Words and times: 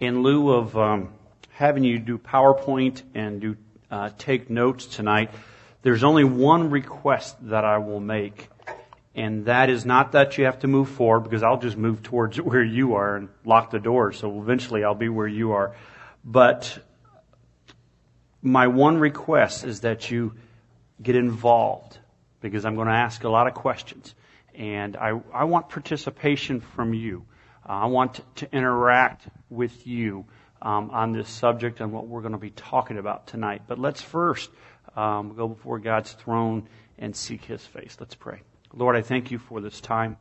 in 0.00 0.22
lieu 0.22 0.50
of 0.50 0.76
um, 0.76 1.12
having 1.50 1.84
you 1.84 1.98
do 1.98 2.18
PowerPoint 2.18 3.02
and 3.14 3.40
do 3.40 3.56
uh, 3.90 4.10
take 4.18 4.48
notes 4.48 4.86
tonight, 4.86 5.30
there's 5.82 6.04
only 6.04 6.24
one 6.24 6.70
request 6.70 7.36
that 7.48 7.64
I 7.64 7.78
will 7.78 8.00
make, 8.00 8.48
and 9.14 9.46
that 9.46 9.68
is 9.68 9.84
not 9.84 10.12
that 10.12 10.38
you 10.38 10.44
have 10.44 10.60
to 10.60 10.68
move 10.68 10.88
forward 10.88 11.20
because 11.20 11.42
I'll 11.42 11.60
just 11.60 11.76
move 11.76 12.02
towards 12.02 12.40
where 12.40 12.64
you 12.64 12.94
are 12.94 13.16
and 13.16 13.28
lock 13.44 13.70
the 13.70 13.80
door. 13.80 14.12
So 14.12 14.40
eventually 14.40 14.84
I'll 14.84 14.94
be 14.94 15.08
where 15.08 15.28
you 15.28 15.52
are. 15.52 15.74
But 16.24 16.78
my 18.42 18.68
one 18.68 18.98
request 18.98 19.64
is 19.64 19.80
that 19.80 20.10
you 20.10 20.34
get 21.00 21.16
involved 21.16 21.98
because 22.40 22.64
I'm 22.64 22.74
going 22.74 22.88
to 22.88 22.94
ask 22.94 23.24
a 23.24 23.28
lot 23.28 23.46
of 23.46 23.54
questions. 23.54 24.14
And 24.54 24.96
I, 24.96 25.20
I 25.32 25.44
want 25.44 25.68
participation 25.68 26.60
from 26.60 26.92
you. 26.92 27.24
Uh, 27.68 27.72
I 27.72 27.86
want 27.86 28.20
to, 28.36 28.52
interact 28.52 29.28
with 29.50 29.86
you 29.86 30.24
um, 30.60 30.90
on 30.90 31.12
this 31.12 31.28
subject 31.28 31.80
and 31.80 31.92
what 31.92 32.06
we're 32.06 32.20
going 32.20 32.32
to 32.32 32.38
be 32.38 32.50
talking 32.50 32.98
about 32.98 33.26
tonight. 33.26 33.62
But 33.66 33.78
let's 33.78 34.02
first 34.02 34.50
um, 34.96 35.34
go 35.36 35.48
before 35.48 35.78
God's 35.78 36.12
throne 36.12 36.68
and 36.98 37.14
seek 37.14 37.44
His 37.44 37.64
face. 37.64 37.96
Let's 38.00 38.14
pray. 38.14 38.40
Lord, 38.74 38.96
I 38.96 39.02
thank 39.02 39.30
you 39.30 39.38
for 39.38 39.60
this 39.60 39.80
time. 39.80 40.16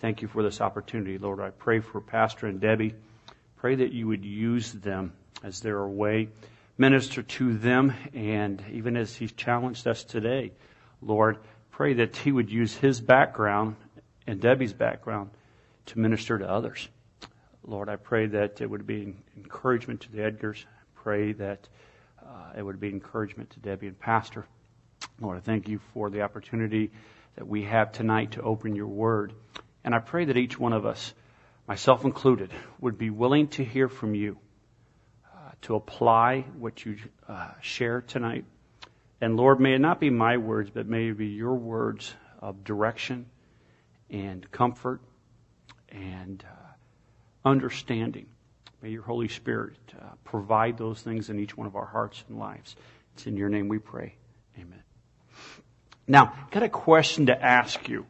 Thank 0.00 0.22
you 0.22 0.28
for 0.28 0.42
this 0.42 0.60
opportunity. 0.60 1.18
Lord, 1.18 1.40
I 1.40 1.50
pray 1.50 1.80
for 1.80 2.00
Pastor 2.00 2.46
and 2.46 2.60
Debbie. 2.60 2.94
Pray 3.56 3.76
that 3.76 3.92
you 3.92 4.08
would 4.08 4.24
use 4.24 4.72
them 4.72 5.12
as 5.42 5.60
their 5.60 5.86
way. 5.86 6.28
Minister 6.78 7.22
to 7.22 7.56
them, 7.56 7.92
and 8.14 8.62
even 8.72 8.96
as 8.96 9.14
He's 9.14 9.32
challenged 9.32 9.86
us 9.86 10.04
today, 10.04 10.52
Lord, 11.02 11.38
pray 11.70 11.94
that 11.94 12.16
He 12.16 12.32
would 12.32 12.50
use 12.50 12.74
His 12.74 13.00
background 13.00 13.76
and 14.26 14.40
Debbie's 14.40 14.72
background 14.72 15.30
to 15.86 15.98
minister 15.98 16.38
to 16.38 16.48
others. 16.48 16.88
Lord, 17.64 17.88
I 17.88 17.96
pray 17.96 18.26
that 18.26 18.60
it 18.60 18.68
would 18.68 18.86
be 18.86 19.14
encouragement 19.36 20.00
to 20.02 20.12
the 20.12 20.18
Edgars. 20.18 20.64
I 20.64 21.02
pray 21.02 21.32
that 21.32 21.68
uh, 22.20 22.52
it 22.56 22.62
would 22.62 22.80
be 22.80 22.88
encouragement 22.88 23.50
to 23.50 23.60
Debbie 23.60 23.86
and 23.86 23.98
Pastor. 23.98 24.46
Lord, 25.20 25.36
I 25.36 25.40
thank 25.40 25.68
you 25.68 25.80
for 25.92 26.10
the 26.10 26.22
opportunity 26.22 26.90
that 27.36 27.46
we 27.46 27.62
have 27.64 27.92
tonight 27.92 28.32
to 28.32 28.42
open 28.42 28.74
your 28.74 28.88
word. 28.88 29.32
And 29.84 29.94
I 29.94 30.00
pray 30.00 30.24
that 30.24 30.36
each 30.36 30.58
one 30.58 30.72
of 30.72 30.86
us, 30.86 31.14
myself 31.66 32.04
included, 32.04 32.50
would 32.80 32.98
be 32.98 33.10
willing 33.10 33.48
to 33.48 33.64
hear 33.64 33.88
from 33.88 34.14
you, 34.14 34.38
uh, 35.32 35.50
to 35.62 35.76
apply 35.76 36.44
what 36.58 36.84
you 36.84 36.96
uh, 37.28 37.50
share 37.60 38.00
tonight. 38.00 38.44
And 39.20 39.36
Lord, 39.36 39.60
may 39.60 39.74
it 39.74 39.80
not 39.80 40.00
be 40.00 40.10
my 40.10 40.36
words, 40.36 40.70
but 40.70 40.88
may 40.88 41.08
it 41.08 41.18
be 41.18 41.28
your 41.28 41.54
words 41.54 42.12
of 42.40 42.64
direction 42.64 43.26
and 44.10 44.50
comfort 44.50 45.00
and 45.92 46.42
uh, 46.46 47.48
understanding. 47.48 48.26
May 48.82 48.90
your 48.90 49.02
Holy 49.02 49.28
Spirit 49.28 49.76
uh, 50.00 50.06
provide 50.24 50.76
those 50.76 51.00
things 51.00 51.30
in 51.30 51.38
each 51.38 51.56
one 51.56 51.66
of 51.66 51.76
our 51.76 51.86
hearts 51.86 52.24
and 52.28 52.38
lives. 52.38 52.74
It's 53.14 53.26
in 53.26 53.36
your 53.36 53.48
name 53.48 53.68
we 53.68 53.78
pray. 53.78 54.14
Amen. 54.58 54.82
Now, 56.08 56.32
I've 56.36 56.50
got 56.50 56.62
a 56.64 56.68
question 56.68 57.26
to 57.26 57.40
ask 57.40 57.88
you. 57.88 58.06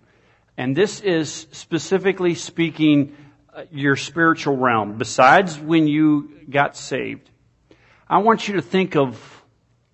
And 0.57 0.77
this 0.77 1.01
is 1.01 1.47
specifically 1.53 2.35
speaking 2.35 3.17
uh, 3.55 3.65
your 3.71 3.97
spiritual 3.97 4.57
realm. 4.57 4.97
Besides 4.97 5.59
when 5.59 5.87
you 5.87 6.31
got 6.49 6.77
saved, 6.77 7.29
I 8.09 8.19
want 8.19 8.49
you 8.49 8.55
to 8.55 8.63
think 8.63 8.97
of 8.97 9.43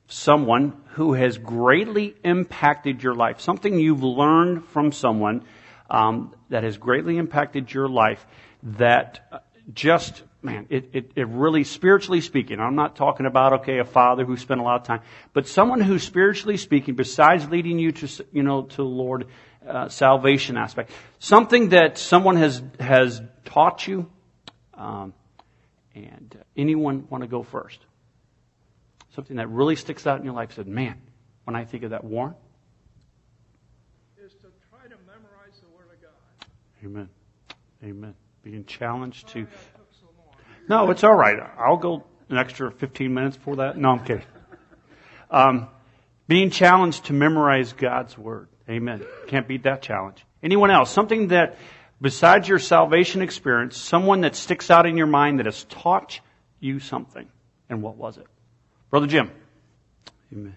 someone 0.09 0.75
who 0.92 1.12
has 1.12 1.39
greatly 1.39 2.14
impacted 2.25 3.03
your 3.03 3.14
life. 3.14 3.41
Something 3.41 3.78
you've 3.78 4.03
learned 4.03 4.65
from 4.66 4.93
someone 4.93 5.44
um, 5.91 6.34
that 6.50 6.65
has 6.65 6.76
greatly 6.76 7.19
impacted 7.19 7.72
your 7.72 7.88
life 7.88 8.25
that 8.62 9.44
just 9.72 10.22
man 10.43 10.66
it, 10.71 10.91
it, 10.93 11.10
it 11.15 11.28
really 11.28 11.62
spiritually 11.62 12.21
speaking 12.21 12.59
i'm 12.59 12.75
not 12.75 12.97
talking 12.97 13.26
about 13.26 13.60
okay 13.60 13.78
a 13.78 13.84
father 13.84 14.25
who 14.25 14.37
spent 14.37 14.60
a 14.60 14.62
lot 14.62 14.81
of 14.81 14.87
time 14.87 15.00
but 15.32 15.47
someone 15.47 15.81
who 15.81 15.99
spiritually 15.99 16.56
speaking 16.56 16.94
besides 16.94 17.49
leading 17.49 17.78
you 17.78 17.93
to 17.93 18.25
you 18.32 18.43
know 18.43 18.62
to 18.62 18.82
lord 18.82 19.26
uh, 19.66 19.88
salvation 19.88 20.56
aspect 20.56 20.91
something 21.19 21.71
that 21.71 21.99
someone 21.99 22.37
has 22.37 22.62
has 22.81 23.20
taught 23.44 23.87
you 23.87 24.10
um, 24.75 25.12
and 25.94 26.38
anyone 26.56 27.06
want 27.10 27.22
to 27.22 27.28
go 27.28 27.43
first? 27.43 27.81
Something 29.15 29.37
that 29.37 29.49
really 29.49 29.76
sticks 29.76 30.06
out 30.06 30.19
in 30.19 30.25
your 30.25 30.34
life 30.34 30.55
said 30.55 30.69
man 30.69 31.00
when 31.44 31.56
i 31.56 31.65
think 31.65 31.82
of 31.82 31.91
that 31.91 32.05
warren 32.05 32.34
Amen. 36.84 37.09
Amen. 37.83 38.15
Being 38.43 38.65
challenged 38.65 39.28
to. 39.28 39.47
No, 40.69 40.91
it's 40.91 41.03
all 41.03 41.15
right. 41.15 41.39
I'll 41.59 41.77
go 41.77 42.05
an 42.28 42.37
extra 42.37 42.71
15 42.71 43.12
minutes 43.12 43.37
for 43.37 43.56
that. 43.56 43.77
No, 43.77 43.91
I'm 43.91 44.05
kidding. 44.05 44.25
Um, 45.31 45.69
being 46.27 46.50
challenged 46.50 47.06
to 47.06 47.12
memorize 47.12 47.72
God's 47.72 48.17
Word. 48.17 48.49
Amen. 48.69 49.05
Can't 49.28 49.49
beat 49.49 49.65
that 49.65 49.83
challenge. 49.83 50.25
Anyone 50.43 50.71
else? 50.71 50.91
Something 50.91 51.28
that, 51.28 51.56
besides 52.00 52.49
your 52.49 52.59
salvation 52.59 53.22
experience, 53.22 53.77
someone 53.77 54.21
that 54.21 54.37
sticks 54.37 54.71
out 54.71 54.87
in 54.87 54.97
your 54.97 55.06
mind 55.06 55.38
that 55.38 55.47
has 55.47 55.65
taught 55.65 56.21
you 56.61 56.81
something. 56.81 57.28
And 57.69 57.83
what 57.83 57.97
was 57.97 58.19
it? 58.19 58.27
Brother 58.91 59.06
Jim. 59.06 59.31
Amen. 60.33 60.56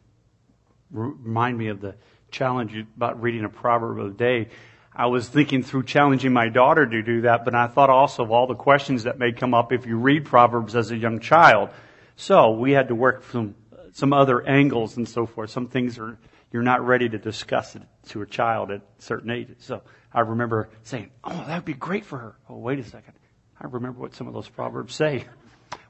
Remind 0.92 1.58
me 1.58 1.68
of 1.68 1.80
the 1.80 1.96
challenge 2.32 2.76
about 2.96 3.22
reading 3.22 3.46
a 3.46 3.50
proverb 3.50 4.00
of 4.00 4.18
the 4.18 4.18
day. 4.18 4.50
I 4.94 5.08
was 5.08 5.28
thinking 5.30 5.64
through 5.64 5.84
challenging 5.84 6.34
my 6.34 6.50
daughter 6.50 6.86
to 6.86 7.02
do 7.02 7.22
that, 7.22 7.46
but 7.46 7.56
I 7.56 7.68
thought 7.68 7.90
also 7.90 8.24
of 8.24 8.32
all 8.32 8.48
the 8.48 8.56
questions 8.56 9.04
that 9.04 9.18
may 9.18 9.32
come 9.32 9.54
up 9.54 9.72
if 9.72 9.86
you 9.86 9.98
read 9.98 10.26
Proverbs 10.26 10.76
as 10.76 10.92
a 10.92 10.98
young 10.98 11.20
child. 11.20 11.70
So 12.18 12.52
we 12.52 12.72
had 12.72 12.90
to 12.90 12.96
work 12.96 13.24
from 13.24 13.56
some 13.94 14.12
other 14.14 14.46
angles 14.46 14.98
and 14.98 15.08
so 15.08 15.26
forth. 15.26 15.50
Some 15.50 15.68
things 15.68 15.98
are 15.98 16.18
you're 16.52 16.64
not 16.64 16.86
ready 16.86 17.08
to 17.08 17.18
discuss 17.18 17.76
it 17.76 17.82
to 18.10 18.22
a 18.22 18.26
child 18.26 18.72
at 18.72 18.82
certain 18.98 19.32
ages. 19.32 19.58
So 19.60 19.82
I 20.14 20.22
remember 20.22 20.70
saying, 20.84 21.12
"Oh, 21.24 21.44
that 21.48 21.56
would 21.56 21.66
be 21.66 21.74
great 21.74 22.04
for 22.04 22.18
her." 22.18 22.36
Oh, 22.50 22.58
wait 22.58 22.80
a 22.80 22.84
second. 22.84 23.14
I 23.60 23.68
remember 23.68 24.02
what 24.02 24.14
some 24.14 24.28
of 24.28 24.34
those 24.34 24.50
proverbs 24.50 24.94
say. 24.94 25.26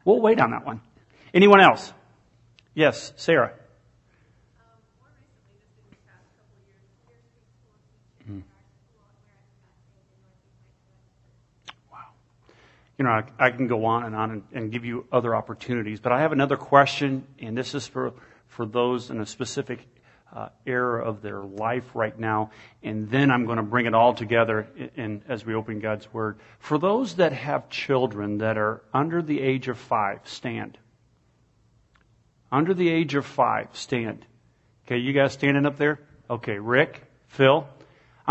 We'll 0.06 0.22
wait 0.22 0.40
on 0.40 0.52
that 0.52 0.66
one. 0.66 0.82
Anyone 1.34 1.62
else? 1.62 1.92
Yes, 2.76 3.14
Sarah. 3.16 3.54
You 13.02 13.08
know, 13.08 13.14
I, 13.14 13.24
I 13.40 13.50
can 13.50 13.66
go 13.66 13.86
on 13.86 14.04
and 14.04 14.16
on 14.16 14.30
and, 14.30 14.44
and, 14.54 14.72
give 14.72 14.86
you 14.86 15.08
other 15.12 15.36
opportunities. 15.36 16.00
But 16.00 16.12
I 16.12 16.22
have 16.22 16.34
another 16.34 16.56
question, 16.56 17.26
and 17.40 17.58
this 17.58 17.74
is 17.74 17.88
for, 17.88 18.14
for 18.48 18.64
those 18.64 19.10
in 19.10 19.20
a 19.20 19.26
specific 19.26 19.80
uh, 20.32 20.50
era 20.68 21.04
of 21.04 21.24
their 21.24 21.42
life 21.42 21.96
right 21.96 22.18
now. 22.20 22.52
And 22.84 23.10
then 23.10 23.32
I'm 23.32 23.48
going 23.48 23.58
to 23.58 23.64
bring 23.64 23.88
it 23.88 23.96
all 23.96 24.14
together 24.14 24.68
in, 24.76 24.90
in, 25.04 25.24
as 25.28 25.44
we 25.44 25.56
open 25.56 25.80
God's 25.80 26.14
Word. 26.14 26.38
For 26.60 26.78
those 26.78 27.16
that 27.16 27.34
have 27.34 27.70
children 27.70 28.38
that 28.38 28.60
are 28.60 28.84
under 28.94 29.24
the 29.24 29.42
age 29.42 29.68
of 29.68 29.80
five, 29.80 30.20
stand. 30.26 30.78
Under 32.52 32.76
the 32.76 32.88
age 32.88 33.16
of 33.16 33.26
five, 33.26 33.70
stand. 33.72 34.28
Okay, 34.86 34.98
you 34.98 35.12
guys 35.12 35.34
standing 35.34 35.66
up 35.66 35.78
there? 35.78 36.02
Okay, 36.30 36.60
Rick, 36.60 37.02
Phil, 37.30 37.68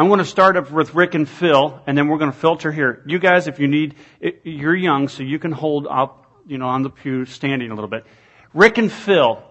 I'm 0.00 0.09
going 0.09 0.21
to 0.21 0.25
start 0.25 0.56
up 0.56 0.71
with 0.71 0.94
Rick 0.94 1.12
and 1.12 1.28
Phil, 1.28 1.78
and 1.87 1.99
then 1.99 2.09
we're 2.09 2.16
going 2.16 2.33
to 2.33 2.37
filter 2.38 2.72
here. 2.72 3.03
You 3.05 3.19
guys, 3.19 3.49
if 3.49 3.59
you 3.59 3.69
need, 3.69 3.97
eh, 4.22 4.31
you're 4.44 4.75
young, 4.75 5.09
so 5.09 5.22
you 5.22 5.38
can 5.38 5.53
hold 5.53 5.87
up, 5.87 6.41
you 6.47 6.56
know, 6.56 6.69
on 6.69 6.83
the 6.83 6.88
pew, 6.88 7.27
standing 7.27 7.71
a 7.71 7.74
little 7.74 7.91
bit. 7.91 8.07
Rick 8.54 8.78
and 8.78 8.91
Phil, 8.91 9.42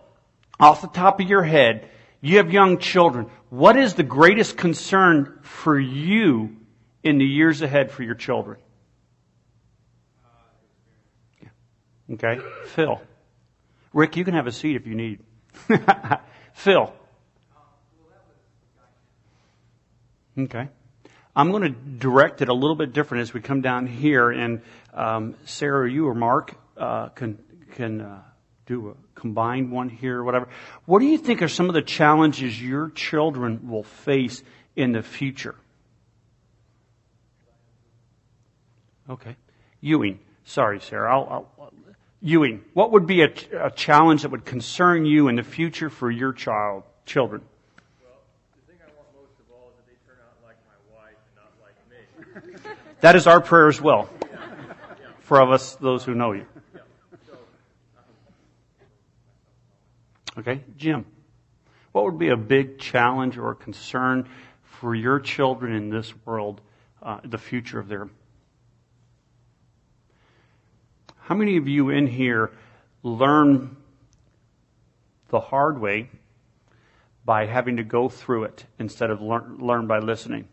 off 0.59 0.81
the 0.81 0.87
top 0.87 1.21
of 1.21 1.29
your 1.29 1.43
head, 1.43 1.87
you 2.19 2.37
have 2.37 2.51
young 2.51 2.79
children. 2.79 3.27
What 3.51 3.77
is 3.77 3.93
the 3.93 4.01
greatest 4.01 4.57
concern 4.57 5.37
for 5.43 5.79
you 5.79 6.57
in 7.03 7.19
the 7.19 7.25
years 7.25 7.61
ahead 7.61 7.91
for 7.91 8.01
your 8.01 8.15
children? 8.15 8.57
Okay, 12.11 12.39
Phil. 12.69 12.99
Rick, 13.93 14.17
you 14.17 14.25
can 14.25 14.33
have 14.33 14.47
a 14.47 14.51
seat 14.51 14.77
if 14.77 14.87
you 14.87 14.95
need. 14.95 15.19
Phil. 16.53 16.91
Okay. 20.39 20.69
I'm 21.35 21.51
going 21.51 21.63
to 21.63 21.69
direct 21.69 22.41
it 22.41 22.49
a 22.49 22.53
little 22.53 22.75
bit 22.75 22.93
different 22.93 23.21
as 23.23 23.33
we 23.33 23.41
come 23.41 23.61
down 23.61 23.87
here, 23.87 24.31
and 24.31 24.61
um, 24.93 25.35
Sarah, 25.45 25.89
you 25.89 26.07
or 26.07 26.15
Mark 26.15 26.55
uh, 26.77 27.09
can 27.09 27.37
can 27.75 28.01
uh, 28.01 28.21
do 28.65 28.89
a 28.89 29.19
combined 29.19 29.71
one 29.71 29.89
here, 29.89 30.19
or 30.19 30.23
whatever. 30.23 30.47
What 30.85 30.99
do 30.99 31.05
you 31.05 31.17
think 31.17 31.41
are 31.41 31.47
some 31.47 31.67
of 31.67 31.75
the 31.75 31.81
challenges 31.81 32.61
your 32.61 32.89
children 32.89 33.69
will 33.69 33.83
face 33.83 34.41
in 34.75 34.91
the 34.91 35.03
future? 35.03 35.55
Okay, 39.09 39.35
Ewing. 39.81 40.19
Sorry, 40.45 40.79
Sarah. 40.79 41.13
I'll, 41.13 41.27
I'll, 41.59 41.73
Ewing, 42.21 42.63
what 42.73 42.91
would 42.91 43.07
be 43.07 43.21
a, 43.21 43.29
a 43.59 43.71
challenge 43.71 44.23
that 44.23 44.31
would 44.31 44.45
concern 44.45 45.05
you 45.05 45.27
in 45.27 45.35
the 45.35 45.43
future 45.43 45.89
for 45.89 46.09
your 46.09 46.33
child 46.33 46.83
children? 47.05 47.41
That 53.01 53.15
is 53.15 53.27
our 53.27 53.39
prayer 53.39 53.69
as 53.69 53.79
well. 53.79 54.09
for 55.19 55.39
of 55.39 55.51
us, 55.51 55.75
those 55.75 56.03
who 56.03 56.13
know 56.13 56.33
you. 56.33 56.45
Okay, 60.37 60.61
Jim, 60.77 61.05
what 61.91 62.03
would 62.05 62.19
be 62.19 62.29
a 62.29 62.37
big 62.37 62.77
challenge 62.77 63.37
or 63.37 63.55
concern 63.55 64.27
for 64.63 64.95
your 64.95 65.19
children 65.19 65.75
in 65.75 65.89
this 65.89 66.13
world, 66.25 66.61
uh, 67.01 67.19
the 67.23 67.37
future 67.37 67.79
of 67.79 67.87
their? 67.87 68.09
How 71.19 71.35
many 71.35 71.57
of 71.57 71.67
you 71.67 71.89
in 71.89 72.07
here 72.07 72.51
learn 73.03 73.77
the 75.29 75.39
hard 75.39 75.79
way 75.79 76.09
by 77.23 77.45
having 77.45 77.77
to 77.77 77.83
go 77.83 78.09
through 78.09 78.45
it 78.45 78.65
instead 78.77 79.09
of 79.09 79.21
learn, 79.21 79.57
learn 79.59 79.87
by 79.87 79.99
listening? 79.99 80.47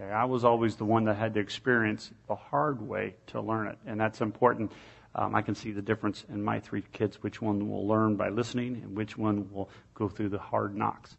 Okay, 0.00 0.12
I 0.12 0.26
was 0.26 0.44
always 0.44 0.76
the 0.76 0.84
one 0.84 1.04
that 1.04 1.16
had 1.16 1.34
to 1.34 1.40
experience 1.40 2.12
the 2.28 2.36
hard 2.36 2.80
way 2.80 3.16
to 3.28 3.40
learn 3.40 3.66
it, 3.66 3.78
and 3.84 4.00
that's 4.00 4.20
important. 4.20 4.70
Um, 5.14 5.34
I 5.34 5.42
can 5.42 5.56
see 5.56 5.72
the 5.72 5.82
difference 5.82 6.24
in 6.28 6.40
my 6.42 6.60
three 6.60 6.84
kids, 6.92 7.20
which 7.20 7.42
one 7.42 7.68
will 7.68 7.88
learn 7.88 8.14
by 8.14 8.28
listening 8.28 8.76
and 8.84 8.96
which 8.96 9.18
one 9.18 9.50
will 9.52 9.68
go 9.94 10.08
through 10.08 10.28
the 10.28 10.38
hard 10.38 10.76
knocks. 10.76 11.16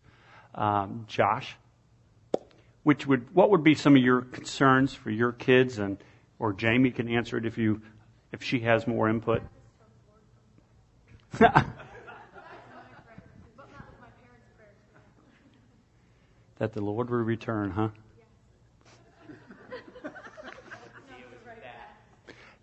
Um, 0.55 1.03
Josh, 1.07 1.57
which 2.83 3.05
would, 3.05 3.35
what 3.35 3.49
would 3.49 3.63
be 3.63 3.75
some 3.75 3.97
of 3.97 4.01
your 4.01 4.21
concerns 4.21 4.93
for 4.93 5.09
your 5.09 5.33
kids 5.33 5.77
and, 5.79 5.97
or 6.37 6.53
Jamie 6.53 6.91
can 6.91 7.09
answer 7.09 7.37
it 7.37 7.45
if 7.45 7.57
you, 7.57 7.81
if 8.31 8.41
she 8.43 8.61
has 8.61 8.87
more 8.87 9.09
input. 9.09 9.41
that 11.39 11.65
the 16.71 16.81
Lord 16.81 17.09
will 17.09 17.17
return, 17.17 17.71
huh? 17.71 17.89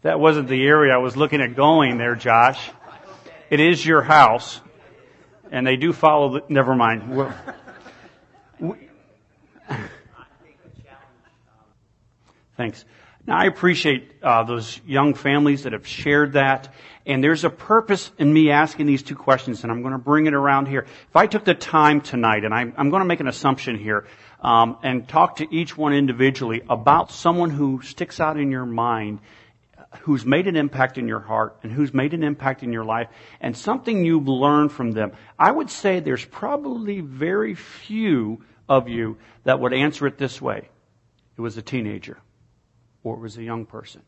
That 0.02 0.20
wasn't 0.20 0.48
the 0.48 0.66
area 0.66 0.94
I 0.94 0.98
was 0.98 1.16
looking 1.16 1.40
at 1.40 1.56
going 1.56 1.98
there, 1.98 2.14
Josh. 2.14 2.70
It 3.50 3.60
is 3.60 3.84
your 3.84 4.02
house. 4.02 4.60
And 5.50 5.66
they 5.66 5.76
do 5.76 5.93
follow 5.93 6.34
the, 6.34 6.44
never 6.48 6.75
mind. 6.75 7.34
Thanks. 12.56 12.84
Now, 13.26 13.38
I 13.38 13.46
appreciate 13.46 14.12
uh, 14.22 14.44
those 14.44 14.81
young 14.87 15.14
families 15.14 15.64
that 15.64 15.72
have 15.72 15.87
shared 15.87 16.34
that. 16.34 16.72
And 17.04 17.22
there's 17.22 17.44
a 17.44 17.50
purpose 17.50 18.10
in 18.19 18.32
me 18.32 18.50
asking 18.50 18.87
these 18.87 19.02
two 19.02 19.14
questions, 19.14 19.62
and 19.62 19.70
I'm 19.70 19.82
going 19.82 19.92
to 19.92 19.99
bring 19.99 20.26
it 20.26 20.34
around 20.34 20.66
here. 20.66 20.87
If 21.08 21.16
I 21.16 21.26
took 21.26 21.44
the 21.44 21.54
time 21.54 22.00
tonight, 22.00 22.44
and 22.44 22.54
I'm, 22.54 22.72
I'm 22.76 22.90
going 22.90 23.00
to 23.00 23.06
make 23.06 23.20
an 23.20 23.28
assumption 23.28 23.78
here, 23.78 24.06
um, 24.40 24.78
and 24.82 25.08
talk 25.08 25.37
to 25.37 25.54
each 25.54 25.76
one 25.76 25.92
individually 25.92 26.62
about 26.69 27.10
someone 27.10 27.50
who 27.50 27.82
sticks 27.82 28.20
out 28.20 28.38
in 28.38 28.50
your 28.50 28.66
mind 28.66 29.20
who's 30.02 30.25
made 30.25 30.46
an 30.46 30.56
impact 30.56 30.98
in 30.98 31.08
your 31.08 31.20
heart 31.20 31.58
and 31.62 31.72
who's 31.72 31.93
made 31.93 32.14
an 32.14 32.22
impact 32.22 32.62
in 32.62 32.72
your 32.72 32.84
life 32.84 33.08
and 33.40 33.56
something 33.56 34.04
you've 34.04 34.28
learned 34.28 34.72
from 34.72 34.93
them, 34.93 35.12
I 35.38 35.50
would 35.50 35.70
say 35.70 36.00
there's 36.00 36.25
probably 36.25 37.00
very 37.00 37.54
few 37.54 38.44
of 38.69 38.88
you 38.88 39.19
that 39.44 39.60
would 39.60 39.72
answer 39.72 40.06
it 40.06 40.19
this 40.19 40.40
way. 40.40 40.69
It 41.37 41.40
was 41.40 41.56
a 41.56 41.62
teenager 41.62 42.19
or 43.02 43.14
it 43.14 43.20
was 43.20 43.37
a 43.37 43.43
young 43.43 43.66
person. 43.66 44.02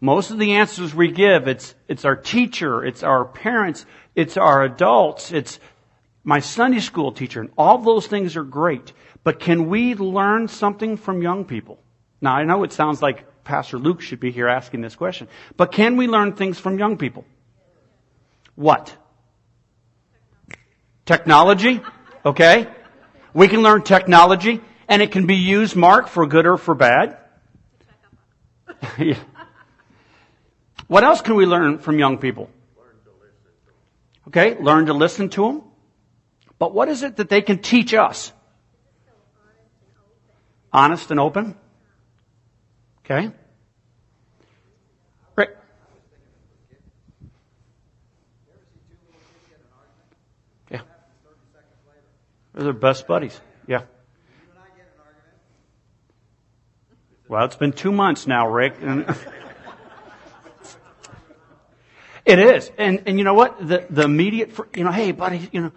Most 0.00 0.30
of 0.30 0.38
the 0.38 0.52
answers 0.52 0.94
we 0.94 1.10
give, 1.10 1.48
it's, 1.48 1.74
it's 1.88 2.04
our 2.04 2.16
teacher, 2.16 2.84
it's 2.84 3.02
our 3.02 3.24
parents, 3.24 3.86
it's 4.14 4.36
our 4.36 4.62
adults, 4.62 5.32
it's 5.32 5.58
my 6.24 6.40
Sunday 6.40 6.80
school 6.80 7.12
teacher, 7.12 7.40
and 7.40 7.50
all 7.56 7.78
those 7.78 8.06
things 8.06 8.36
are 8.36 8.44
great. 8.44 8.92
But 9.22 9.40
can 9.40 9.68
we 9.68 9.94
learn 9.94 10.48
something 10.48 10.96
from 10.96 11.22
young 11.22 11.44
people? 11.44 11.78
Now, 12.20 12.34
I 12.34 12.44
know 12.44 12.64
it 12.64 12.72
sounds 12.72 13.02
like 13.02 13.24
Pastor 13.44 13.78
Luke 13.78 14.00
should 14.00 14.20
be 14.20 14.30
here 14.30 14.48
asking 14.48 14.80
this 14.80 14.96
question. 14.96 15.28
But 15.56 15.72
can 15.72 15.96
we 15.96 16.06
learn 16.06 16.32
things 16.32 16.58
from 16.58 16.78
young 16.78 16.96
people? 16.96 17.24
What? 18.54 18.96
Technology? 21.04 21.80
Okay. 22.24 22.66
We 23.34 23.48
can 23.48 23.62
learn 23.62 23.82
technology 23.82 24.60
and 24.88 25.02
it 25.02 25.12
can 25.12 25.26
be 25.26 25.36
used, 25.36 25.76
Mark, 25.76 26.08
for 26.08 26.26
good 26.26 26.46
or 26.46 26.56
for 26.56 26.74
bad. 26.74 27.18
yeah. 28.98 29.18
What 30.86 31.02
else 31.02 31.22
can 31.22 31.34
we 31.36 31.46
learn 31.46 31.78
from 31.78 31.98
young 31.98 32.18
people? 32.18 32.50
Okay, 34.28 34.58
learn 34.60 34.86
to 34.86 34.92
listen 34.92 35.30
to 35.30 35.46
them. 35.46 35.62
But 36.58 36.74
what 36.74 36.88
is 36.88 37.02
it 37.02 37.16
that 37.16 37.30
they 37.30 37.40
can 37.40 37.58
teach 37.58 37.94
us? 37.94 38.32
Honest 40.72 41.10
and 41.10 41.18
open. 41.18 41.56
Okay? 43.04 43.30
Right. 45.36 45.50
Yeah. 50.70 50.80
They're 52.54 52.72
best 52.72 53.06
buddies. 53.06 53.38
Yeah. 53.66 53.82
Well, 57.28 57.44
it's 57.44 57.56
been 57.56 57.72
two 57.72 57.92
months 57.92 58.26
now, 58.26 58.48
Rick. 58.48 58.74
it 62.24 62.38
is. 62.38 62.70
And, 62.78 63.02
and 63.06 63.18
you 63.18 63.24
know 63.24 63.34
what? 63.34 63.66
The, 63.66 63.86
the 63.90 64.02
immediate, 64.02 64.52
you 64.74 64.84
know, 64.84 64.92
hey, 64.92 65.12
buddy, 65.12 65.48
you 65.52 65.60
know, 65.62 65.72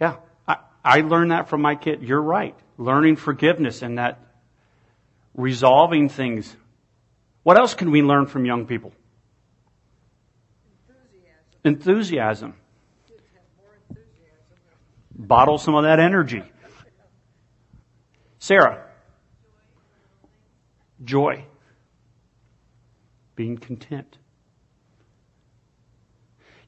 yeah, 0.00 0.16
I, 0.46 0.56
I 0.84 1.00
learned 1.00 1.32
that 1.32 1.48
from 1.48 1.62
my 1.62 1.74
kid. 1.74 2.02
You're 2.02 2.22
right. 2.22 2.56
Learning 2.76 3.16
forgiveness 3.16 3.82
and 3.82 3.98
that 3.98 4.23
resolving 5.34 6.08
things. 6.08 6.56
What 7.42 7.58
else 7.58 7.74
can 7.74 7.90
we 7.90 8.02
learn 8.02 8.26
from 8.26 8.44
young 8.44 8.66
people? 8.66 8.92
Enthusiasm. 11.64 11.64
enthusiasm. 11.64 12.54
Bottle 15.16 15.58
some 15.58 15.74
of 15.74 15.84
that 15.84 15.98
energy. 15.98 16.42
Sarah. 18.38 18.84
Joy. 21.02 21.44
Being 23.36 23.56
content. 23.56 24.18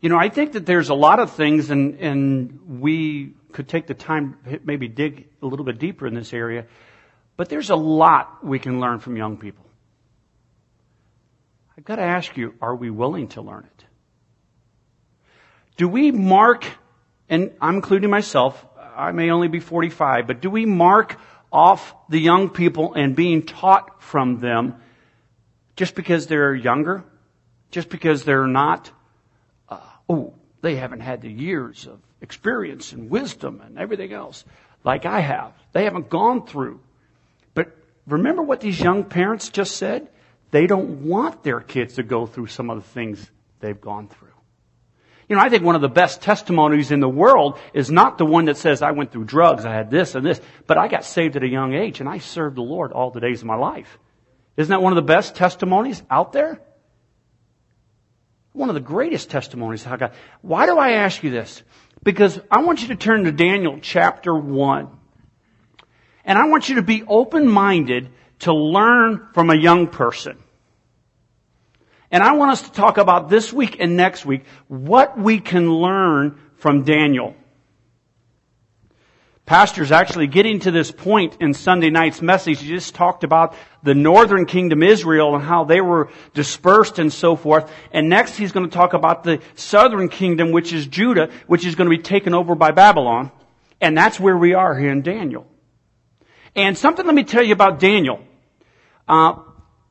You 0.01 0.11
know, 0.11 0.19
I 0.19 0.29
think 0.29 0.53
that 0.53 0.67
there's 0.67 0.89
a 0.89 0.95
lot 0.95 1.21
of 1.21 1.33
things, 1.33 1.71
and, 1.71 1.99
and 2.01 2.81
we 2.81 3.35
could 3.53 3.69
take 3.69 3.87
the 3.87 3.95
time, 3.95 4.37
maybe 4.65 4.89
dig 4.89 5.29
a 5.43 5.47
little 5.47 5.65
bit 5.65 5.79
deeper 5.79 6.07
in 6.07 6.15
this 6.15 6.33
area, 6.33 6.67
but 7.37 7.49
there's 7.49 7.71
a 7.71 7.77
lot 7.77 8.45
we 8.45 8.59
can 8.59 8.81
learn 8.81 8.99
from 8.99 9.17
young 9.17 9.37
people. 9.37 9.65
I've 11.77 11.85
got 11.85 11.97
to 11.97 12.03
ask 12.03 12.37
you, 12.37 12.55
are 12.63 12.75
we 12.75 12.91
willing 12.91 13.29
to 13.29 13.43
learn 13.43 13.65
it? 13.65 13.85
Do 15.77 15.89
we 15.89 16.11
mark, 16.11 16.65
and 17.29 17.53
I'm 17.61 17.77
including 17.77 18.09
myself, 18.09 18.65
I 18.97 19.13
may 19.13 19.31
only 19.31 19.49
be 19.49 19.61
45, 19.61 20.27
but 20.27 20.41
do 20.41 20.49
we 20.49 20.65
mark 20.65 21.19
off 21.53 21.95
the 22.09 22.19
young 22.19 22.49
people 22.49 22.95
and 22.95 23.15
being 23.15 23.43
taught 23.43 24.03
from 24.03 24.41
them 24.41 24.77
just 25.77 25.95
because 25.95 26.27
they're 26.27 26.55
younger? 26.55 27.05
Just 27.71 27.91
because 27.91 28.25
they're 28.25 28.47
not, 28.47 28.91
uh, 29.69 29.81
oh, 30.09 30.33
they 30.63 30.77
haven't 30.77 31.01
had 31.01 31.21
the 31.21 31.31
years 31.31 31.87
of 31.87 32.01
experience 32.23 32.93
and 32.93 33.11
wisdom 33.11 33.61
and 33.63 33.79
everything 33.79 34.15
else 34.15 34.45
like 34.83 35.05
I 35.05 35.21
have. 35.21 35.53
They 35.73 35.85
haven't 35.85 36.09
gone 36.09 36.47
through 36.47 36.81
remember 38.07 38.43
what 38.43 38.61
these 38.61 38.81
young 38.81 39.05
parents 39.05 39.49
just 39.49 39.77
said? 39.77 40.09
They 40.51 40.67
don't 40.67 41.07
want 41.07 41.43
their 41.43 41.61
kids 41.61 41.95
to 41.95 42.03
go 42.03 42.27
through 42.27 42.47
some 42.47 42.71
of 42.71 42.77
the 42.77 42.89
things 42.89 43.31
they've 43.61 43.81
gone 43.81 44.09
through. 44.09 44.29
You 45.29 45.35
know, 45.35 45.43
I 45.43 45.49
think 45.49 45.65
one 45.65 45.75
of 45.75 45.81
the 45.81 45.89
best 45.89 46.23
testimonies 46.23 46.93
in 46.93 47.01
the 47.01 47.09
world 47.09 47.59
is 47.75 47.91
not 47.91 48.17
the 48.17 48.25
one 48.25 48.45
that 48.45 48.57
says, 48.57 48.81
I 48.81 48.93
went 48.93 49.11
through 49.11 49.25
drugs, 49.25 49.65
I 49.65 49.73
had 49.73 49.91
this 49.91 50.15
and 50.15 50.25
this, 50.25 50.41
but 50.69 50.79
I 50.79 50.87
got 50.87 51.05
saved 51.05 51.35
at 51.35 51.43
a 51.43 51.49
young 51.49 51.75
age 51.75 51.99
and 51.99 52.09
I 52.09 52.19
served 52.19 52.57
the 52.57 52.63
Lord 52.63 52.93
all 52.93 53.11
the 53.11 53.21
days 53.21 53.41
of 53.41 53.47
my 53.47 53.57
life. 53.57 53.99
Isn't 54.57 54.71
that 54.71 54.83
one 54.83 54.93
of 54.93 54.97
the 54.97 55.03
best 55.03 55.35
testimonies 55.35 56.03
out 56.09 56.33
there? 56.33 56.61
One 58.53 58.71
of 58.71 58.75
the 58.75 58.81
greatest 58.81 59.29
testimonies 59.29 59.87
I 59.87 59.97
got. 59.97 60.15
Why 60.43 60.67
do 60.67 60.79
I 60.79 60.93
ask 60.93 61.23
you 61.23 61.31
this? 61.31 61.63
Because 62.03 62.41
I 62.51 62.63
want 62.63 62.83
you 62.83 62.89
to 62.89 62.97
turn 62.97 63.25
to 63.25 63.33
Daniel 63.33 63.79
chapter 63.83 64.35
1. 64.35 64.89
And 66.27 66.39
I 66.39 66.49
want 66.49 66.69
you 66.69 66.75
to 66.75 66.83
be 66.83 67.05
open-minded 67.05 68.11
to 68.41 68.53
learn 68.53 69.29
from 69.33 69.49
a 69.49 69.57
young 69.57 69.87
person. 69.87 70.37
And 72.11 72.23
I 72.23 72.33
want 72.33 72.51
us 72.51 72.63
to 72.63 72.73
talk 72.73 72.99
about 72.99 73.31
this 73.31 73.53
week 73.53 73.77
and 73.81 73.97
next 73.97 74.27
week 74.27 74.45
what 74.69 75.19
we 75.19 75.41
can 75.41 75.73
learn 75.73 76.39
from 76.57 76.85
Daniel. 76.85 77.35
Pastor's 79.45 79.93
actually 79.93 80.27
getting 80.27 80.59
to 80.61 80.73
this 80.73 80.91
point 80.91 81.37
in 81.41 81.55
Sunday 81.55 81.91
night's 81.91 82.21
message. 82.21 82.61
He 82.61 82.69
just 82.69 82.97
talked 82.97 83.23
about 83.23 83.55
the 83.85 83.95
northern 83.95 84.45
kingdom 84.45 84.83
Israel 84.83 85.37
and 85.37 85.45
how 85.45 85.63
they 85.63 85.81
were 85.81 86.11
dispersed 86.35 86.99
and 86.99 87.13
so 87.13 87.37
forth. 87.37 87.71
And 87.93 88.09
next 88.09 88.37
he's 88.37 88.51
going 88.51 88.69
to 88.69 88.75
talk 88.75 88.93
about 88.93 89.23
the 89.23 89.41
southern 89.55 90.09
kingdom, 90.09 90.51
which 90.51 90.73
is 90.73 90.89
Judah, 90.89 91.31
which 91.47 91.65
is 91.65 91.77
going 91.77 91.89
to 91.89 91.97
be 91.97 92.03
taken 92.03 92.35
over 92.35 92.57
by 92.57 92.73
Babylon. 92.73 93.31
And 93.81 93.97
that's 93.97 94.19
where 94.19 94.37
we 94.37 94.55
are 94.55 94.77
here 94.77 94.91
in 94.91 95.03
Daniel. 95.03 95.47
And 96.57 96.77
something 96.77 97.05
let 97.05 97.15
me 97.15 97.25
tell 97.25 97.43
you 97.43 97.53
about 97.53 97.79
Daniel. 97.79 98.21
Uh, 99.07 99.35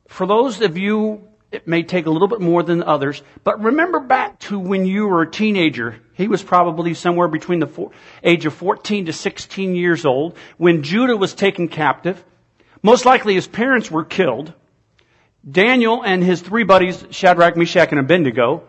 for 0.08 0.26
those 0.26 0.60
of 0.60 0.76
you 0.76 1.28
it 1.52 1.66
may 1.66 1.84
take 1.84 2.06
a 2.06 2.10
little 2.10 2.28
bit 2.28 2.40
more 2.40 2.62
than 2.62 2.82
others, 2.82 3.22
but 3.44 3.62
remember 3.62 4.00
back 4.00 4.38
to 4.40 4.58
when 4.58 4.84
you 4.84 5.06
were 5.06 5.22
a 5.22 5.30
teenager. 5.30 5.96
He 6.14 6.28
was 6.28 6.42
probably 6.42 6.92
somewhere 6.94 7.28
between 7.28 7.60
the 7.60 7.66
four, 7.66 7.92
age 8.22 8.46
of 8.46 8.54
14 8.54 9.06
to 9.06 9.12
16 9.12 9.76
years 9.76 10.04
old 10.04 10.36
when 10.58 10.82
Judah 10.82 11.16
was 11.16 11.34
taken 11.34 11.68
captive. 11.68 12.22
Most 12.82 13.04
likely 13.04 13.34
his 13.34 13.46
parents 13.46 13.90
were 13.90 14.04
killed. 14.04 14.52
Daniel 15.48 16.02
and 16.02 16.22
his 16.22 16.40
three 16.40 16.64
buddies, 16.64 17.04
Shadrach, 17.10 17.56
Meshach, 17.56 17.90
and 17.90 18.00
Abednego, 18.00 18.64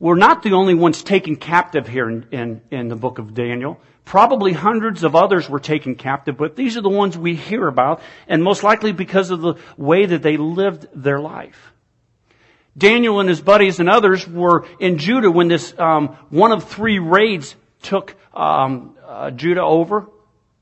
were 0.00 0.16
not 0.16 0.42
the 0.42 0.52
only 0.52 0.74
ones 0.74 1.02
taken 1.02 1.36
captive 1.36 1.86
here 1.86 2.10
in, 2.10 2.26
in, 2.32 2.60
in, 2.70 2.88
the 2.88 2.96
book 2.96 3.18
of 3.18 3.34
Daniel. 3.34 3.80
Probably 4.08 4.54
hundreds 4.54 5.04
of 5.04 5.14
others 5.14 5.50
were 5.50 5.60
taken 5.60 5.94
captive, 5.94 6.38
but 6.38 6.56
these 6.56 6.78
are 6.78 6.80
the 6.80 6.88
ones 6.88 7.18
we 7.18 7.34
hear 7.34 7.68
about, 7.68 8.00
and 8.26 8.42
most 8.42 8.62
likely 8.62 8.92
because 8.92 9.30
of 9.30 9.42
the 9.42 9.56
way 9.76 10.06
that 10.06 10.22
they 10.22 10.38
lived 10.38 10.86
their 10.94 11.20
life. 11.20 11.74
Daniel 12.74 13.20
and 13.20 13.28
his 13.28 13.42
buddies 13.42 13.80
and 13.80 13.90
others 13.90 14.26
were 14.26 14.66
in 14.80 14.96
Judah 14.96 15.30
when 15.30 15.48
this 15.48 15.78
um, 15.78 16.16
one 16.30 16.52
of 16.52 16.64
three 16.64 16.98
raids 16.98 17.54
took 17.82 18.16
um, 18.32 18.96
uh, 19.06 19.30
Judah 19.30 19.62
over. 19.62 20.06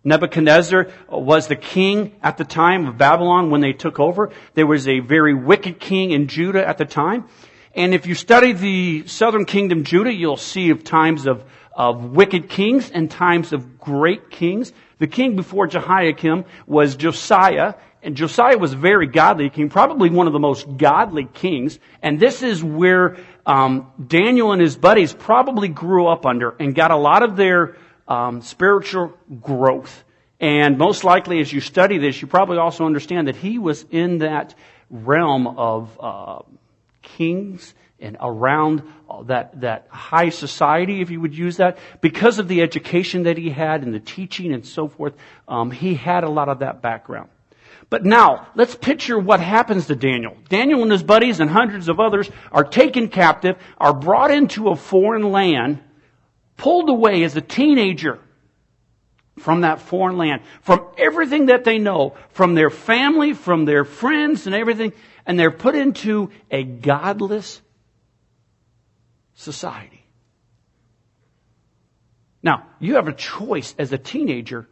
Nebuchadnezzar 0.02 0.88
was 1.08 1.46
the 1.46 1.54
king 1.54 2.16
at 2.24 2.38
the 2.38 2.44
time 2.44 2.88
of 2.88 2.98
Babylon 2.98 3.50
when 3.50 3.60
they 3.60 3.72
took 3.72 4.00
over. 4.00 4.32
There 4.54 4.66
was 4.66 4.88
a 4.88 4.98
very 4.98 5.34
wicked 5.34 5.78
king 5.78 6.10
in 6.10 6.26
Judah 6.26 6.66
at 6.66 6.78
the 6.78 6.84
time. 6.84 7.28
And 7.76 7.94
if 7.94 8.06
you 8.06 8.16
study 8.16 8.54
the 8.54 9.06
southern 9.06 9.44
kingdom 9.44 9.84
Judah, 9.84 10.12
you'll 10.12 10.36
see 10.36 10.70
of 10.70 10.82
times 10.82 11.26
of, 11.26 11.44
of 11.76 12.12
wicked 12.12 12.48
kings 12.48 12.90
and 12.90 13.10
times 13.10 13.52
of 13.52 13.78
great 13.78 14.30
kings. 14.30 14.72
The 14.98 15.06
king 15.06 15.36
before 15.36 15.66
Jehoiakim 15.66 16.46
was 16.66 16.96
Josiah, 16.96 17.74
and 18.02 18.16
Josiah 18.16 18.56
was 18.56 18.72
a 18.72 18.76
very 18.76 19.06
godly 19.06 19.50
king, 19.50 19.68
probably 19.68 20.08
one 20.08 20.26
of 20.26 20.32
the 20.32 20.38
most 20.38 20.78
godly 20.78 21.26
kings. 21.26 21.78
And 22.02 22.18
this 22.18 22.42
is 22.42 22.64
where 22.64 23.18
um, 23.44 23.92
Daniel 24.04 24.52
and 24.52 24.62
his 24.62 24.76
buddies 24.76 25.12
probably 25.12 25.68
grew 25.68 26.06
up 26.06 26.24
under 26.24 26.56
and 26.58 26.74
got 26.74 26.90
a 26.90 26.96
lot 26.96 27.22
of 27.22 27.36
their 27.36 27.76
um, 28.08 28.40
spiritual 28.40 29.12
growth. 29.40 30.04
And 30.40 30.78
most 30.78 31.04
likely, 31.04 31.40
as 31.40 31.52
you 31.52 31.60
study 31.60 31.98
this, 31.98 32.20
you 32.22 32.28
probably 32.28 32.58
also 32.58 32.86
understand 32.86 33.28
that 33.28 33.36
he 33.36 33.58
was 33.58 33.84
in 33.90 34.18
that 34.18 34.54
realm 34.90 35.46
of 35.46 35.98
uh, 36.00 36.38
kings 37.02 37.74
and 37.98 38.16
around 38.20 38.82
that, 39.24 39.60
that 39.60 39.86
high 39.88 40.28
society, 40.28 41.00
if 41.00 41.10
you 41.10 41.20
would 41.20 41.36
use 41.36 41.56
that, 41.56 41.78
because 42.00 42.38
of 42.38 42.48
the 42.48 42.60
education 42.60 43.22
that 43.24 43.38
he 43.38 43.50
had 43.50 43.82
and 43.82 43.94
the 43.94 44.00
teaching 44.00 44.52
and 44.52 44.66
so 44.66 44.88
forth, 44.88 45.14
um, 45.48 45.70
he 45.70 45.94
had 45.94 46.24
a 46.24 46.28
lot 46.28 46.48
of 46.48 46.58
that 46.58 46.82
background. 46.82 47.30
But 47.88 48.04
now, 48.04 48.48
let's 48.54 48.74
picture 48.74 49.18
what 49.18 49.40
happens 49.40 49.86
to 49.86 49.94
Daniel. 49.94 50.36
Daniel 50.48 50.82
and 50.82 50.90
his 50.90 51.02
buddies 51.02 51.40
and 51.40 51.48
hundreds 51.48 51.88
of 51.88 52.00
others 52.00 52.28
are 52.50 52.64
taken 52.64 53.08
captive, 53.08 53.56
are 53.78 53.94
brought 53.94 54.30
into 54.30 54.68
a 54.68 54.76
foreign 54.76 55.30
land, 55.30 55.80
pulled 56.56 56.90
away 56.90 57.22
as 57.22 57.36
a 57.36 57.40
teenager 57.40 58.18
from 59.38 59.60
that 59.60 59.80
foreign 59.80 60.16
land, 60.16 60.42
from 60.62 60.84
everything 60.98 61.46
that 61.46 61.64
they 61.64 61.78
know, 61.78 62.14
from 62.30 62.54
their 62.54 62.70
family, 62.70 63.34
from 63.34 63.64
their 63.64 63.84
friends 63.84 64.46
and 64.46 64.54
everything, 64.54 64.92
and 65.24 65.38
they're 65.38 65.50
put 65.50 65.74
into 65.74 66.30
a 66.50 66.64
godless 66.64 67.60
society. 69.36 70.02
Now, 72.42 72.66
you 72.80 72.96
have 72.96 73.08
a 73.08 73.12
choice 73.12 73.74
as 73.78 73.92
a 73.92 73.98
teenager 73.98 74.68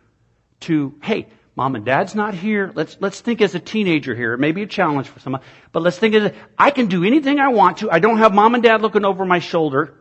to, 0.60 0.94
hey, 1.02 1.28
mom 1.54 1.76
and 1.76 1.84
dad's 1.84 2.14
not 2.14 2.34
here. 2.34 2.72
Let's, 2.74 2.96
let's 3.00 3.20
think 3.20 3.40
as 3.40 3.54
a 3.54 3.60
teenager 3.60 4.14
here. 4.14 4.32
It 4.32 4.38
may 4.38 4.52
be 4.52 4.62
a 4.62 4.66
challenge 4.66 5.08
for 5.08 5.20
someone, 5.20 5.42
but 5.72 5.82
let's 5.82 5.98
think 5.98 6.14
as 6.14 6.24
a, 6.24 6.34
I 6.58 6.70
can 6.70 6.86
do 6.86 7.04
anything 7.04 7.38
I 7.38 7.48
want 7.48 7.78
to. 7.78 7.90
I 7.90 7.98
don't 7.98 8.18
have 8.18 8.34
mom 8.34 8.54
and 8.54 8.62
dad 8.62 8.82
looking 8.82 9.04
over 9.04 9.24
my 9.24 9.38
shoulder. 9.38 9.94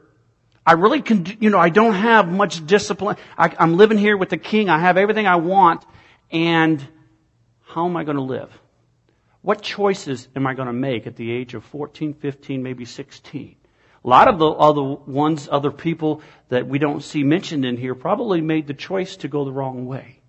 I 0.66 0.74
really 0.74 1.02
can, 1.02 1.26
you 1.40 1.50
know, 1.50 1.60
I 1.60 1.70
don't 1.70 1.94
have 1.94 2.32
much 2.32 2.66
discipline. 2.66 3.18
I, 3.38 3.54
I'm 3.60 3.76
living 3.76 3.98
here 3.98 4.16
with 4.16 4.30
the 4.30 4.38
king. 4.38 4.70
I 4.70 4.80
have 4.80 4.98
everything 4.98 5.28
I 5.28 5.36
want. 5.36 5.86
And 6.32 6.86
how 7.68 7.86
am 7.86 7.98
I 7.98 8.04
going 8.04 8.18
to 8.18 8.24
live? 8.24 8.52
What 9.42 9.62
choices 9.62 10.30
am 10.36 10.48
I 10.48 10.54
going 10.54 10.68
to 10.68 10.74
make 10.74 11.06
at 11.06 11.18
the 11.18 11.30
age 11.30 11.54
of 11.54 11.66
14, 11.66 12.14
15, 12.14 12.64
maybe 12.64 12.86
16? 12.86 13.58
A 14.04 14.08
lot 14.08 14.28
of 14.28 14.38
the 14.38 14.50
other 14.50 14.84
ones, 14.84 15.48
other 15.50 15.72
people 15.72 16.22
that 16.50 16.68
we 16.68 16.78
don't 16.78 17.02
see 17.02 17.24
mentioned 17.24 17.64
in 17.64 17.78
here 17.78 17.96
probably 17.96 18.42
made 18.42 18.68
the 18.68 18.74
choice 18.74 19.18
to 19.18 19.28
go 19.28 19.46
the 19.46 19.52
wrong 19.52 19.86
way. 19.86 20.20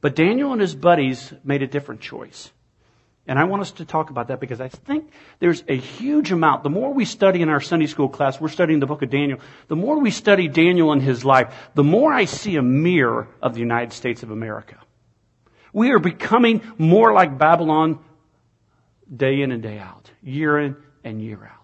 But 0.00 0.14
Daniel 0.14 0.52
and 0.52 0.60
his 0.60 0.74
buddies 0.74 1.32
made 1.44 1.62
a 1.62 1.66
different 1.66 2.02
choice. 2.02 2.50
And 3.26 3.38
I 3.38 3.44
want 3.44 3.62
us 3.62 3.72
to 3.72 3.86
talk 3.86 4.10
about 4.10 4.28
that 4.28 4.38
because 4.38 4.60
I 4.60 4.68
think 4.68 5.10
there's 5.38 5.64
a 5.66 5.76
huge 5.76 6.30
amount. 6.30 6.62
The 6.62 6.68
more 6.68 6.92
we 6.92 7.06
study 7.06 7.40
in 7.40 7.48
our 7.48 7.60
Sunday 7.60 7.86
school 7.86 8.10
class, 8.10 8.38
we're 8.38 8.48
studying 8.48 8.80
the 8.80 8.86
book 8.86 9.00
of 9.00 9.08
Daniel. 9.08 9.38
The 9.68 9.76
more 9.76 9.98
we 9.98 10.10
study 10.10 10.46
Daniel 10.46 10.92
and 10.92 11.00
his 11.00 11.24
life, 11.24 11.54
the 11.74 11.84
more 11.84 12.12
I 12.12 12.26
see 12.26 12.56
a 12.56 12.62
mirror 12.62 13.28
of 13.40 13.54
the 13.54 13.60
United 13.60 13.94
States 13.94 14.22
of 14.22 14.30
America. 14.30 14.76
We 15.72 15.90
are 15.92 15.98
becoming 15.98 16.60
more 16.76 17.14
like 17.14 17.38
Babylon 17.38 17.98
day 19.14 19.40
in 19.40 19.52
and 19.52 19.62
day 19.62 19.78
out, 19.78 20.10
year 20.22 20.58
in 20.58 20.76
and 21.02 21.22
year 21.22 21.50
out. 21.50 21.63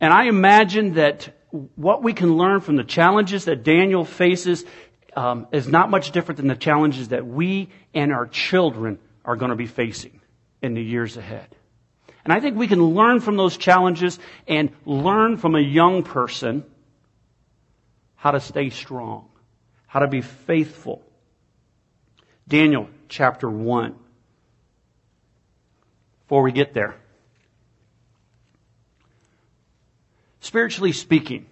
And 0.00 0.12
I 0.12 0.24
imagine 0.24 0.94
that 0.94 1.34
what 1.50 2.02
we 2.02 2.12
can 2.12 2.36
learn 2.36 2.60
from 2.60 2.76
the 2.76 2.84
challenges 2.84 3.46
that 3.46 3.64
Daniel 3.64 4.04
faces 4.04 4.64
um, 5.16 5.48
is 5.52 5.66
not 5.66 5.90
much 5.90 6.12
different 6.12 6.36
than 6.36 6.46
the 6.46 6.54
challenges 6.54 7.08
that 7.08 7.26
we 7.26 7.68
and 7.94 8.12
our 8.12 8.26
children 8.26 8.98
are 9.24 9.36
going 9.36 9.50
to 9.50 9.56
be 9.56 9.66
facing 9.66 10.20
in 10.62 10.74
the 10.74 10.82
years 10.82 11.16
ahead. 11.16 11.48
And 12.24 12.32
I 12.32 12.40
think 12.40 12.56
we 12.56 12.68
can 12.68 12.82
learn 12.82 13.20
from 13.20 13.36
those 13.36 13.56
challenges 13.56 14.18
and 14.46 14.70
learn 14.84 15.38
from 15.38 15.54
a 15.54 15.60
young 15.60 16.02
person 16.02 16.64
how 18.16 18.32
to 18.32 18.40
stay 18.40 18.70
strong, 18.70 19.28
how 19.86 20.00
to 20.00 20.08
be 20.08 20.20
faithful. 20.20 21.02
Daniel 22.46 22.88
chapter 23.08 23.48
1 23.48 23.94
before 26.20 26.42
we 26.42 26.52
get 26.52 26.74
there. 26.74 26.94
Spiritually 30.48 30.92
speaking, 30.92 31.44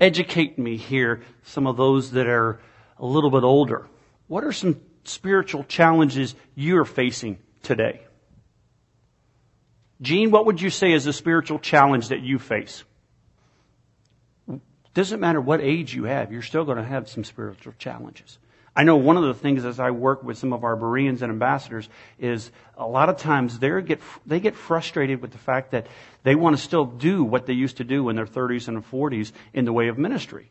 educate 0.00 0.58
me 0.58 0.76
here, 0.76 1.22
some 1.44 1.68
of 1.68 1.76
those 1.76 2.10
that 2.10 2.26
are 2.26 2.58
a 2.98 3.06
little 3.06 3.30
bit 3.30 3.44
older. 3.44 3.86
What 4.26 4.42
are 4.42 4.50
some 4.50 4.80
spiritual 5.04 5.62
challenges 5.62 6.34
you're 6.56 6.84
facing 6.84 7.38
today? 7.62 8.00
Gene, 10.02 10.32
what 10.32 10.44
would 10.46 10.60
you 10.60 10.70
say 10.70 10.90
is 10.90 11.06
a 11.06 11.12
spiritual 11.12 11.60
challenge 11.60 12.08
that 12.08 12.20
you 12.20 12.40
face? 12.40 12.82
Doesn't 14.92 15.20
matter 15.20 15.40
what 15.40 15.60
age 15.60 15.94
you 15.94 16.02
have, 16.02 16.32
you're 16.32 16.42
still 16.42 16.64
going 16.64 16.78
to 16.78 16.84
have 16.84 17.08
some 17.08 17.22
spiritual 17.22 17.74
challenges. 17.78 18.40
I 18.76 18.82
know 18.82 18.96
one 18.96 19.16
of 19.16 19.22
the 19.22 19.34
things 19.34 19.64
as 19.64 19.78
I 19.78 19.90
work 19.92 20.24
with 20.24 20.36
some 20.36 20.52
of 20.52 20.64
our 20.64 20.74
Bereans 20.74 21.22
and 21.22 21.30
ambassadors 21.30 21.88
is 22.18 22.50
a 22.76 22.86
lot 22.86 23.08
of 23.08 23.18
times 23.18 23.58
they 23.60 23.70
get, 23.82 24.00
they 24.26 24.40
get 24.40 24.56
frustrated 24.56 25.22
with 25.22 25.30
the 25.30 25.38
fact 25.38 25.70
that 25.70 25.86
they 26.24 26.34
want 26.34 26.56
to 26.56 26.62
still 26.62 26.84
do 26.84 27.22
what 27.22 27.46
they 27.46 27.52
used 27.52 27.76
to 27.76 27.84
do 27.84 28.08
in 28.08 28.16
their 28.16 28.26
30s 28.26 28.66
and 28.66 28.84
40s 28.90 29.30
in 29.52 29.64
the 29.64 29.72
way 29.72 29.88
of 29.88 29.96
ministry. 29.96 30.50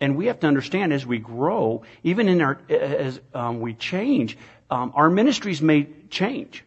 And 0.00 0.16
we 0.16 0.26
have 0.26 0.40
to 0.40 0.48
understand 0.48 0.92
as 0.92 1.06
we 1.06 1.18
grow, 1.18 1.82
even 2.02 2.28
in 2.28 2.42
our, 2.42 2.58
as 2.68 3.20
um, 3.32 3.60
we 3.60 3.72
change, 3.72 4.36
um, 4.70 4.92
our 4.94 5.08
ministries 5.08 5.62
may 5.62 5.88
change. 6.10 6.64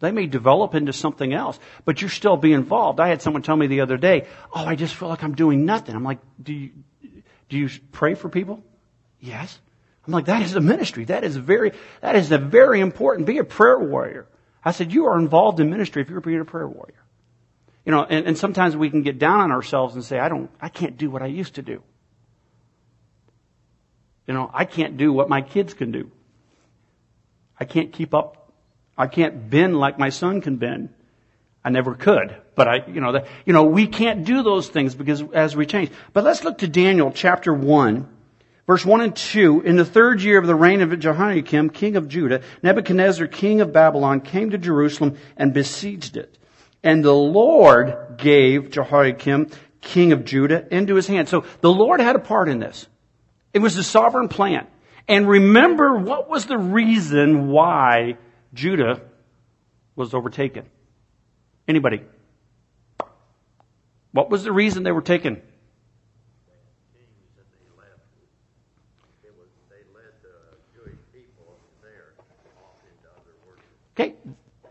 They 0.00 0.12
may 0.12 0.26
develop 0.26 0.74
into 0.74 0.92
something 0.92 1.32
else, 1.32 1.58
but 1.84 2.00
you're 2.00 2.10
still 2.10 2.36
be 2.36 2.52
involved. 2.52 3.00
I 3.00 3.08
had 3.08 3.20
someone 3.20 3.42
tell 3.42 3.56
me 3.56 3.68
the 3.68 3.82
other 3.82 3.96
day, 3.96 4.26
"Oh, 4.52 4.64
I 4.64 4.74
just 4.74 4.94
feel 4.94 5.08
like 5.08 5.22
I'm 5.22 5.34
doing 5.34 5.64
nothing." 5.64 5.94
I'm 5.94 6.02
like, 6.02 6.18
"Do 6.42 6.52
you 6.52 6.70
do 7.48 7.56
you 7.56 7.68
pray 7.92 8.14
for 8.14 8.28
people?" 8.28 8.64
Yes. 9.20 9.60
I'm 10.06 10.12
like, 10.12 10.24
that 10.24 10.42
is 10.42 10.54
a 10.54 10.60
ministry. 10.60 11.04
That 11.04 11.22
is 11.24 11.36
very, 11.36 11.72
that 12.00 12.16
is 12.16 12.32
a 12.32 12.38
very 12.38 12.80
important. 12.80 13.26
Be 13.26 13.38
a 13.38 13.44
prayer 13.44 13.78
warrior. 13.78 14.26
I 14.64 14.72
said, 14.72 14.92
you 14.92 15.06
are 15.06 15.18
involved 15.18 15.60
in 15.60 15.70
ministry 15.70 16.02
if 16.02 16.10
you're 16.10 16.20
being 16.20 16.40
a 16.40 16.44
prayer 16.44 16.66
warrior. 16.66 17.02
You 17.84 17.92
know, 17.92 18.04
and, 18.04 18.26
and 18.26 18.38
sometimes 18.38 18.76
we 18.76 18.90
can 18.90 19.02
get 19.02 19.18
down 19.18 19.40
on 19.40 19.52
ourselves 19.52 19.94
and 19.94 20.04
say, 20.04 20.18
I 20.18 20.28
don't, 20.28 20.50
I 20.60 20.68
can't 20.68 20.96
do 20.96 21.10
what 21.10 21.22
I 21.22 21.26
used 21.26 21.54
to 21.54 21.62
do. 21.62 21.82
You 24.26 24.34
know, 24.34 24.50
I 24.52 24.64
can't 24.64 24.96
do 24.96 25.12
what 25.12 25.28
my 25.28 25.40
kids 25.40 25.74
can 25.74 25.90
do. 25.90 26.10
I 27.58 27.64
can't 27.64 27.92
keep 27.92 28.14
up. 28.14 28.52
I 28.96 29.06
can't 29.06 29.50
bend 29.50 29.78
like 29.78 29.98
my 29.98 30.10
son 30.10 30.40
can 30.40 30.56
bend. 30.56 30.90
I 31.64 31.70
never 31.70 31.94
could, 31.94 32.36
but 32.56 32.66
I, 32.66 32.84
you 32.88 33.00
know, 33.00 33.12
that, 33.12 33.28
you 33.46 33.52
know, 33.52 33.64
we 33.64 33.86
can't 33.86 34.24
do 34.24 34.42
those 34.42 34.68
things 34.68 34.96
because 34.96 35.22
as 35.32 35.54
we 35.54 35.64
change. 35.64 35.90
But 36.12 36.24
let's 36.24 36.42
look 36.42 36.58
to 36.58 36.68
Daniel 36.68 37.12
chapter 37.12 37.54
1 37.54 38.08
Verse 38.66 38.86
1 38.86 39.00
and 39.00 39.16
2, 39.16 39.62
in 39.62 39.76
the 39.76 39.84
third 39.84 40.22
year 40.22 40.38
of 40.38 40.46
the 40.46 40.54
reign 40.54 40.82
of 40.82 40.96
Jehoiakim, 40.96 41.70
king 41.70 41.96
of 41.96 42.08
Judah, 42.08 42.42
Nebuchadnezzar, 42.62 43.26
king 43.26 43.60
of 43.60 43.72
Babylon, 43.72 44.20
came 44.20 44.50
to 44.50 44.58
Jerusalem 44.58 45.18
and 45.36 45.52
besieged 45.52 46.16
it. 46.16 46.38
And 46.84 47.04
the 47.04 47.14
Lord 47.14 48.18
gave 48.18 48.70
Jehoiakim, 48.70 49.48
king 49.80 50.12
of 50.12 50.24
Judah, 50.24 50.66
into 50.74 50.94
his 50.94 51.06
hand. 51.06 51.28
So 51.28 51.44
the 51.60 51.72
Lord 51.72 52.00
had 52.00 52.16
a 52.16 52.20
part 52.20 52.48
in 52.48 52.60
this. 52.60 52.86
It 53.52 53.58
was 53.58 53.74
the 53.74 53.82
sovereign 53.82 54.28
plan. 54.28 54.66
And 55.08 55.28
remember, 55.28 55.96
what 55.96 56.30
was 56.30 56.46
the 56.46 56.58
reason 56.58 57.48
why 57.48 58.16
Judah 58.54 59.02
was 59.96 60.14
overtaken? 60.14 60.66
Anybody? 61.66 62.02
What 64.12 64.30
was 64.30 64.44
the 64.44 64.52
reason 64.52 64.82
they 64.82 64.92
were 64.92 65.02
taken? 65.02 65.42
kings 66.92 67.32
that 67.36 67.48
they 67.50 67.64
left, 67.76 68.04
it 69.24 69.34
was, 69.36 69.48
they 69.68 69.82
led 69.94 70.12
the 70.22 70.36
Jewish 70.74 71.00
people 71.12 71.58
there 71.82 72.14
off 72.60 72.78
into 72.84 73.08
other 73.08 73.34
worship. 73.46 73.81
Okay, 73.94 74.14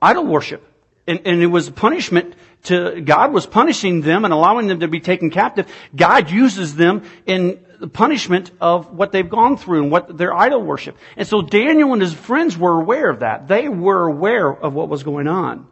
idol 0.01 0.25
worship. 0.25 0.67
And, 1.07 1.21
and 1.25 1.41
it 1.41 1.47
was 1.47 1.69
punishment 1.69 2.35
to, 2.63 3.01
God 3.01 3.33
was 3.33 3.45
punishing 3.45 4.01
them 4.01 4.23
and 4.23 4.33
allowing 4.33 4.67
them 4.67 4.81
to 4.81 4.87
be 4.87 4.99
taken 4.99 5.29
captive. 5.31 5.71
God 5.95 6.29
uses 6.29 6.75
them 6.75 7.03
in 7.25 7.63
the 7.79 7.87
punishment 7.87 8.51
of 8.61 8.93
what 8.93 9.11
they've 9.11 9.27
gone 9.27 9.57
through 9.57 9.83
and 9.83 9.91
what 9.91 10.15
their 10.15 10.33
idol 10.33 10.61
worship. 10.61 10.97
And 11.17 11.27
so 11.27 11.41
Daniel 11.41 11.93
and 11.93 12.01
his 12.01 12.13
friends 12.13 12.57
were 12.57 12.79
aware 12.79 13.09
of 13.09 13.19
that. 13.19 13.47
They 13.47 13.67
were 13.67 14.07
aware 14.07 14.49
of 14.49 14.73
what 14.73 14.89
was 14.89 15.03
going 15.03 15.27
on. 15.27 15.67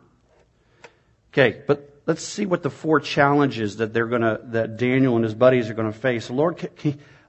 Okay, 1.32 1.62
but 1.68 2.02
let's 2.08 2.24
see 2.24 2.48
what 2.48 2.64
the 2.64 2.72
four 2.72 3.00
challenges 3.00 3.78
that 3.78 3.94
they're 3.94 4.08
gonna, 4.08 4.40
that 4.46 4.78
Daniel 4.78 5.16
and 5.16 5.24
his 5.24 5.36
buddies 5.36 5.70
are 5.70 5.76
gonna 5.76 5.94
face. 5.94 6.30
Lord 6.32 6.58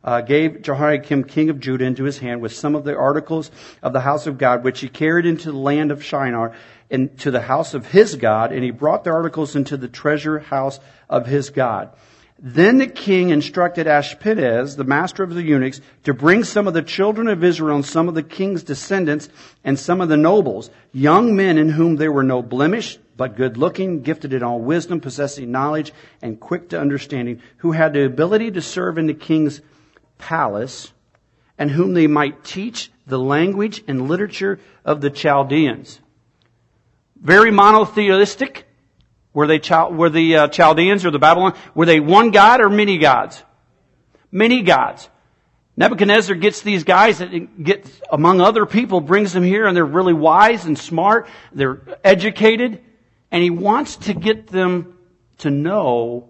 uh, 0.02 0.21
gave 0.21 0.62
Jehoiakim, 0.62 1.25
king 1.25 1.50
of 1.50 1.61
Judah, 1.61 1.85
into 1.85 2.04
his 2.04 2.19
hand 2.19 2.40
with 2.40 2.52
some 2.52 2.75
of 2.75 2.85
the 2.85 2.97
articles 2.97 3.50
of 3.83 3.92
the 3.92 4.00
house 4.00 4.26
of 4.26 4.38
God, 4.38 4.64
which 4.64 4.80
he 4.80 4.88
carried 4.88 5.26
into 5.26 5.52
the 5.52 5.59
land 5.59 5.92
of 5.92 6.04
Shinar, 6.04 6.54
and 6.90 7.16
to 7.19 7.30
the 7.30 7.42
house 7.42 7.75
of 7.75 7.87
his 7.87 8.16
God, 8.16 8.52
and 8.52 8.64
he 8.64 8.71
brought 8.71 9.04
the 9.04 9.11
articles 9.11 9.54
into 9.54 9.76
the 9.76 9.88
treasure 9.88 10.38
house 10.38 10.80
of 11.09 11.26
his 11.26 11.50
God. 11.50 11.90
Then 12.42 12.78
the 12.78 12.87
king 12.87 13.28
instructed 13.28 13.87
Ashpenaz, 13.87 14.75
the 14.75 14.85
master 14.85 15.23
of 15.23 15.35
the 15.35 15.42
eunuchs, 15.42 15.83
to 16.04 16.14
bring 16.14 16.42
some 16.42 16.66
of 16.66 16.73
the 16.73 16.80
children 16.80 17.28
of 17.28 17.45
Israel 17.45 17.76
and 17.76 17.85
some 17.85 18.09
of 18.09 18.14
the 18.14 18.23
king's 18.23 18.62
descendants 18.62 19.28
and 19.62 19.78
some 19.78 20.00
of 20.00 20.09
the 20.09 20.16
nobles, 20.16 20.71
young 20.90 21.37
men 21.37 21.59
in 21.59 21.69
whom 21.69 21.97
there 21.97 22.11
were 22.11 22.23
no 22.23 22.40
blemish, 22.40 22.99
but 23.19 23.37
good 23.37 23.59
looking, 23.59 24.00
gifted 24.00 24.33
in 24.33 24.42
all 24.42 24.59
wisdom, 24.59 25.00
possessing 25.00 25.52
knowledge, 25.52 25.92
and 26.23 26.40
quick 26.40 26.71
to 26.71 26.80
understanding, 26.80 27.42
who 27.59 27.73
had 27.73 27.92
the 27.92 28.07
ability 28.07 28.50
to 28.52 28.62
serve 28.62 28.97
in 28.97 29.07
the 29.07 29.12
king's 29.12 29.61
palace, 30.21 30.93
and 31.59 31.71
whom 31.71 31.95
they 31.95 32.07
might 32.07 32.45
teach 32.45 32.91
the 33.07 33.19
language 33.19 33.83
and 33.87 34.09
literature 34.09 34.61
of 34.85 35.00
the 35.00 35.11
Chaldeans. 35.11 36.00
Very 37.17 37.50
monotheistic, 37.50 38.67
were 39.33 39.47
they 39.47 39.61
were 39.91 40.11
the 40.11 40.37
uh, 40.37 40.49
Chaldeans 40.49 41.05
or 41.05 41.11
the 41.11 41.19
Babylon? 41.19 41.57
Were 41.75 41.87
they 41.87 42.00
one 42.00 42.31
God 42.31 42.61
or 42.61 42.69
many 42.69 42.99
gods? 42.99 43.43
Many 44.33 44.62
gods. 44.62 45.09
Nebuchadnezzar 45.77 46.37
gets 46.37 46.62
these 46.62 46.85
guys 46.85 47.19
that 47.19 47.62
get 47.62 47.87
among 48.11 48.41
other 48.41 48.67
people, 48.67 49.00
brings 49.00 49.33
them 49.33 49.45
here, 49.45 49.67
and 49.67 49.77
they're 49.77 49.85
really 49.85 50.12
wise 50.12 50.65
and 50.65 50.79
smart. 50.79 51.29
They're 51.53 51.81
educated, 52.05 52.83
and 53.31 53.43
he 53.43 53.50
wants 53.50 53.97
to 53.97 54.15
get 54.15 54.49
them 54.49 54.99
to 55.39 55.50
know 55.50 56.29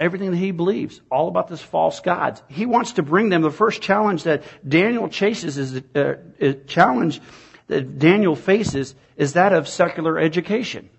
everything 0.00 0.30
that 0.30 0.36
he 0.36 0.50
believes, 0.50 1.00
all 1.10 1.28
about 1.28 1.48
this 1.48 1.62
false 1.62 2.00
gods. 2.00 2.42
He 2.48 2.66
wants 2.66 2.92
to 2.92 3.02
bring 3.02 3.28
them. 3.28 3.42
The 3.42 3.50
first 3.50 3.80
challenge 3.80 4.24
that 4.24 4.42
Daniel 4.68 5.08
chases 5.08 5.56
is 5.58 5.82
uh, 5.94 6.14
a 6.40 6.54
challenge 6.54 7.20
that 7.68 7.98
Daniel 7.98 8.36
faces 8.36 8.94
is 9.16 9.34
that 9.34 9.52
of 9.52 9.68
secular 9.68 10.18
education. 10.18 10.90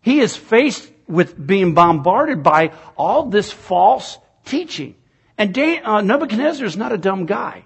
He 0.00 0.20
is 0.20 0.36
faced 0.36 0.90
with 1.06 1.34
being 1.46 1.74
bombarded 1.74 2.42
by 2.42 2.72
all 2.96 3.26
this 3.26 3.52
false 3.52 4.18
teaching. 4.44 4.94
And 5.36 5.52
Dan, 5.52 5.84
uh, 5.84 6.00
Nebuchadnezzar 6.00 6.66
is 6.66 6.76
not 6.76 6.92
a 6.92 6.98
dumb 6.98 7.26
guy. 7.26 7.64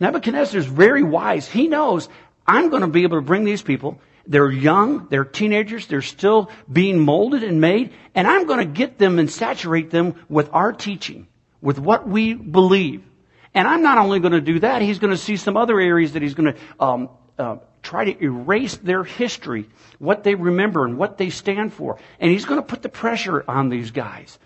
Nebuchadnezzar 0.00 0.58
is 0.58 0.66
very 0.66 1.02
wise. 1.02 1.48
He 1.48 1.68
knows 1.68 2.08
I'm 2.46 2.70
going 2.70 2.82
to 2.82 2.88
be 2.88 3.02
able 3.02 3.18
to 3.18 3.22
bring 3.22 3.44
these 3.44 3.62
people. 3.62 4.00
They're 4.26 4.50
young, 4.50 5.08
they're 5.08 5.24
teenagers, 5.24 5.86
they're 5.86 6.02
still 6.02 6.50
being 6.70 6.98
molded 6.98 7.42
and 7.42 7.60
made, 7.60 7.92
and 8.14 8.26
I'm 8.26 8.46
going 8.46 8.60
to 8.60 8.64
get 8.64 8.98
them 8.98 9.18
and 9.18 9.30
saturate 9.30 9.90
them 9.90 10.14
with 10.28 10.48
our 10.52 10.72
teaching, 10.72 11.26
with 11.60 11.78
what 11.78 12.08
we 12.08 12.34
believe. 12.34 13.04
And 13.52 13.68
I'm 13.68 13.82
not 13.82 13.98
only 13.98 14.20
going 14.20 14.32
to 14.32 14.40
do 14.40 14.60
that, 14.60 14.82
he's 14.82 14.98
going 14.98 15.12
to 15.12 15.18
see 15.18 15.36
some 15.36 15.56
other 15.56 15.78
areas 15.78 16.12
that 16.12 16.22
he's 16.22 16.34
going 16.34 16.54
to 16.54 16.60
um, 16.80 17.08
uh, 17.38 17.56
try 17.82 18.06
to 18.06 18.24
erase 18.24 18.76
their 18.78 19.04
history, 19.04 19.68
what 19.98 20.24
they 20.24 20.34
remember 20.34 20.86
and 20.86 20.96
what 20.96 21.18
they 21.18 21.30
stand 21.30 21.72
for. 21.72 21.98
And 22.18 22.30
he's 22.30 22.46
going 22.46 22.60
to 22.60 22.66
put 22.66 22.82
the 22.82 22.88
pressure 22.88 23.44
on 23.46 23.68
these 23.68 23.90
guys. 23.90 24.38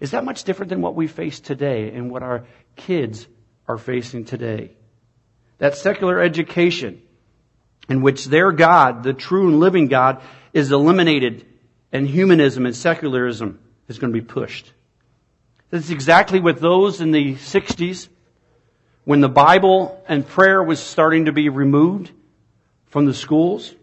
Is 0.00 0.10
that 0.12 0.24
much 0.24 0.44
different 0.44 0.70
than 0.70 0.80
what 0.80 0.94
we 0.94 1.06
face 1.06 1.40
today 1.40 1.92
and 1.92 2.10
what 2.10 2.22
our 2.22 2.46
kids 2.74 3.26
are 3.68 3.78
facing 3.78 4.24
today? 4.24 4.72
That 5.58 5.76
secular 5.76 6.20
education 6.20 7.02
in 7.88 8.02
which 8.02 8.26
their 8.26 8.52
God, 8.52 9.02
the 9.02 9.12
true 9.12 9.48
and 9.48 9.60
living 9.60 9.88
God, 9.88 10.20
is 10.52 10.72
eliminated 10.72 11.46
and 11.92 12.08
humanism 12.08 12.66
and 12.66 12.74
secularism 12.74 13.60
is 13.88 13.98
going 13.98 14.12
to 14.12 14.20
be 14.20 14.24
pushed. 14.24 14.72
That's 15.70 15.90
exactly 15.90 16.40
what 16.40 16.60
those 16.60 17.00
in 17.00 17.10
the 17.10 17.34
60s, 17.34 18.08
when 19.04 19.20
the 19.20 19.28
Bible 19.28 20.02
and 20.08 20.26
prayer 20.26 20.62
was 20.62 20.80
starting 20.80 21.26
to 21.26 21.32
be 21.32 21.48
removed, 21.48 22.10
from 22.96 23.04
the 23.04 23.12
schools, 23.12 23.74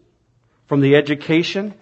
from 0.66 0.82
the 0.82 0.96
education. 0.96 1.76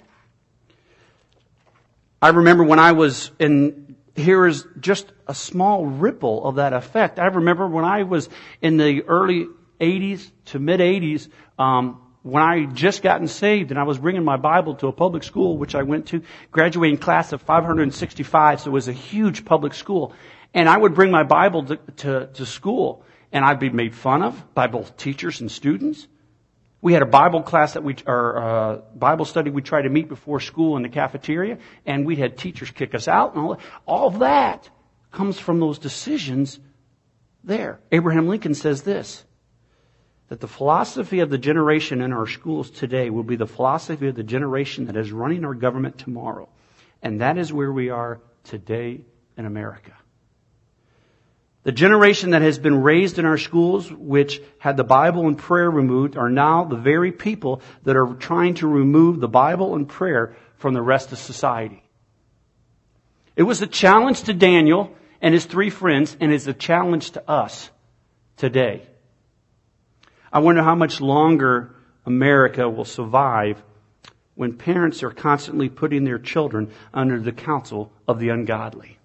I 2.22 2.30
remember 2.30 2.66
when 2.66 2.78
I 2.78 2.92
was 2.92 3.32
in, 3.40 3.96
here 4.16 4.46
is 4.46 4.68
just 4.80 5.12
a 5.28 5.34
small 5.34 5.86
ripple 5.86 6.46
of 6.46 6.56
that 6.56 6.74
effect. 6.74 7.20
I 7.20 7.28
remember 7.28 7.68
when 7.68 7.86
I 7.86 8.04
was 8.04 8.28
in 8.62 8.76
the 8.76 9.04
early 9.04 9.48
80s 9.80 10.30
to 10.48 10.60
mid 10.60 10.82
80s, 10.82 11.30
um, 11.58 12.02
when 12.24 12.44
I 12.44 12.66
just 12.66 13.02
gotten 13.02 13.28
saved 13.28 13.72
and 13.72 13.80
I 13.80 13.84
was 13.84 13.98
bringing 13.98 14.24
my 14.24 14.38
Bible 14.38 14.76
to 14.76 14.88
a 14.88 14.92
public 14.92 15.24
school, 15.24 15.58
which 15.58 15.76
I 15.76 15.84
went 15.84 16.08
to, 16.08 16.22
graduating 16.52 16.98
class 16.98 17.34
of 17.34 17.42
565, 17.42 18.62
so 18.62 18.70
it 18.70 18.74
was 18.74 18.88
a 18.88 18.94
huge 18.94 19.44
public 19.44 19.74
school. 19.74 20.14
And 20.54 20.70
I 20.70 20.78
would 20.78 20.94
bring 20.94 21.12
my 21.12 21.24
Bible 21.24 21.66
to, 21.66 21.76
to, 21.98 22.28
to 22.28 22.46
school 22.46 23.04
and 23.32 23.46
I'd 23.46 23.60
be 23.60 23.70
made 23.70 23.96
fun 23.96 24.22
of 24.24 24.54
by 24.54 24.68
both 24.68 24.98
teachers 24.98 25.42
and 25.42 25.52
students. 25.52 26.08
We 26.82 26.94
had 26.94 27.02
a 27.02 27.08
Bible 27.08 27.44
class 27.44 27.74
that 27.74 27.84
we, 27.84 27.96
or 28.06 28.38
uh, 28.38 28.76
Bible 28.96 29.26
study 29.26 29.52
we 29.52 29.62
tried 29.62 29.84
to 29.84 29.90
meet 29.90 30.10
before 30.10 30.40
school 30.40 30.78
in 30.78 30.84
the 30.84 30.90
cafeteria, 30.90 31.60
and 31.86 32.06
we 32.06 32.16
had 32.16 32.38
teachers 32.38 32.72
kick 32.72 32.96
us 32.96 33.08
out, 33.08 33.36
and 33.36 33.44
all, 33.44 33.50
that. 33.54 33.62
all 33.86 34.10
that 34.12 34.70
comes 35.12 35.40
from 35.40 35.60
those 35.60 35.78
decisions 35.78 36.60
there. 37.44 37.80
Abraham 37.92 38.28
Lincoln 38.28 38.56
says 38.56 38.82
this, 38.82 39.24
that 40.32 40.39
the 40.39 40.48
philosophy 40.48 41.20
of 41.20 41.30
the 41.30 41.38
generation 41.38 42.00
in 42.00 42.13
our 42.13 42.26
schools 42.26 42.72
today 42.72 43.10
will 43.10 43.22
be 43.22 43.36
the 43.36 43.46
philosophy 43.46 44.08
of 44.08 44.15
the 44.15 44.24
generation 44.24 44.86
that 44.86 44.96
is 44.96 45.12
running 45.12 45.44
our 45.44 45.54
government 45.54 45.98
tomorrow. 45.98 46.48
And 47.02 47.20
that 47.20 47.38
is 47.38 47.52
where 47.52 47.70
we 47.70 47.89
are 47.89 48.22
today 48.46 49.02
in 49.36 49.46
America. 49.46 49.91
The 51.63 51.74
generation 51.74 52.30
that 52.30 52.44
has 52.44 52.58
been 52.58 52.82
raised 52.82 53.20
in 53.20 53.26
our 53.26 53.38
schools, 53.38 53.91
which 53.91 54.41
had 54.58 54.78
the 54.78 54.86
Bible 54.86 55.28
and 55.28 55.38
prayer 55.38 55.70
removed, 55.70 56.15
are 56.15 56.30
now 56.30 56.63
the 56.63 56.78
very 56.78 57.12
people 57.12 57.62
that 57.84 57.98
are 57.98 58.13
trying 58.13 58.54
to 58.54 58.67
remove 58.67 59.20
the 59.20 59.28
Bible 59.28 59.76
and 59.76 59.86
prayer 59.86 60.38
from 60.56 60.74
the 60.74 60.82
rest 60.82 61.12
of 61.12 61.17
society. 61.17 61.84
It 63.36 63.44
was 63.44 63.62
a 63.62 63.67
challenge 63.67 64.24
to 64.24 64.34
Daniel 64.34 64.96
and 65.20 65.34
his 65.34 65.44
three 65.44 65.70
friends, 65.70 66.15
and 66.22 66.32
it's 66.32 66.48
a 66.48 66.54
challenge 66.54 67.12
to 67.12 67.30
us 67.30 67.70
today. 68.38 68.88
I 70.32 70.39
wonder 70.39 70.63
how 70.63 70.76
much 70.76 71.02
longer 71.02 71.76
America 72.06 72.70
will 72.70 72.86
survive 72.86 73.62
when 74.36 74.58
parents 74.58 75.04
are 75.04 75.12
constantly 75.12 75.70
putting 75.70 76.04
their 76.04 76.20
children 76.20 76.72
under 76.94 77.20
the 77.20 77.32
counsel 77.32 77.91
of 78.08 78.20
the 78.20 78.30
ungodly 78.30 78.98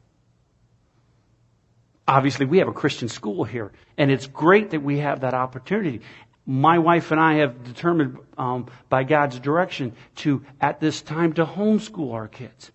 obviously 2.06 2.46
we 2.46 2.58
have 2.58 2.68
a 2.68 2.72
Christian 2.72 3.08
school 3.08 3.44
here, 3.44 3.72
and 3.98 4.10
it's 4.10 4.26
great 4.26 4.70
that 4.70 4.82
we 4.82 4.98
have 4.98 5.20
that 5.20 5.34
opportunity. 5.34 6.00
My 6.46 6.78
wife 6.78 7.10
and 7.10 7.20
I 7.20 7.34
have 7.36 7.64
determined 7.64 8.18
um, 8.38 8.66
by 8.88 9.04
God's 9.04 9.38
direction 9.40 9.94
to, 10.16 10.44
at 10.60 10.80
this 10.80 11.02
time, 11.02 11.32
to 11.34 11.44
homeschool 11.44 12.12
our 12.12 12.28
kids. 12.28 12.70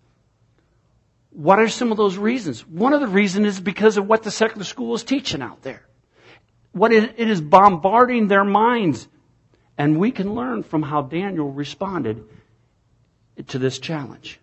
What 1.30 1.60
are 1.60 1.70
some 1.70 1.92
of 1.92 1.98
those 1.98 2.18
reasons? 2.18 2.68
One 2.68 2.92
of 2.92 3.00
the 3.00 3.08
reasons 3.08 3.48
is 3.48 3.60
because 3.62 3.96
of 3.96 4.08
what 4.08 4.24
the 4.24 4.32
secular 4.32 4.66
school 4.66 4.94
is 4.96 5.04
teaching 5.04 5.42
out 5.42 5.62
there. 5.62 5.84
What 6.72 6.94
it, 6.94 7.16
it 7.18 7.30
is 7.30 7.42
bombarding 7.42 8.28
their 8.28 8.44
minds. 8.44 9.08
And 9.78 10.00
we 10.00 10.12
can 10.12 10.36
learn 10.36 10.64
from 10.64 10.84
how 10.84 11.02
Daniel 11.02 11.52
responded 11.52 12.24
to 13.48 13.58
this 13.58 13.80
challenge. 13.80 14.40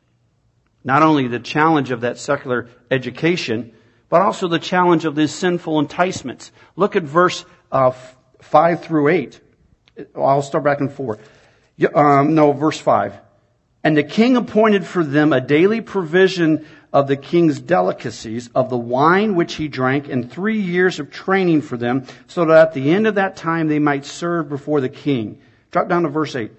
Not 0.85 1.03
only 1.03 1.29
the 1.29 1.39
challenge 1.39 1.91
of 1.91 2.01
that 2.03 2.19
secular 2.19 2.69
education, 2.91 3.73
but 4.09 4.23
also 4.23 4.49
the 4.49 4.59
challenge 4.59 5.05
of 5.05 5.15
these 5.15 5.35
sinful 5.35 5.79
enticements. 5.79 6.51
Look 6.77 6.97
at 6.97 7.03
verse 7.03 7.45
uh, 7.71 7.93
5 8.41 8.83
through 8.83 9.09
8. 9.09 9.41
I'll 10.17 10.43
start 10.43 10.65
back 10.65 10.81
in 10.81 10.89
4. 10.89 11.19
Um, 11.95 12.35
no, 12.35 12.53
verse 12.53 12.79
5. 12.79 13.15
And 13.85 13.97
the 13.97 14.03
king 14.03 14.37
appointed 14.37 14.85
for 14.85 15.05
them 15.05 15.33
a 15.33 15.41
daily 15.41 15.81
provision 15.81 16.67
of 16.93 17.07
the 17.07 17.17
king's 17.17 17.61
delicacies, 17.61 18.49
of 18.55 18.71
the 18.71 18.79
wine 18.79 19.35
which 19.35 19.55
he 19.55 19.69
drank, 19.69 20.09
and 20.09 20.31
three 20.31 20.61
years 20.61 21.01
of 21.01 21.11
training 21.11 21.63
for 21.63 21.77
them, 21.77 22.05
so 22.27 22.45
that 22.47 22.69
at 22.69 22.75
the 22.75 22.91
end 22.91 23.07
of 23.07 23.17
that 23.17 23.37
time 23.37 23.69
they 23.69 23.79
might 23.79 24.05
serve 24.05 24.49
before 24.49 24.81
the 24.81 24.89
king. 24.89 25.41
Drop 25.71 25.89
down 25.89 26.05
to 26.05 26.09
verse 26.09 26.35
8. 26.35 26.51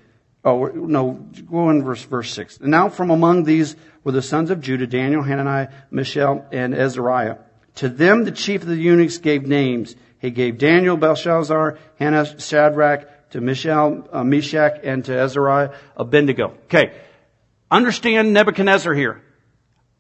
Oh, 0.46 0.66
no, 0.68 1.12
go 1.52 1.70
in 1.70 1.84
verse, 1.84 2.04
verse 2.04 2.32
6. 2.32 2.62
Now 2.62 2.90
from 2.90 3.10
among 3.10 3.44
these 3.44 3.76
were 4.04 4.12
the 4.12 4.22
sons 4.22 4.52
of 4.52 4.62
Judah, 4.62 4.88
Daniel, 4.88 5.22
Hananiah, 5.22 5.70
Mishael, 5.92 6.46
and 6.52 6.74
Azariah. 6.74 7.38
To 7.76 7.90
them 7.90 8.24
the 8.24 8.32
chief 8.32 8.62
of 8.62 8.68
the 8.68 8.76
eunuchs 8.76 9.18
gave 9.18 9.46
names. 9.46 9.96
He 10.20 10.32
gave 10.32 10.58
Daniel, 10.58 10.98
Belshazzar, 10.98 11.78
Hannah, 11.98 12.40
Shadrach, 12.40 13.30
to 13.32 13.42
Mishael, 13.42 14.08
uh, 14.12 14.24
Meshach, 14.24 14.80
and 14.84 15.06
to 15.06 15.18
Azariah, 15.18 15.72
Abednego. 15.96 16.56
Okay. 16.66 16.94
Understand 17.70 18.34
Nebuchadnezzar 18.34 18.94
here. 18.94 19.22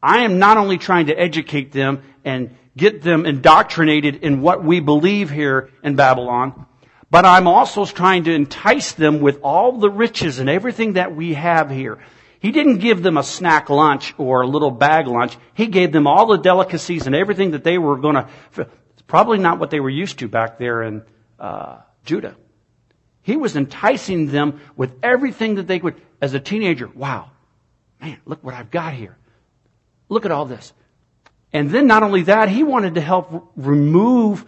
I 0.01 0.19
am 0.19 0.39
not 0.39 0.57
only 0.57 0.77
trying 0.77 1.07
to 1.07 1.19
educate 1.19 1.71
them 1.71 2.03
and 2.23 2.55
get 2.77 3.01
them 3.01 3.25
indoctrinated 3.25 4.17
in 4.17 4.41
what 4.41 4.63
we 4.63 4.79
believe 4.79 5.29
here 5.29 5.69
in 5.83 5.95
Babylon, 5.95 6.65
but 7.11 7.25
I'm 7.25 7.47
also 7.47 7.85
trying 7.85 8.25
to 8.25 8.33
entice 8.33 8.93
them 8.93 9.19
with 9.19 9.39
all 9.43 9.73
the 9.79 9.89
riches 9.89 10.39
and 10.39 10.49
everything 10.49 10.93
that 10.93 11.15
we 11.15 11.33
have 11.33 11.69
here. 11.69 11.99
He 12.39 12.51
didn't 12.51 12.77
give 12.77 13.03
them 13.03 13.17
a 13.17 13.23
snack 13.23 13.69
lunch 13.69 14.13
or 14.17 14.41
a 14.41 14.47
little 14.47 14.71
bag 14.71 15.07
lunch. 15.07 15.37
He 15.53 15.67
gave 15.67 15.91
them 15.91 16.07
all 16.07 16.27
the 16.27 16.37
delicacies 16.37 17.05
and 17.05 17.15
everything 17.15 17.51
that 17.51 17.65
they 17.65 17.77
were 17.77 17.97
going 17.97 18.15
to. 18.15 18.69
Probably 19.07 19.39
not 19.39 19.59
what 19.59 19.71
they 19.71 19.79
were 19.79 19.89
used 19.89 20.19
to 20.19 20.29
back 20.29 20.57
there 20.57 20.83
in 20.83 21.01
uh, 21.39 21.79
Judah. 22.05 22.37
He 23.23 23.35
was 23.35 23.55
enticing 23.55 24.27
them 24.27 24.61
with 24.77 24.91
everything 25.03 25.55
that 25.55 25.67
they 25.67 25.79
could. 25.79 25.95
As 26.21 26.33
a 26.33 26.39
teenager, 26.39 26.87
wow, 26.87 27.31
man, 28.01 28.19
look 28.25 28.43
what 28.43 28.53
I've 28.53 28.71
got 28.71 28.93
here. 28.93 29.17
Look 30.09 30.25
at 30.25 30.31
all 30.31 30.45
this. 30.45 30.73
And 31.53 31.69
then 31.71 31.87
not 31.87 32.03
only 32.03 32.23
that, 32.23 32.49
he 32.49 32.63
wanted 32.63 32.95
to 32.95 33.01
help 33.01 33.51
remove 33.55 34.45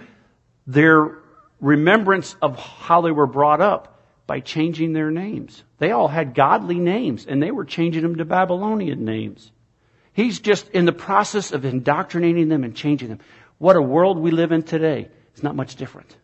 their 0.67 1.19
remembrance 1.59 2.35
of 2.41 2.57
how 2.57 3.01
they 3.01 3.11
were 3.11 3.27
brought 3.27 3.61
up 3.61 3.99
by 4.27 4.39
changing 4.39 4.93
their 4.93 5.11
names. 5.11 5.63
They 5.77 5.91
all 5.91 6.07
had 6.07 6.33
godly 6.33 6.79
names 6.79 7.25
and 7.25 7.41
they 7.41 7.51
were 7.51 7.65
changing 7.65 8.01
them 8.01 8.17
to 8.17 8.25
Babylonian 8.25 9.05
names. 9.05 9.51
He's 10.13 10.39
just 10.39 10.69
in 10.69 10.85
the 10.85 10.91
process 10.91 11.51
of 11.51 11.65
indoctrinating 11.65 12.49
them 12.49 12.63
and 12.63 12.75
changing 12.75 13.09
them. 13.09 13.19
What 13.57 13.75
a 13.75 13.81
world 13.81 14.17
we 14.17 14.31
live 14.31 14.51
in 14.51 14.63
today. 14.63 15.09
It's 15.33 15.43
not 15.43 15.55
much 15.55 15.75
different. 15.75 16.15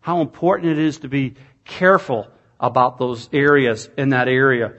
How 0.00 0.20
important 0.20 0.72
it 0.72 0.78
is 0.78 0.98
to 0.98 1.08
be 1.08 1.34
careful 1.64 2.28
about 2.58 2.98
those 2.98 3.28
areas 3.32 3.88
in 3.96 4.10
that 4.10 4.28
area. 4.28 4.72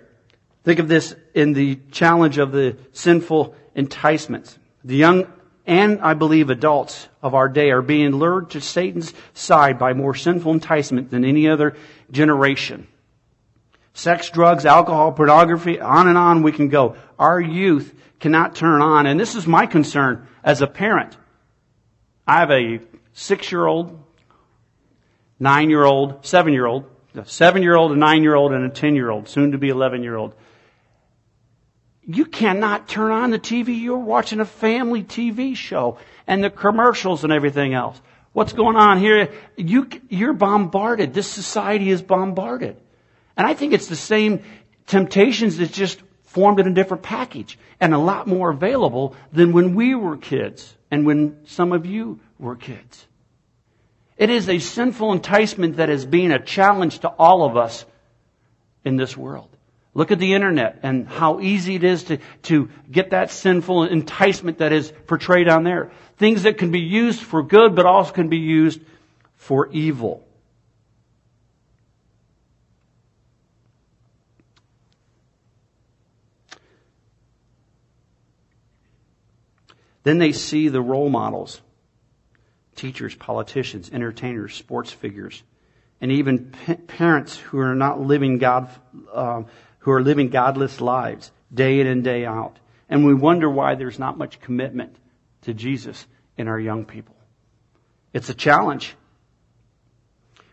Think 0.63 0.79
of 0.79 0.87
this 0.87 1.15
in 1.33 1.53
the 1.53 1.79
challenge 1.91 2.37
of 2.37 2.51
the 2.51 2.77
sinful 2.91 3.55
enticements. 3.75 4.57
The 4.83 4.95
young 4.95 5.27
and 5.65 6.01
I 6.01 6.13
believe 6.13 6.49
adults 6.49 7.07
of 7.21 7.33
our 7.33 7.47
day 7.47 7.71
are 7.71 7.81
being 7.81 8.11
lured 8.11 8.51
to 8.51 8.61
Satan's 8.61 9.13
side 9.33 9.79
by 9.79 9.93
more 9.93 10.13
sinful 10.13 10.51
enticement 10.51 11.09
than 11.09 11.23
any 11.23 11.47
other 11.47 11.75
generation. 12.11 12.87
Sex, 13.93 14.29
drugs, 14.29 14.65
alcohol, 14.65 15.11
pornography, 15.13 15.79
on 15.79 16.07
and 16.07 16.17
on 16.17 16.43
we 16.43 16.51
can 16.51 16.67
go. 16.67 16.95
Our 17.17 17.39
youth 17.39 17.93
cannot 18.19 18.55
turn 18.55 18.81
on, 18.81 19.05
and 19.05 19.19
this 19.19 19.35
is 19.35 19.47
my 19.47 19.65
concern 19.65 20.27
as 20.43 20.61
a 20.61 20.67
parent. 20.67 21.15
I 22.27 22.39
have 22.39 22.51
a 22.51 22.79
six 23.13 23.51
year 23.51 23.65
old, 23.65 24.03
nine 25.39 25.69
year 25.69 25.83
old, 25.83 26.25
seven 26.25 26.53
year 26.53 26.65
old, 26.65 26.89
a 27.15 27.25
seven 27.25 27.61
year 27.61 27.75
old, 27.75 27.91
a 27.91 27.95
nine 27.95 28.23
year 28.23 28.35
old, 28.35 28.51
and 28.51 28.65
a 28.65 28.69
ten 28.69 28.95
year 28.95 29.11
old, 29.11 29.29
soon 29.29 29.51
to 29.51 29.57
be 29.57 29.69
11 29.69 30.03
year 30.03 30.15
old 30.15 30.33
you 32.05 32.25
cannot 32.25 32.87
turn 32.87 33.11
on 33.11 33.29
the 33.29 33.39
TV. 33.39 33.79
You're 33.79 33.97
watching 33.97 34.39
a 34.39 34.45
family 34.45 35.03
TV 35.03 35.55
show 35.55 35.97
and 36.27 36.43
the 36.43 36.49
commercials 36.49 37.23
and 37.23 37.31
everything 37.31 37.73
else. 37.73 37.99
What's 38.33 38.53
going 38.53 38.75
on 38.75 38.99
here? 38.99 39.31
You, 39.55 39.89
you're 40.09 40.33
bombarded. 40.33 41.13
This 41.13 41.27
society 41.27 41.89
is 41.89 42.01
bombarded. 42.01 42.77
And 43.37 43.47
I 43.47 43.53
think 43.53 43.73
it's 43.73 43.87
the 43.87 43.95
same 43.95 44.43
temptations 44.87 45.57
that 45.57 45.71
just 45.71 46.01
formed 46.23 46.59
in 46.59 46.67
a 46.67 46.73
different 46.73 47.03
package 47.03 47.57
and 47.79 47.93
a 47.93 47.97
lot 47.97 48.27
more 48.27 48.49
available 48.49 49.15
than 49.31 49.53
when 49.53 49.75
we 49.75 49.95
were 49.95 50.17
kids 50.17 50.75
and 50.89 51.05
when 51.05 51.37
some 51.45 51.71
of 51.71 51.85
you 51.85 52.19
were 52.39 52.55
kids. 52.55 53.07
It 54.17 54.29
is 54.29 54.49
a 54.49 54.59
sinful 54.59 55.11
enticement 55.11 55.77
that 55.77 55.89
is 55.89 56.05
being 56.05 56.31
a 56.31 56.43
challenge 56.43 56.99
to 56.99 57.07
all 57.07 57.45
of 57.45 57.55
us 57.55 57.85
in 58.83 58.97
this 58.97 59.15
world. 59.15 59.49
Look 59.95 60.11
at 60.11 60.19
the 60.19 60.33
internet 60.33 60.79
and 60.81 61.07
how 61.07 61.39
easy 61.39 61.75
it 61.75 61.83
is 61.83 62.05
to, 62.05 62.17
to 62.43 62.69
get 62.91 63.11
that 63.11 63.29
sinful 63.29 63.83
enticement 63.83 64.57
that 64.57 64.73
is 64.73 64.91
portrayed 65.05 65.47
on 65.47 65.63
there. 65.63 65.91
Things 66.17 66.43
that 66.43 66.57
can 66.57 66.71
be 66.71 66.79
used 66.79 67.21
for 67.21 67.43
good, 67.43 67.75
but 67.75 67.85
also 67.85 68.11
can 68.11 68.27
be 68.27 68.37
used 68.37 68.81
for 69.35 69.69
evil. 69.71 70.25
Then 80.03 80.17
they 80.17 80.33
see 80.33 80.67
the 80.67 80.81
role 80.81 81.09
models 81.09 81.61
teachers, 82.75 83.15
politicians, 83.15 83.89
entertainers, 83.91 84.55
sports 84.55 84.91
figures, 84.91 85.43
and 86.01 86.11
even 86.11 86.51
parents 86.87 87.37
who 87.37 87.59
are 87.59 87.75
not 87.75 88.01
living 88.01 88.39
God, 88.39 88.69
um, 89.13 89.45
who 89.83 89.91
are 89.91 90.01
living 90.01 90.29
godless 90.29 90.79
lives 90.79 91.31
day 91.53 91.79
in 91.81 91.87
and 91.87 92.03
day 92.03 92.25
out. 92.25 92.57
And 92.89 93.05
we 93.05 93.13
wonder 93.13 93.49
why 93.49 93.75
there's 93.75 93.99
not 93.99 94.17
much 94.17 94.39
commitment 94.39 94.95
to 95.41 95.53
Jesus 95.53 96.05
in 96.37 96.47
our 96.47 96.59
young 96.59 96.85
people. 96.85 97.15
It's 98.13 98.29
a 98.29 98.33
challenge. 98.33 98.95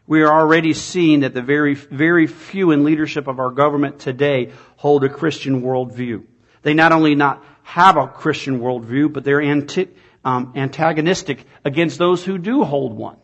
We 0.07 0.23
are 0.23 0.40
already 0.40 0.75
seeing 0.75 1.21
that 1.21 1.33
the 1.33 1.43
very, 1.43 1.75
very 1.75 2.27
few 2.27 2.73
in 2.73 2.83
leadership 2.83 3.29
of 3.29 3.38
our 3.38 3.51
government 3.51 4.01
today 4.01 4.51
hold 4.77 5.05
a 5.05 5.09
Christian 5.09 5.62
worldview. 5.62 6.25
They 6.62 6.75
not 6.75 6.90
only 6.90 7.14
not 7.14 7.45
have 7.62 7.97
a 7.97 8.09
Christian 8.09 8.59
worldview, 8.59 9.12
but 9.12 9.23
they're 9.23 9.40
anti, 9.40 9.88
um, 10.25 10.55
antagonistic 10.57 11.45
against 11.64 11.99
those 11.99 12.25
who 12.25 12.37
do 12.37 12.64
hold 12.64 12.95
one. 12.95 13.19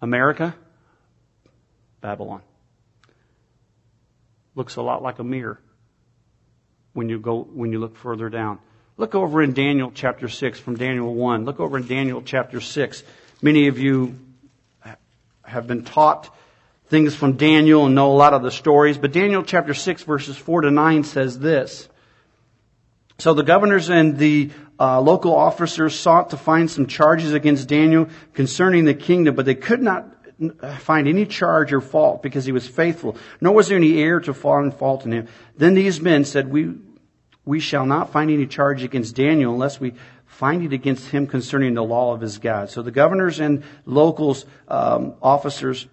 America, 0.00 0.54
Babylon 2.00 2.40
looks 4.54 4.76
a 4.76 4.82
lot 4.82 5.02
like 5.02 5.18
a 5.18 5.24
mirror 5.24 5.60
when 6.92 7.08
you 7.08 7.18
go, 7.18 7.42
when 7.42 7.72
you 7.72 7.78
look 7.78 7.96
further 7.96 8.28
down. 8.28 8.58
Look 8.96 9.14
over 9.14 9.42
in 9.42 9.54
Daniel 9.54 9.90
chapter 9.94 10.28
6 10.28 10.60
from 10.60 10.76
Daniel 10.76 11.14
1. 11.14 11.44
Look 11.44 11.60
over 11.60 11.78
in 11.78 11.86
Daniel 11.86 12.22
chapter 12.22 12.60
6. 12.60 13.02
Many 13.40 13.68
of 13.68 13.78
you 13.78 14.18
have 15.42 15.66
been 15.66 15.84
taught 15.84 16.34
things 16.88 17.14
from 17.14 17.36
Daniel 17.36 17.86
and 17.86 17.94
know 17.94 18.12
a 18.12 18.16
lot 18.16 18.34
of 18.34 18.42
the 18.42 18.50
stories, 18.50 18.98
but 18.98 19.12
Daniel 19.12 19.42
chapter 19.42 19.74
6 19.74 20.02
verses 20.02 20.36
4 20.36 20.62
to 20.62 20.70
9 20.70 21.04
says 21.04 21.38
this. 21.38 21.88
So 23.18 23.34
the 23.34 23.42
governors 23.42 23.90
and 23.90 24.18
the 24.18 24.50
uh, 24.78 25.00
local 25.00 25.34
officers 25.34 25.98
sought 25.98 26.30
to 26.30 26.36
find 26.36 26.70
some 26.70 26.86
charges 26.86 27.32
against 27.32 27.68
Daniel 27.68 28.08
concerning 28.32 28.86
the 28.86 28.94
kingdom, 28.94 29.34
but 29.34 29.44
they 29.44 29.54
could 29.54 29.82
not 29.82 30.06
find 30.78 31.06
any 31.06 31.26
charge 31.26 31.72
or 31.72 31.80
fault 31.80 32.22
because 32.22 32.44
he 32.44 32.52
was 32.52 32.66
faithful, 32.66 33.16
nor 33.40 33.54
was 33.54 33.68
there 33.68 33.76
any 33.76 34.00
error 34.00 34.20
to 34.20 34.34
find 34.34 34.72
fault 34.74 35.04
in 35.04 35.12
him. 35.12 35.28
Then 35.56 35.74
these 35.74 36.00
men 36.00 36.24
said, 36.24 36.50
we, 36.50 36.74
we 37.44 37.60
shall 37.60 37.86
not 37.86 38.10
find 38.10 38.30
any 38.30 38.46
charge 38.46 38.82
against 38.82 39.16
Daniel 39.16 39.52
unless 39.52 39.80
we 39.80 39.94
find 40.26 40.64
it 40.64 40.72
against 40.72 41.08
him 41.08 41.26
concerning 41.26 41.74
the 41.74 41.82
law 41.82 42.14
of 42.14 42.20
his 42.20 42.38
God. 42.38 42.70
So 42.70 42.82
the 42.82 42.90
governors 42.90 43.40
and 43.40 43.62
locals, 43.84 44.46
um, 44.68 45.14
officers, 45.20 45.86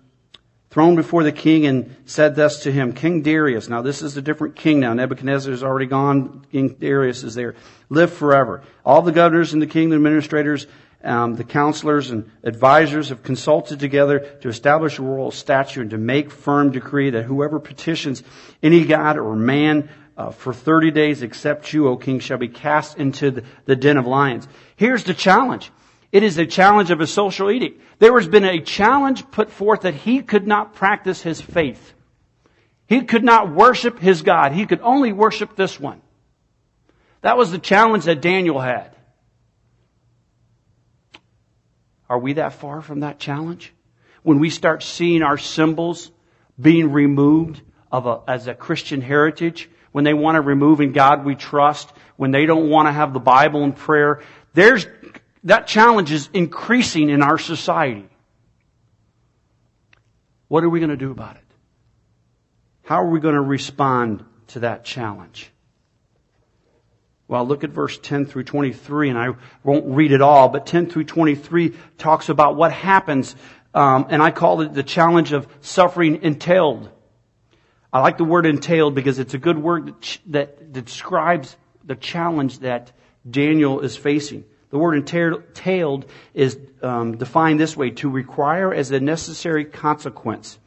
thrown 0.70 0.96
before 0.96 1.24
the 1.24 1.32
king 1.32 1.66
and 1.66 1.96
said 2.06 2.36
thus 2.36 2.64
to 2.64 2.72
him, 2.72 2.94
King 2.94 3.24
Darius, 3.24 3.68
now 3.68 3.82
this 3.82 4.02
is 4.02 4.16
a 4.16 4.22
different 4.22 4.56
king 4.56 4.80
now. 4.80 4.94
Nebuchadnezzar 4.94 5.52
is 5.52 5.64
already 5.64 5.86
gone. 5.86 6.46
King 6.52 6.76
Darius 6.80 7.24
is 7.24 7.36
there. 7.36 7.56
Live 7.90 8.14
forever. 8.14 8.64
All 8.86 9.02
the 9.02 9.12
governors 9.12 9.54
and 9.54 9.62
the 9.62 9.68
king 9.68 9.90
the 9.90 9.96
administrators 9.96 10.68
um, 11.08 11.36
the 11.36 11.44
counselors 11.44 12.12
and 12.12 12.30
advisors 12.44 13.10
have 13.10 13.24
consulted 13.24 13.80
together 13.80 14.20
to 14.42 14.50
establish 14.50 15.00
a 15.00 15.02
royal 15.02 15.32
statute 15.32 15.82
and 15.82 15.92
to 15.92 15.98
make 15.98 16.32
firm 16.32 16.72
decree 16.72 17.12
that 17.12 17.24
whoever 17.24 17.60
petitions 17.60 18.24
any 18.62 18.86
god 18.86 19.18
or 19.18 19.36
man 19.36 19.90
uh, 20.18 20.32
for 20.32 20.54
30 20.54 20.92
days 20.92 21.22
except 21.22 21.72
you, 21.74 21.88
O 21.88 21.96
king, 21.96 22.20
shall 22.20 22.40
be 22.40 22.48
cast 22.48 22.98
into 22.98 23.32
the, 23.32 23.44
the 23.66 23.76
den 23.76 23.98
of 23.98 24.08
lions. 24.08 24.48
Here's 24.76 25.04
the 25.04 25.14
challenge. 25.14 25.72
It 26.12 26.24
is 26.24 26.38
a 26.38 26.46
challenge 26.46 26.90
of 26.90 27.02
a 27.02 27.08
social 27.08 27.52
edict. 27.52 27.82
There 28.00 28.18
has 28.18 28.28
been 28.28 28.46
a 28.46 28.62
challenge 28.62 29.30
put 29.30 29.52
forth 29.52 29.82
that 29.82 29.94
he 29.94 30.22
could 30.22 30.48
not 30.48 30.74
practice 30.74 31.22
his 31.22 31.40
faith. 31.40 31.94
He 32.88 33.02
could 33.02 33.24
not 33.24 33.54
worship 33.54 34.00
his 34.00 34.24
God. 34.24 34.54
He 34.54 34.66
could 34.66 34.82
only 34.82 35.14
worship 35.14 35.56
this 35.56 35.80
one. 35.80 36.02
That 37.22 37.38
was 37.38 37.52
the 37.52 37.60
challenge 37.60 38.06
that 38.06 38.22
Daniel 38.22 38.60
had. 38.60 38.97
Are 42.10 42.20
we 42.20 42.34
that 42.34 42.54
far 42.54 42.82
from 42.82 43.02
that 43.02 43.20
challenge? 43.20 43.74
When 44.24 44.40
we 44.40 44.50
start 44.50 44.84
seeing 44.84 45.24
our 45.24 45.38
symbols 45.38 46.12
being 46.60 46.92
removed 46.92 47.62
of 47.92 48.06
a, 48.06 48.22
as 48.28 48.48
a 48.48 48.54
Christian 48.54 49.02
heritage, 49.02 49.70
when 49.92 50.04
they 50.04 50.14
want 50.14 50.36
to 50.36 50.42
remove 50.42 50.82
in 50.82 50.92
God 50.92 51.26
we 51.26 51.36
trust, 51.36 51.92
when 52.18 52.32
they 52.32 52.46
don't 52.46 52.70
want 52.70 52.88
to 52.88 52.92
have 52.92 53.14
the 53.14 53.20
Bible 53.20 53.64
and 53.64 53.76
prayer, 53.76 54.22
there's, 54.54 54.88
that 55.44 55.68
challenge 55.68 56.12
is 56.12 56.30
increasing 56.34 57.10
in 57.10 57.22
our 57.22 57.38
society. 57.38 58.10
What 60.48 60.64
are 60.64 60.70
we 60.70 60.80
going 60.80 60.92
to 60.92 60.98
do 60.98 61.12
about 61.12 61.36
it? 61.36 61.44
How 62.84 63.04
are 63.04 63.10
we 63.10 63.20
going 63.20 63.36
to 63.36 63.42
respond 63.42 64.24
to 64.48 64.60
that 64.62 64.86
challenge? 64.86 65.52
Well, 67.28 67.46
look 67.46 67.64
at 67.66 67.72
verse 67.72 67.98
10 67.98 68.26
through 68.26 68.44
23, 68.44 69.10
and 69.10 69.20
I 69.20 69.34
won't 69.64 69.86
read 69.88 70.14
it 70.14 70.22
all, 70.22 70.48
but 70.48 70.66
10 70.66 70.90
through 70.90 71.04
23 71.04 71.74
talks 71.98 72.30
about 72.30 72.56
what 72.56 72.72
happens, 72.72 73.36
um, 73.74 74.08
and 74.10 74.22
I 74.24 74.32
call 74.32 74.62
it 74.62 74.74
the 74.74 74.84
challenge 74.84 75.34
of 75.34 75.48
suffering 75.60 76.24
entailed. 76.24 76.90
I 77.92 78.00
like 78.00 78.18
the 78.18 78.24
word 78.24 78.46
entailed 78.46 78.96
because 78.96 79.20
it's 79.20 79.34
a 79.34 79.38
good 79.38 79.58
word 79.58 79.94
that, 80.28 80.74
that 80.74 80.86
describes 80.86 81.58
the 81.84 81.96
challenge 81.96 82.60
that 82.60 82.92
Daniel 83.30 83.82
is 83.82 83.98
facing. 83.98 84.46
The 84.70 84.78
word 84.78 84.96
entailed 84.96 86.06
is 86.34 86.58
um, 86.82 87.18
defined 87.18 87.60
this 87.60 87.76
way 87.76 87.92
to 87.92 88.10
require 88.10 88.74
as 88.74 88.92
a 88.92 89.00
necessary 89.00 89.66
consequence. 89.66 90.60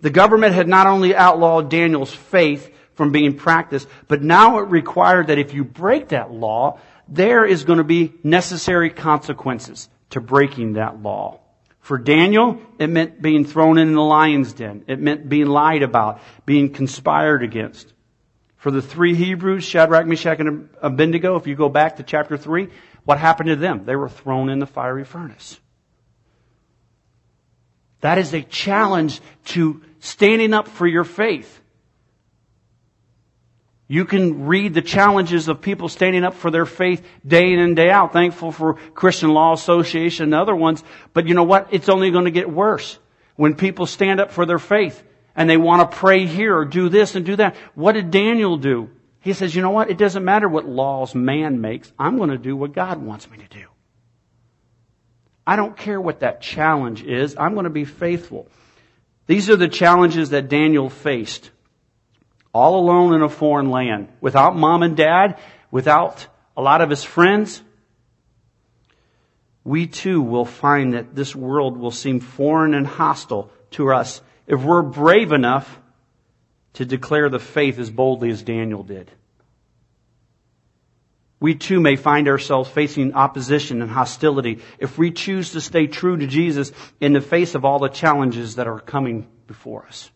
The 0.00 0.10
government 0.10 0.54
had 0.54 0.68
not 0.68 0.86
only 0.86 1.14
outlawed 1.14 1.70
Daniel's 1.70 2.14
faith, 2.14 2.70
from 2.96 3.12
being 3.12 3.36
practiced. 3.36 3.86
But 4.08 4.22
now 4.22 4.58
it 4.58 4.68
required 4.68 5.28
that 5.28 5.38
if 5.38 5.54
you 5.54 5.64
break 5.64 6.08
that 6.08 6.32
law, 6.32 6.80
there 7.08 7.44
is 7.44 7.64
going 7.64 7.78
to 7.78 7.84
be 7.84 8.12
necessary 8.24 8.90
consequences 8.90 9.88
to 10.10 10.20
breaking 10.20 10.74
that 10.74 11.00
law. 11.00 11.40
For 11.80 11.98
Daniel, 11.98 12.60
it 12.80 12.88
meant 12.88 13.22
being 13.22 13.44
thrown 13.44 13.78
in 13.78 13.92
the 13.92 14.02
lion's 14.02 14.52
den. 14.52 14.84
It 14.88 14.98
meant 14.98 15.28
being 15.28 15.46
lied 15.46 15.84
about, 15.84 16.20
being 16.44 16.72
conspired 16.72 17.44
against. 17.44 17.92
For 18.56 18.72
the 18.72 18.82
three 18.82 19.14
Hebrews, 19.14 19.62
Shadrach, 19.62 20.06
Meshach, 20.06 20.40
and 20.40 20.68
Abednego, 20.82 21.36
if 21.36 21.46
you 21.46 21.54
go 21.54 21.68
back 21.68 21.96
to 21.96 22.02
chapter 22.02 22.36
3, 22.36 22.68
what 23.04 23.18
happened 23.18 23.50
to 23.50 23.56
them? 23.56 23.84
They 23.84 23.94
were 23.94 24.08
thrown 24.08 24.48
in 24.48 24.58
the 24.58 24.66
fiery 24.66 25.04
furnace. 25.04 25.60
That 28.00 28.18
is 28.18 28.34
a 28.34 28.42
challenge 28.42 29.20
to 29.46 29.82
standing 30.00 30.54
up 30.54 30.66
for 30.66 30.86
your 30.86 31.04
faith. 31.04 31.60
You 33.88 34.04
can 34.04 34.46
read 34.46 34.74
the 34.74 34.82
challenges 34.82 35.46
of 35.46 35.60
people 35.60 35.88
standing 35.88 36.24
up 36.24 36.34
for 36.34 36.50
their 36.50 36.66
faith 36.66 37.06
day 37.24 37.52
in 37.52 37.60
and 37.60 37.76
day 37.76 37.88
out. 37.88 38.12
Thankful 38.12 38.50
for 38.50 38.74
Christian 38.94 39.32
Law 39.32 39.52
Association 39.52 40.24
and 40.24 40.34
other 40.34 40.56
ones. 40.56 40.82
But 41.12 41.28
you 41.28 41.34
know 41.34 41.44
what? 41.44 41.68
It's 41.70 41.88
only 41.88 42.10
going 42.10 42.24
to 42.24 42.32
get 42.32 42.50
worse. 42.50 42.98
When 43.36 43.54
people 43.54 43.86
stand 43.86 44.18
up 44.18 44.32
for 44.32 44.44
their 44.44 44.58
faith 44.58 45.02
and 45.36 45.48
they 45.48 45.56
want 45.56 45.88
to 45.88 45.96
pray 45.96 46.26
here 46.26 46.56
or 46.56 46.64
do 46.64 46.88
this 46.88 47.14
and 47.14 47.24
do 47.24 47.36
that. 47.36 47.54
What 47.74 47.92
did 47.92 48.10
Daniel 48.10 48.56
do? 48.56 48.90
He 49.20 49.34
says, 49.34 49.54
you 49.54 49.62
know 49.62 49.70
what? 49.70 49.90
It 49.90 49.98
doesn't 49.98 50.24
matter 50.24 50.48
what 50.48 50.66
laws 50.66 51.14
man 51.14 51.60
makes. 51.60 51.92
I'm 51.98 52.16
going 52.16 52.30
to 52.30 52.38
do 52.38 52.56
what 52.56 52.72
God 52.72 53.02
wants 53.02 53.30
me 53.30 53.38
to 53.38 53.48
do. 53.48 53.66
I 55.46 55.56
don't 55.56 55.76
care 55.76 56.00
what 56.00 56.20
that 56.20 56.40
challenge 56.40 57.04
is. 57.04 57.36
I'm 57.38 57.54
going 57.54 57.64
to 57.64 57.70
be 57.70 57.84
faithful. 57.84 58.48
These 59.26 59.50
are 59.50 59.56
the 59.56 59.68
challenges 59.68 60.30
that 60.30 60.48
Daniel 60.48 60.88
faced 60.88 61.50
all 62.56 62.80
alone 62.80 63.12
in 63.12 63.22
a 63.22 63.28
foreign 63.28 63.70
land, 63.70 64.08
without 64.20 64.56
mom 64.56 64.82
and 64.82 64.96
dad, 64.96 65.38
without 65.70 66.26
a 66.56 66.62
lot 66.62 66.80
of 66.80 66.88
his 66.88 67.04
friends, 67.04 67.62
we 69.62 69.86
too 69.86 70.22
will 70.22 70.46
find 70.46 70.94
that 70.94 71.14
this 71.14 71.36
world 71.36 71.76
will 71.76 71.90
seem 71.90 72.20
foreign 72.20 72.72
and 72.72 72.86
hostile 72.86 73.50
to 73.72 73.92
us 73.92 74.22
if 74.46 74.62
we're 74.62 74.82
brave 74.82 75.32
enough 75.32 75.78
to 76.74 76.86
declare 76.86 77.28
the 77.28 77.38
faith 77.38 77.78
as 77.78 77.90
boldly 77.90 78.30
as 78.30 78.42
Daniel 78.42 78.82
did. 78.82 79.10
We 81.40 81.56
too 81.56 81.80
may 81.80 81.96
find 81.96 82.26
ourselves 82.26 82.70
facing 82.70 83.12
opposition 83.12 83.82
and 83.82 83.90
hostility 83.90 84.60
if 84.78 84.96
we 84.96 85.10
choose 85.10 85.52
to 85.52 85.60
stay 85.60 85.86
true 85.88 86.16
to 86.16 86.26
Jesus 86.26 86.72
in 87.00 87.12
the 87.12 87.20
face 87.20 87.54
of 87.54 87.66
all 87.66 87.78
the 87.78 87.88
challenges 87.88 88.56
that 88.56 88.66
are 88.66 88.80
coming 88.80 89.26
before 89.46 89.84
us. 89.86 90.10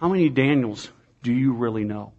How 0.00 0.08
many 0.08 0.30
Daniels 0.30 0.90
do 1.22 1.30
you 1.30 1.52
really 1.52 1.84
know? 1.84 2.14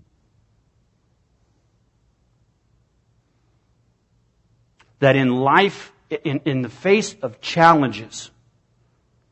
That 5.00 5.16
in 5.16 5.36
life, 5.36 5.92
in, 6.24 6.42
in 6.46 6.62
the 6.62 6.70
face 6.70 7.16
of 7.24 7.42
challenges, 7.42 8.30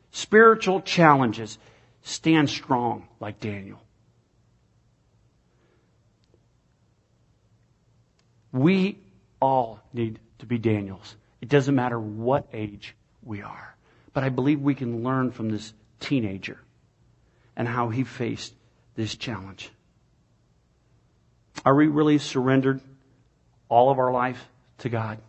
spiritual 0.10 0.82
challenges, 0.82 1.60
stand 2.02 2.50
strong 2.50 3.08
like 3.20 3.40
Daniel. 3.40 3.80
We 8.52 8.98
all 9.40 9.80
need 9.94 10.20
to 10.40 10.48
be 10.48 10.58
Daniels. 10.58 11.16
It 11.40 11.50
doesn't 11.50 11.76
matter 11.76 12.00
what 12.00 12.48
age 12.52 12.96
we 13.24 13.44
are. 13.44 13.76
But 14.12 14.24
I 14.24 14.30
believe 14.30 14.60
we 14.60 14.74
can 14.74 15.04
learn 15.04 15.30
from 15.30 15.50
this 15.50 15.72
teenager 16.00 16.58
and 17.60 17.67
how 17.67 17.89
he 17.89 18.06
faced 18.06 18.54
this 18.95 19.15
challenge. 19.15 19.69
Are 21.65 21.76
we 21.76 21.88
really 21.88 22.17
surrendered 22.17 22.80
all 23.67 23.91
of 23.91 24.00
our 24.00 24.12
life 24.13 24.43
to 24.80 24.89
God? 24.89 25.19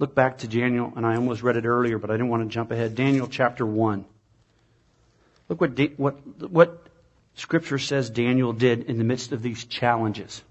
Look 0.00 0.16
back 0.16 0.38
to 0.38 0.48
Daniel, 0.48 0.92
and 0.96 1.06
I 1.06 1.14
almost 1.14 1.44
read 1.44 1.56
it 1.56 1.64
earlier, 1.64 1.98
but 1.98 2.10
I 2.10 2.14
didn't 2.14 2.28
want 2.28 2.42
to 2.42 2.52
jump 2.52 2.72
ahead. 2.72 2.96
Daniel 2.96 3.28
chapter 3.28 3.64
1. 3.64 4.04
Look 5.48 5.60
what, 5.60 5.78
what, 5.96 6.50
what 6.50 6.86
Scripture 7.36 7.78
says 7.78 8.10
Daniel 8.10 8.52
did 8.52 8.82
in 8.82 8.98
the 8.98 9.04
midst 9.04 9.30
of 9.30 9.42
these 9.42 9.64
challenges. 9.64 10.42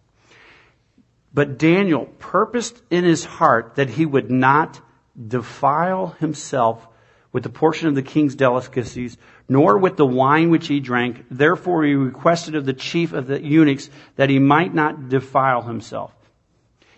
But 1.33 1.57
Daniel 1.57 2.05
purposed 2.19 2.81
in 2.89 3.03
his 3.03 3.25
heart 3.25 3.75
that 3.75 3.89
he 3.89 4.05
would 4.05 4.31
not 4.31 4.79
defile 5.27 6.15
himself 6.19 6.87
with 7.33 7.43
the 7.43 7.49
portion 7.49 7.89
of 7.89 7.95
the 7.95 8.03
king's 8.03 8.35
delicacies, 8.35 9.17
nor 9.47 9.77
with 9.77 9.97
the 9.97 10.05
wine 10.05 10.49
which 10.49 10.67
he 10.67 10.79
drank. 10.79 11.25
Therefore 11.29 11.83
he 11.83 11.93
requested 11.93 12.55
of 12.55 12.65
the 12.65 12.73
chief 12.73 13.13
of 13.13 13.27
the 13.27 13.41
eunuchs 13.41 13.89
that 14.15 14.29
he 14.29 14.39
might 14.39 14.73
not 14.73 15.09
defile 15.09 15.61
himself. 15.61 16.13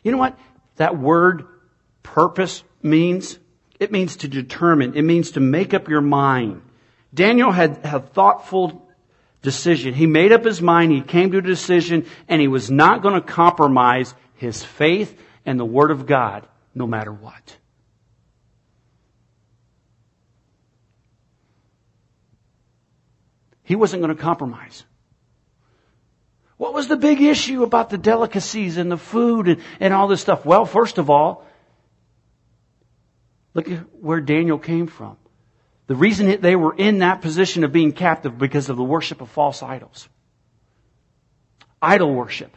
You 0.03 0.12
know 0.12 0.17
what 0.17 0.38
that 0.75 0.97
word 0.97 1.45
purpose 2.03 2.63
means? 2.81 3.39
It 3.79 3.91
means 3.91 4.17
to 4.17 4.27
determine. 4.27 4.95
It 4.95 5.01
means 5.01 5.31
to 5.31 5.39
make 5.39 5.73
up 5.73 5.89
your 5.89 6.01
mind. 6.01 6.62
Daniel 7.13 7.51
had 7.51 7.79
a 7.84 7.99
thoughtful 7.99 8.88
decision. 9.41 9.93
He 9.93 10.05
made 10.05 10.31
up 10.31 10.43
his 10.43 10.62
mind. 10.62 10.91
He 10.91 11.01
came 11.01 11.31
to 11.31 11.39
a 11.39 11.41
decision 11.41 12.05
and 12.27 12.41
he 12.41 12.47
was 12.47 12.69
not 12.69 13.01
going 13.01 13.15
to 13.15 13.21
compromise 13.21 14.13
his 14.36 14.63
faith 14.63 15.19
and 15.45 15.60
the 15.60 15.65
word 15.65 15.91
of 15.91 16.05
God 16.05 16.47
no 16.73 16.86
matter 16.86 17.12
what. 17.12 17.58
He 23.65 23.75
wasn't 23.75 24.01
going 24.01 24.15
to 24.15 24.21
compromise. 24.21 24.86
What 26.58 26.73
was 26.73 26.88
the 26.88 26.95
big 26.95 27.21
issue 27.21 27.63
about 27.63 27.89
the 27.89 27.97
delicacies 27.97 28.78
and 28.78 28.89
the 28.89 28.97
food 28.97 29.47
and, 29.47 29.62
and 29.80 29.93
all 29.93 30.08
this 30.08 30.21
stuff? 30.21 30.45
Well, 30.45 30.65
first 30.65 30.97
of 30.97 31.10
all, 31.10 31.45
look 33.54 33.69
at 33.69 33.80
where 33.99 34.21
Daniel 34.21 34.58
came 34.58 34.88
from. 34.88 35.17
The 35.88 35.95
reason 35.95 36.39
they 36.41 36.56
were 36.56 36.73
in 36.75 36.99
that 36.99 37.21
position 37.21 37.63
of 37.63 37.71
being 37.71 37.91
captive 37.91 38.38
because 38.38 38.69
of 38.69 38.78
the 38.78 38.84
worship 38.84 39.21
of 39.21 39.30
false 39.30 39.62
idols. 39.62 40.08
Idol 41.82 42.13
worship. 42.13 42.56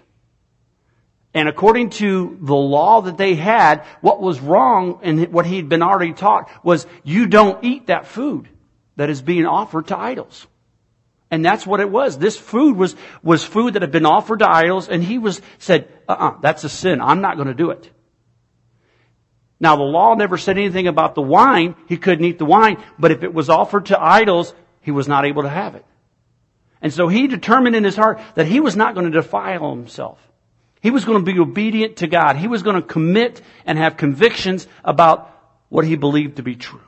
And 1.34 1.48
according 1.48 1.90
to 1.90 2.38
the 2.40 2.54
law 2.54 3.02
that 3.02 3.18
they 3.18 3.34
had, 3.34 3.84
what 4.00 4.20
was 4.20 4.40
wrong 4.40 5.00
and 5.02 5.32
what 5.32 5.46
he'd 5.46 5.68
been 5.68 5.82
already 5.82 6.12
taught 6.12 6.50
was 6.64 6.86
you 7.04 7.26
don't 7.26 7.62
eat 7.64 7.88
that 7.88 8.06
food 8.06 8.48
that 8.96 9.10
is 9.10 9.20
being 9.20 9.46
offered 9.46 9.88
to 9.88 9.98
idols. 9.98 10.46
And 11.30 11.44
that's 11.44 11.66
what 11.66 11.80
it 11.80 11.90
was. 11.90 12.16
This 12.16 12.36
food 12.36 12.76
was, 12.76 12.96
was 13.22 13.44
food 13.44 13.74
that 13.74 13.82
had 13.82 13.92
been 13.92 14.06
offered 14.06 14.38
to 14.38 14.50
idols, 14.50 14.88
and 14.88 15.02
he 15.02 15.18
was, 15.18 15.42
said, 15.58 15.88
uh-uh, 16.08 16.40
that's 16.40 16.64
a 16.64 16.68
sin. 16.68 17.00
I'm 17.02 17.20
not 17.20 17.36
going 17.36 17.48
to 17.48 17.54
do 17.54 17.70
it. 17.70 17.90
Now 19.60 19.76
the 19.76 19.82
law 19.82 20.14
never 20.14 20.38
said 20.38 20.56
anything 20.56 20.86
about 20.86 21.14
the 21.14 21.22
wine. 21.22 21.74
He 21.88 21.96
couldn't 21.96 22.24
eat 22.24 22.38
the 22.38 22.44
wine, 22.44 22.82
but 22.98 23.10
if 23.10 23.22
it 23.22 23.34
was 23.34 23.50
offered 23.50 23.86
to 23.86 24.00
idols, 24.00 24.54
he 24.80 24.90
was 24.90 25.08
not 25.08 25.24
able 25.24 25.42
to 25.42 25.48
have 25.48 25.74
it. 25.74 25.84
And 26.80 26.92
so 26.92 27.08
he 27.08 27.26
determined 27.26 27.74
in 27.74 27.84
his 27.84 27.96
heart 27.96 28.20
that 28.36 28.46
he 28.46 28.60
was 28.60 28.76
not 28.76 28.94
going 28.94 29.06
to 29.06 29.20
defile 29.20 29.70
himself. 29.70 30.20
He 30.80 30.90
was 30.90 31.04
going 31.04 31.24
to 31.24 31.32
be 31.32 31.38
obedient 31.40 31.96
to 31.96 32.06
God. 32.06 32.36
He 32.36 32.46
was 32.46 32.62
going 32.62 32.76
to 32.76 32.82
commit 32.82 33.42
and 33.66 33.76
have 33.76 33.96
convictions 33.96 34.68
about 34.84 35.28
what 35.68 35.84
he 35.84 35.96
believed 35.96 36.36
to 36.36 36.44
be 36.44 36.54
true. 36.54 36.80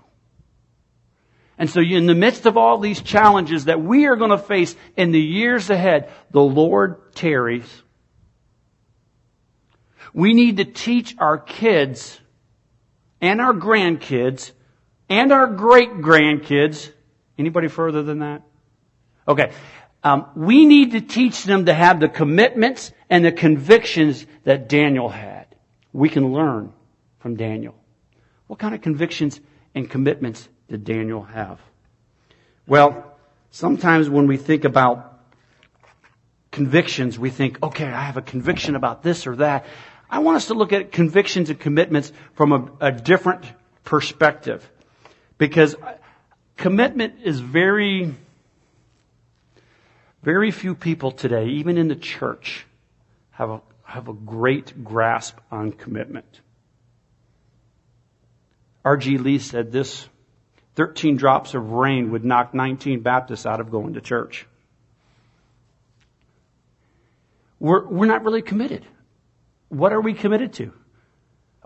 And 1.61 1.69
so 1.69 1.81
in 1.83 2.07
the 2.07 2.15
midst 2.15 2.47
of 2.47 2.57
all 2.57 2.79
these 2.79 3.03
challenges 3.03 3.67
that 3.67 3.83
we 3.83 4.07
are 4.07 4.17
going 4.17 4.31
to 4.31 4.39
face 4.39 4.75
in 4.97 5.13
the 5.13 5.21
years 5.21 5.69
ahead, 5.69 6.11
the 6.31 6.41
Lord 6.41 7.15
tarries. 7.15 7.71
We 10.15 10.33
need 10.33 10.57
to 10.57 10.65
teach 10.65 11.15
our 11.19 11.37
kids 11.37 12.19
and 13.21 13.43
our 13.43 13.53
grandkids 13.53 14.53
and 15.11 15.33
our 15.33 15.49
great 15.49 15.91
grandkids. 15.91 16.91
Anybody 17.37 17.69
further 17.69 18.03
than 18.03 18.21
that? 18.21 18.41
Okay. 19.29 19.53
Um, 20.03 20.29
we 20.35 20.65
need 20.65 20.93
to 20.93 21.03
teach 21.03 21.45
them 21.45 21.67
to 21.67 21.75
have 21.75 22.01
the 22.01 22.09
commitments 22.09 22.91
and 23.11 23.23
the 23.23 23.33
convictions 23.33 24.25
that 24.45 24.71
Daniel 24.71 25.11
had. 25.11 25.55
We 25.93 26.09
can 26.09 26.33
learn 26.33 26.73
from 27.19 27.37
Daniel. 27.37 27.75
What 28.47 28.59
kind 28.59 28.75
of 28.75 28.81
convictions 28.81 29.39
and 29.75 29.91
commitments 29.91 30.49
did 30.71 30.85
Daniel 30.85 31.23
have? 31.25 31.61
Well, 32.67 33.13
sometimes 33.51 34.09
when 34.09 34.29
we 34.29 34.37
think 34.37 34.65
about 34.65 35.21
convictions, 36.53 37.19
we 37.19 37.31
think, 37.31 37.61
okay, 37.63 37.87
I 37.87 38.03
have 38.03 38.17
a 38.17 38.23
conviction 38.23 38.77
about 38.77 39.03
this 39.03 39.27
or 39.27 39.37
that. 39.37 39.67
I 40.09 40.21
want 40.21 40.37
us 40.37 40.47
to 40.47 40.55
look 40.55 40.73
at 40.73 40.93
convictions 40.93 41.51
and 41.51 41.59
commitments 41.59 42.13
from 42.35 42.53
a, 42.53 42.87
a 42.87 42.93
different 42.93 43.45
perspective. 43.83 44.69
Because 45.39 45.75
commitment 46.57 47.15
is 47.25 47.41
very, 47.41 48.15
very 50.23 50.53
few 50.53 50.77
people 50.77 51.11
today, 51.11 51.47
even 51.47 51.79
in 51.79 51.89
the 51.89 51.97
church, 51.97 52.65
have 53.31 53.51
a, 53.51 53.61
have 53.83 54.09
a 54.09 54.13
great 54.13 54.85
grasp 54.85 55.37
on 55.51 55.73
commitment. 55.73 56.41
R.G. 58.85 59.19
Lee 59.19 59.39
said 59.39 59.73
this 59.73 60.09
13 60.81 61.19
drops 61.19 61.53
of 61.53 61.73
rain 61.73 62.11
would 62.11 62.25
knock 62.25 62.55
19 62.55 63.01
Baptists 63.01 63.45
out 63.45 63.61
of 63.61 63.71
going 63.71 63.93
to 63.93 64.01
church. 64.01 64.47
We're, 67.59 67.87
we're 67.87 68.07
not 68.07 68.25
really 68.25 68.41
committed. 68.41 68.87
What 69.69 69.93
are 69.93 70.01
we 70.01 70.15
committed 70.15 70.55
to? 70.55 70.73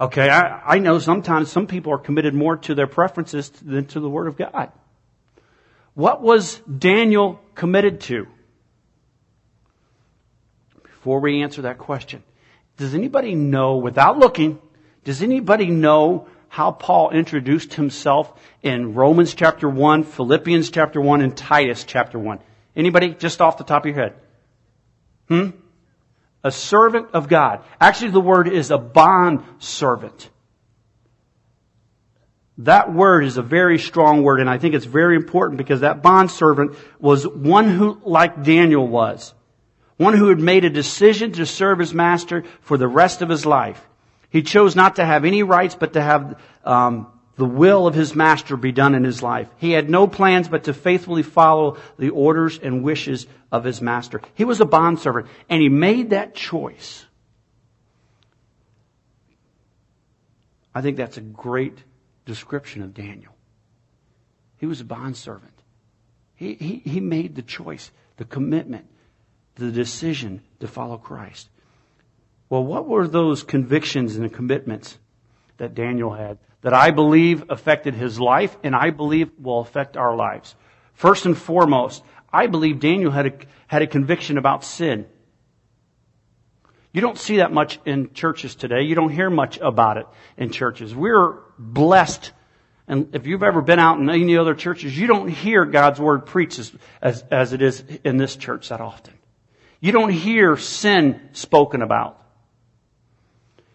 Okay, 0.00 0.28
I, 0.28 0.74
I 0.74 0.78
know 0.80 0.98
sometimes 0.98 1.48
some 1.48 1.68
people 1.68 1.92
are 1.92 1.98
committed 1.98 2.34
more 2.34 2.56
to 2.56 2.74
their 2.74 2.88
preferences 2.88 3.50
than 3.50 3.86
to 3.86 4.00
the 4.00 4.08
Word 4.08 4.26
of 4.26 4.36
God. 4.36 4.72
What 5.94 6.20
was 6.20 6.58
Daniel 6.66 7.40
committed 7.54 8.00
to? 8.00 8.26
Before 10.82 11.20
we 11.20 11.40
answer 11.40 11.62
that 11.62 11.78
question, 11.78 12.24
does 12.78 12.96
anybody 12.96 13.36
know, 13.36 13.76
without 13.76 14.18
looking, 14.18 14.58
does 15.04 15.22
anybody 15.22 15.66
know 15.66 16.26
how 16.54 16.70
Paul 16.70 17.10
introduced 17.10 17.74
himself 17.74 18.32
in 18.62 18.94
Romans 18.94 19.34
chapter 19.34 19.68
1, 19.68 20.04
Philippians 20.04 20.70
chapter 20.70 21.00
1, 21.00 21.20
and 21.20 21.36
Titus 21.36 21.82
chapter 21.82 22.16
1? 22.16 22.38
Anybody 22.76 23.12
just 23.12 23.40
off 23.40 23.58
the 23.58 23.64
top 23.64 23.84
of 23.84 23.86
your 23.86 23.96
head? 23.96 24.14
Hmm? 25.26 25.50
A 26.44 26.52
servant 26.52 27.08
of 27.12 27.26
God. 27.26 27.64
Actually, 27.80 28.12
the 28.12 28.20
word 28.20 28.46
is 28.46 28.70
a 28.70 28.78
bond 28.78 29.42
servant. 29.58 30.30
That 32.58 32.94
word 32.94 33.24
is 33.24 33.36
a 33.36 33.42
very 33.42 33.80
strong 33.80 34.22
word, 34.22 34.38
and 34.38 34.48
I 34.48 34.58
think 34.58 34.76
it's 34.76 34.86
very 34.86 35.16
important 35.16 35.58
because 35.58 35.80
that 35.80 36.04
bond 36.04 36.30
servant 36.30 36.76
was 37.00 37.26
one 37.26 37.68
who, 37.68 38.00
like 38.04 38.44
Daniel 38.44 38.86
was, 38.86 39.34
one 39.96 40.16
who 40.16 40.28
had 40.28 40.38
made 40.38 40.64
a 40.64 40.70
decision 40.70 41.32
to 41.32 41.46
serve 41.46 41.80
his 41.80 41.92
master 41.92 42.44
for 42.60 42.76
the 42.76 42.86
rest 42.86 43.22
of 43.22 43.28
his 43.28 43.44
life. 43.44 43.84
He 44.34 44.42
chose 44.42 44.74
not 44.74 44.96
to 44.96 45.04
have 45.04 45.24
any 45.24 45.44
rights, 45.44 45.76
but 45.76 45.92
to 45.92 46.02
have 46.02 46.40
um, 46.64 47.06
the 47.36 47.44
will 47.44 47.86
of 47.86 47.94
his 47.94 48.16
master 48.16 48.56
be 48.56 48.72
done 48.72 48.96
in 48.96 49.04
his 49.04 49.22
life. 49.22 49.48
He 49.58 49.70
had 49.70 49.88
no 49.88 50.08
plans 50.08 50.48
but 50.48 50.64
to 50.64 50.74
faithfully 50.74 51.22
follow 51.22 51.76
the 52.00 52.10
orders 52.10 52.58
and 52.58 52.82
wishes 52.82 53.28
of 53.52 53.62
his 53.62 53.80
master. 53.80 54.20
He 54.34 54.42
was 54.42 54.60
a 54.60 54.64
bondservant, 54.64 55.28
and 55.48 55.62
he 55.62 55.68
made 55.68 56.10
that 56.10 56.34
choice. 56.34 57.06
I 60.74 60.80
think 60.80 60.96
that's 60.96 61.16
a 61.16 61.20
great 61.20 61.78
description 62.26 62.82
of 62.82 62.92
Daniel. 62.92 63.36
He 64.56 64.66
was 64.66 64.80
a 64.80 64.84
bondservant. 64.84 65.62
He, 66.34 66.54
he, 66.54 66.82
he 66.84 66.98
made 66.98 67.36
the 67.36 67.42
choice, 67.42 67.88
the 68.16 68.24
commitment, 68.24 68.86
the 69.54 69.70
decision 69.70 70.42
to 70.58 70.66
follow 70.66 70.98
Christ. 70.98 71.48
Well, 72.48 72.64
what 72.64 72.86
were 72.86 73.08
those 73.08 73.42
convictions 73.42 74.16
and 74.16 74.32
commitments 74.32 74.98
that 75.58 75.74
Daniel 75.74 76.12
had 76.12 76.38
that 76.64 76.74
I 76.74 76.90
believe 76.90 77.44
affected 77.50 77.94
his 77.94 78.18
life 78.18 78.56
and 78.62 78.74
I 78.74 78.90
believe 78.90 79.30
will 79.38 79.60
affect 79.60 79.96
our 79.96 80.16
lives. 80.16 80.54
First 80.94 81.26
and 81.26 81.36
foremost, 81.36 82.02
I 82.32 82.46
believe 82.46 82.80
Daniel 82.80 83.10
had 83.10 83.26
a, 83.26 83.32
had 83.66 83.82
a 83.82 83.86
conviction 83.86 84.38
about 84.38 84.64
sin. 84.64 85.06
You 86.92 87.00
don't 87.00 87.18
see 87.18 87.38
that 87.38 87.52
much 87.52 87.78
in 87.84 88.14
churches 88.14 88.54
today. 88.54 88.82
You 88.82 88.94
don't 88.94 89.10
hear 89.10 89.28
much 89.28 89.58
about 89.58 89.98
it 89.98 90.06
in 90.36 90.50
churches. 90.50 90.94
We're 90.94 91.34
blessed. 91.58 92.32
And 92.88 93.14
if 93.14 93.26
you've 93.26 93.42
ever 93.42 93.60
been 93.60 93.78
out 93.78 93.98
in 93.98 94.08
any 94.08 94.38
other 94.38 94.54
churches, 94.54 94.96
you 94.96 95.06
don't 95.06 95.28
hear 95.28 95.66
God's 95.66 96.00
word 96.00 96.24
preached 96.24 96.58
as, 96.58 96.72
as, 97.02 97.24
as 97.30 97.52
it 97.52 97.60
is 97.60 97.84
in 98.04 98.16
this 98.16 98.36
church 98.36 98.70
that 98.70 98.80
often. 98.80 99.12
You 99.80 99.92
don't 99.92 100.10
hear 100.10 100.56
sin 100.56 101.28
spoken 101.32 101.82
about 101.82 102.23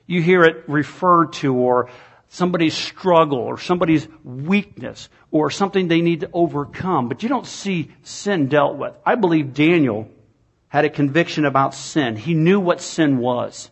you 0.10 0.24
hear 0.24 0.43
it 0.43 0.63
referred 0.67 1.34
to 1.34 1.54
or 1.54 1.88
somebody's 2.30 2.74
struggle 2.74 3.38
or 3.38 3.60
somebody's 3.60 4.08
weakness 4.24 5.08
or 5.30 5.52
something 5.52 5.88
they 5.88 6.02
need 6.02 6.22
to 6.22 6.30
overcome, 6.34 7.08
but 7.08 7.22
you 7.22 7.30
don't 7.30 7.45
see 7.45 7.91
sin 8.02 8.48
dealt 8.48 8.76
with. 8.76 8.95
I 9.06 9.13
believe 9.13 9.54
Daniel 9.54 10.10
had 10.67 10.84
a 10.84 10.89
conviction 10.89 11.45
about 11.45 11.76
sin. 11.76 12.15
He 12.15 12.34
knew 12.34 12.60
what 12.60 12.82
sin 12.82 13.19
was. 13.19 13.69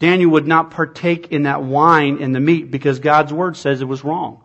Daniel 0.00 0.32
would 0.32 0.48
not 0.48 0.72
partake 0.72 1.28
in 1.30 1.44
that 1.44 1.62
wine 1.62 2.20
and 2.20 2.34
the 2.34 2.40
meat 2.40 2.72
because 2.72 2.98
God's 2.98 3.32
word 3.32 3.56
says 3.56 3.80
it 3.80 3.84
was 3.84 4.02
wrong. 4.02 4.42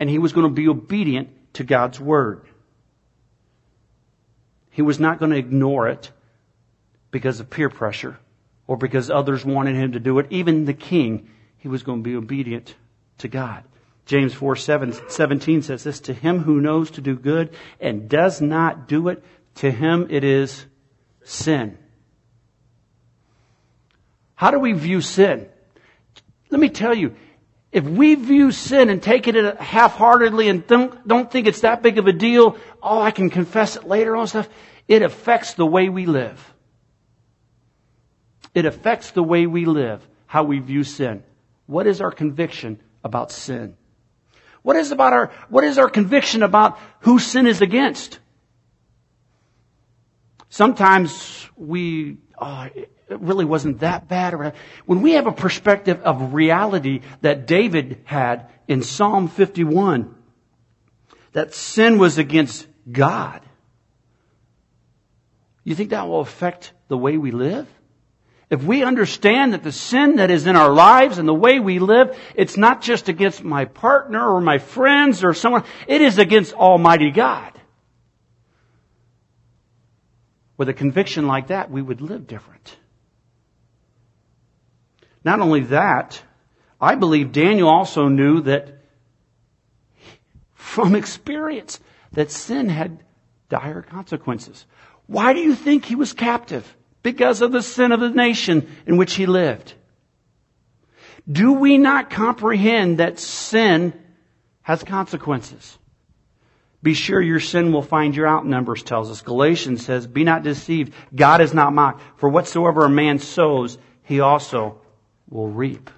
And 0.00 0.10
he 0.10 0.18
was 0.18 0.32
going 0.32 0.48
to 0.48 0.52
be 0.52 0.66
obedient 0.66 1.28
to 1.54 1.62
God's 1.62 2.00
word. 2.00 2.48
He 4.70 4.82
was 4.82 4.98
not 4.98 5.20
going 5.20 5.30
to 5.30 5.38
ignore 5.38 5.86
it 5.86 6.10
because 7.12 7.38
of 7.38 7.48
peer 7.48 7.68
pressure 7.68 8.18
or 8.66 8.76
because 8.76 9.10
others 9.10 9.44
wanted 9.44 9.76
him 9.76 9.92
to 9.92 10.00
do 10.00 10.18
it. 10.18 10.26
Even 10.30 10.64
the 10.64 10.74
king, 10.74 11.30
he 11.58 11.68
was 11.68 11.84
going 11.84 12.02
to 12.02 12.10
be 12.10 12.16
obedient 12.16 12.74
to 13.18 13.28
God. 13.28 13.62
James 14.04 14.34
4 14.34 14.56
7, 14.56 15.08
17 15.08 15.62
says 15.62 15.84
this 15.84 16.00
To 16.00 16.12
him 16.12 16.40
who 16.40 16.60
knows 16.60 16.90
to 16.92 17.00
do 17.00 17.14
good 17.14 17.54
and 17.80 18.08
does 18.08 18.40
not 18.40 18.88
do 18.88 19.08
it, 19.08 19.22
to 19.56 19.70
him 19.70 20.08
it 20.10 20.24
is 20.24 20.66
sin. 21.22 21.78
How 24.34 24.50
do 24.50 24.58
we 24.58 24.72
view 24.72 25.00
sin? 25.00 25.48
Let 26.50 26.60
me 26.60 26.68
tell 26.68 26.94
you, 26.94 27.14
if 27.70 27.84
we 27.84 28.16
view 28.16 28.50
sin 28.50 28.90
and 28.90 29.00
take 29.00 29.28
it 29.28 29.56
half-heartedly 29.58 30.48
and 30.48 30.66
don't, 30.66 31.06
don't 31.06 31.30
think 31.30 31.46
it's 31.46 31.60
that 31.60 31.82
big 31.82 31.98
of 31.98 32.06
a 32.06 32.12
deal, 32.12 32.58
oh, 32.82 33.00
I 33.00 33.12
can 33.12 33.30
confess 33.30 33.76
it 33.76 33.84
later 33.84 34.16
on 34.16 34.26
stuff, 34.26 34.48
it 34.88 35.02
affects 35.02 35.54
the 35.54 35.64
way 35.64 35.88
we 35.88 36.06
live. 36.06 36.51
It 38.54 38.66
affects 38.66 39.12
the 39.12 39.22
way 39.22 39.46
we 39.46 39.64
live, 39.64 40.06
how 40.26 40.44
we 40.44 40.58
view 40.58 40.84
sin. 40.84 41.22
What 41.66 41.86
is 41.86 42.00
our 42.00 42.10
conviction 42.10 42.80
about 43.02 43.32
sin? 43.32 43.76
What 44.62 44.76
is 44.76 44.92
about 44.92 45.12
our, 45.12 45.32
what 45.48 45.64
is 45.64 45.78
our 45.78 45.88
conviction 45.88 46.42
about 46.42 46.78
who 47.00 47.18
sin 47.18 47.46
is 47.46 47.60
against? 47.60 48.18
Sometimes 50.48 51.48
we, 51.56 52.18
oh, 52.38 52.68
it 52.74 52.90
really 53.08 53.44
wasn't 53.44 53.80
that 53.80 54.08
bad. 54.08 54.54
When 54.84 55.02
we 55.02 55.12
have 55.12 55.26
a 55.26 55.32
perspective 55.32 56.00
of 56.02 56.34
reality 56.34 57.00
that 57.22 57.46
David 57.46 58.02
had 58.04 58.50
in 58.68 58.82
Psalm 58.82 59.28
51, 59.28 60.14
that 61.32 61.54
sin 61.54 61.98
was 61.98 62.18
against 62.18 62.66
God, 62.90 63.40
you 65.64 65.74
think 65.74 65.90
that 65.90 66.06
will 66.06 66.20
affect 66.20 66.72
the 66.88 66.98
way 66.98 67.16
we 67.16 67.30
live? 67.30 67.66
If 68.52 68.62
we 68.62 68.84
understand 68.84 69.54
that 69.54 69.62
the 69.62 69.72
sin 69.72 70.16
that 70.16 70.30
is 70.30 70.46
in 70.46 70.56
our 70.56 70.70
lives 70.70 71.16
and 71.16 71.26
the 71.26 71.32
way 71.32 71.58
we 71.58 71.78
live, 71.78 72.14
it's 72.34 72.58
not 72.58 72.82
just 72.82 73.08
against 73.08 73.42
my 73.42 73.64
partner 73.64 74.22
or 74.28 74.42
my 74.42 74.58
friends 74.58 75.24
or 75.24 75.32
someone, 75.32 75.64
it 75.88 76.02
is 76.02 76.18
against 76.18 76.52
Almighty 76.52 77.10
God. 77.12 77.50
With 80.58 80.68
a 80.68 80.74
conviction 80.74 81.26
like 81.26 81.46
that, 81.46 81.70
we 81.70 81.80
would 81.80 82.02
live 82.02 82.26
different. 82.26 82.76
Not 85.24 85.40
only 85.40 85.60
that, 85.60 86.22
I 86.78 86.96
believe 86.96 87.32
Daniel 87.32 87.70
also 87.70 88.08
knew 88.08 88.42
that 88.42 88.82
from 90.52 90.94
experience 90.94 91.80
that 92.12 92.30
sin 92.30 92.68
had 92.68 93.02
dire 93.48 93.80
consequences. 93.80 94.66
Why 95.06 95.32
do 95.32 95.40
you 95.40 95.54
think 95.54 95.86
he 95.86 95.94
was 95.94 96.12
captive? 96.12 96.76
Because 97.02 97.42
of 97.42 97.52
the 97.52 97.62
sin 97.62 97.92
of 97.92 98.00
the 98.00 98.10
nation 98.10 98.68
in 98.86 98.96
which 98.96 99.14
he 99.14 99.26
lived. 99.26 99.74
Do 101.30 101.52
we 101.52 101.78
not 101.78 102.10
comprehend 102.10 102.98
that 102.98 103.18
sin 103.18 103.92
has 104.62 104.82
consequences? 104.82 105.78
Be 106.82 106.94
sure 106.94 107.20
your 107.20 107.40
sin 107.40 107.72
will 107.72 107.82
find 107.82 108.16
you 108.16 108.26
out, 108.26 108.44
Numbers 108.44 108.82
tells 108.82 109.08
us. 109.10 109.22
Galatians 109.22 109.84
says, 109.84 110.06
Be 110.06 110.24
not 110.24 110.42
deceived. 110.42 110.92
God 111.14 111.40
is 111.40 111.54
not 111.54 111.72
mocked. 111.72 112.02
For 112.16 112.28
whatsoever 112.28 112.84
a 112.84 112.90
man 112.90 113.20
sows, 113.20 113.78
he 114.02 114.18
also 114.18 114.80
will 115.30 115.48
reap. 115.48 115.90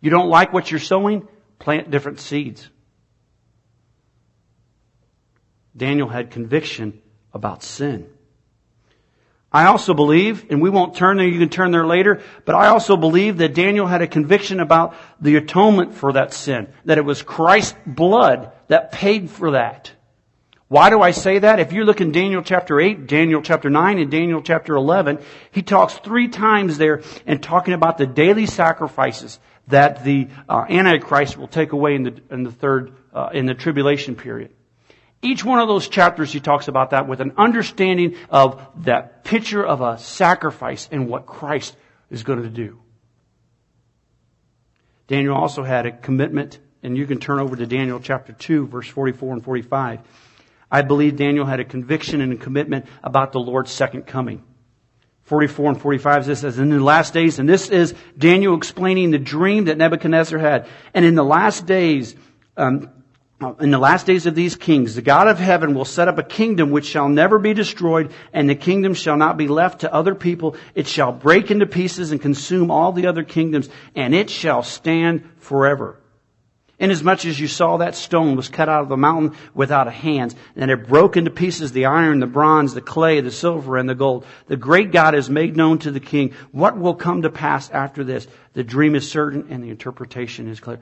You 0.00 0.10
don't 0.10 0.28
like 0.28 0.52
what 0.52 0.70
you're 0.70 0.80
sowing? 0.80 1.28
Plant 1.60 1.92
different 1.92 2.18
seeds. 2.18 2.68
Daniel 5.76 6.08
had 6.08 6.32
conviction 6.32 7.00
about 7.32 7.62
sin. 7.62 8.11
I 9.52 9.66
also 9.66 9.92
believe, 9.92 10.50
and 10.50 10.62
we 10.62 10.70
won't 10.70 10.94
turn 10.94 11.18
there, 11.18 11.26
you 11.26 11.38
can 11.38 11.50
turn 11.50 11.72
there 11.72 11.86
later, 11.86 12.22
but 12.46 12.54
I 12.54 12.68
also 12.68 12.96
believe 12.96 13.38
that 13.38 13.54
Daniel 13.54 13.86
had 13.86 14.00
a 14.00 14.06
conviction 14.06 14.60
about 14.60 14.94
the 15.20 15.36
atonement 15.36 15.94
for 15.94 16.14
that 16.14 16.32
sin, 16.32 16.72
that 16.86 16.96
it 16.96 17.04
was 17.04 17.22
Christ's 17.22 17.76
blood 17.86 18.52
that 18.68 18.92
paid 18.92 19.30
for 19.30 19.52
that. 19.52 19.92
Why 20.68 20.88
do 20.88 21.02
I 21.02 21.10
say 21.10 21.40
that? 21.40 21.60
If 21.60 21.74
you 21.74 21.84
look 21.84 22.00
in 22.00 22.12
Daniel 22.12 22.42
chapter 22.42 22.80
8, 22.80 23.06
Daniel 23.06 23.42
chapter 23.42 23.68
9, 23.68 23.98
and 23.98 24.10
Daniel 24.10 24.40
chapter 24.40 24.74
11, 24.74 25.18
he 25.50 25.60
talks 25.60 25.98
three 25.98 26.28
times 26.28 26.78
there 26.78 27.02
and 27.26 27.42
talking 27.42 27.74
about 27.74 27.98
the 27.98 28.06
daily 28.06 28.46
sacrifices 28.46 29.38
that 29.68 30.02
the 30.02 30.28
uh, 30.48 30.64
Antichrist 30.70 31.36
will 31.36 31.46
take 31.46 31.72
away 31.72 31.94
in 31.94 32.04
the, 32.04 32.22
in 32.30 32.42
the 32.42 32.50
third, 32.50 32.94
uh, 33.12 33.28
in 33.34 33.44
the 33.44 33.52
tribulation 33.52 34.16
period. 34.16 34.50
Each 35.22 35.44
one 35.44 35.60
of 35.60 35.68
those 35.68 35.88
chapters 35.88 36.32
he 36.32 36.40
talks 36.40 36.66
about 36.66 36.90
that 36.90 37.06
with 37.06 37.20
an 37.20 37.34
understanding 37.38 38.16
of 38.28 38.60
that 38.84 39.22
picture 39.22 39.64
of 39.64 39.80
a 39.80 39.96
sacrifice 39.98 40.88
and 40.90 41.08
what 41.08 41.26
Christ 41.26 41.76
is 42.10 42.24
going 42.24 42.42
to 42.42 42.50
do. 42.50 42.80
Daniel 45.06 45.36
also 45.36 45.62
had 45.62 45.86
a 45.86 45.92
commitment, 45.92 46.58
and 46.82 46.96
you 46.96 47.06
can 47.06 47.20
turn 47.20 47.38
over 47.38 47.54
to 47.54 47.66
Daniel 47.66 48.00
chapter 48.00 48.32
2, 48.32 48.66
verse 48.66 48.88
44 48.88 49.34
and 49.34 49.44
45. 49.44 50.00
I 50.70 50.82
believe 50.82 51.16
Daniel 51.16 51.46
had 51.46 51.60
a 51.60 51.64
conviction 51.64 52.20
and 52.20 52.32
a 52.32 52.36
commitment 52.36 52.86
about 53.04 53.32
the 53.32 53.40
Lord's 53.40 53.70
second 53.70 54.06
coming. 54.06 54.42
44 55.24 55.70
and 55.70 55.80
45 55.80 56.26
this 56.26 56.40
says, 56.40 56.58
in 56.58 56.70
the 56.70 56.80
last 56.80 57.14
days, 57.14 57.38
and 57.38 57.48
this 57.48 57.68
is 57.68 57.94
Daniel 58.18 58.56
explaining 58.56 59.12
the 59.12 59.18
dream 59.18 59.66
that 59.66 59.78
Nebuchadnezzar 59.78 60.38
had. 60.38 60.66
And 60.94 61.04
in 61.04 61.14
the 61.14 61.24
last 61.24 61.66
days, 61.66 62.16
um, 62.56 62.90
Uh, 63.42 63.54
in 63.58 63.72
the 63.72 63.78
last 63.78 64.06
days 64.06 64.26
of 64.26 64.36
these 64.36 64.54
kings, 64.54 64.94
the 64.94 65.02
God 65.02 65.26
of 65.26 65.38
heaven 65.38 65.74
will 65.74 65.84
set 65.84 66.06
up 66.06 66.18
a 66.18 66.22
kingdom 66.22 66.70
which 66.70 66.86
shall 66.86 67.08
never 67.08 67.38
be 67.40 67.54
destroyed, 67.54 68.12
and 68.32 68.48
the 68.48 68.54
kingdom 68.54 68.94
shall 68.94 69.16
not 69.16 69.36
be 69.36 69.48
left 69.48 69.80
to 69.80 69.92
other 69.92 70.14
people. 70.14 70.54
It 70.76 70.86
shall 70.86 71.10
break 71.10 71.50
into 71.50 71.66
pieces 71.66 72.12
and 72.12 72.22
consume 72.22 72.70
all 72.70 72.92
the 72.92 73.08
other 73.08 73.24
kingdoms, 73.24 73.68
and 73.96 74.14
it 74.14 74.30
shall 74.30 74.62
stand 74.62 75.28
forever. 75.38 75.98
Inasmuch 76.78 77.24
as 77.26 77.38
you 77.38 77.48
saw 77.48 77.78
that 77.78 77.94
stone 77.94 78.36
was 78.36 78.48
cut 78.48 78.68
out 78.68 78.82
of 78.82 78.88
the 78.88 78.96
mountain 78.96 79.36
without 79.54 79.88
a 79.88 79.92
hand, 79.92 80.34
and 80.54 80.70
it 80.70 80.86
broke 80.86 81.16
into 81.16 81.30
pieces 81.30 81.72
the 81.72 81.86
iron, 81.86 82.20
the 82.20 82.26
bronze, 82.26 82.74
the 82.74 82.80
clay, 82.80 83.20
the 83.20 83.30
silver, 83.30 83.76
and 83.76 83.88
the 83.88 83.94
gold. 83.94 84.24
The 84.46 84.56
great 84.56 84.92
God 84.92 85.14
has 85.14 85.28
made 85.28 85.56
known 85.56 85.78
to 85.78 85.90
the 85.90 86.00
king 86.00 86.34
what 86.52 86.78
will 86.78 86.94
come 86.94 87.22
to 87.22 87.30
pass 87.30 87.70
after 87.70 88.04
this. 88.04 88.26
The 88.52 88.64
dream 88.64 88.94
is 88.94 89.10
certain 89.10 89.48
and 89.50 89.62
the 89.64 89.70
interpretation 89.70 90.48
is 90.48 90.60
clear. 90.60 90.78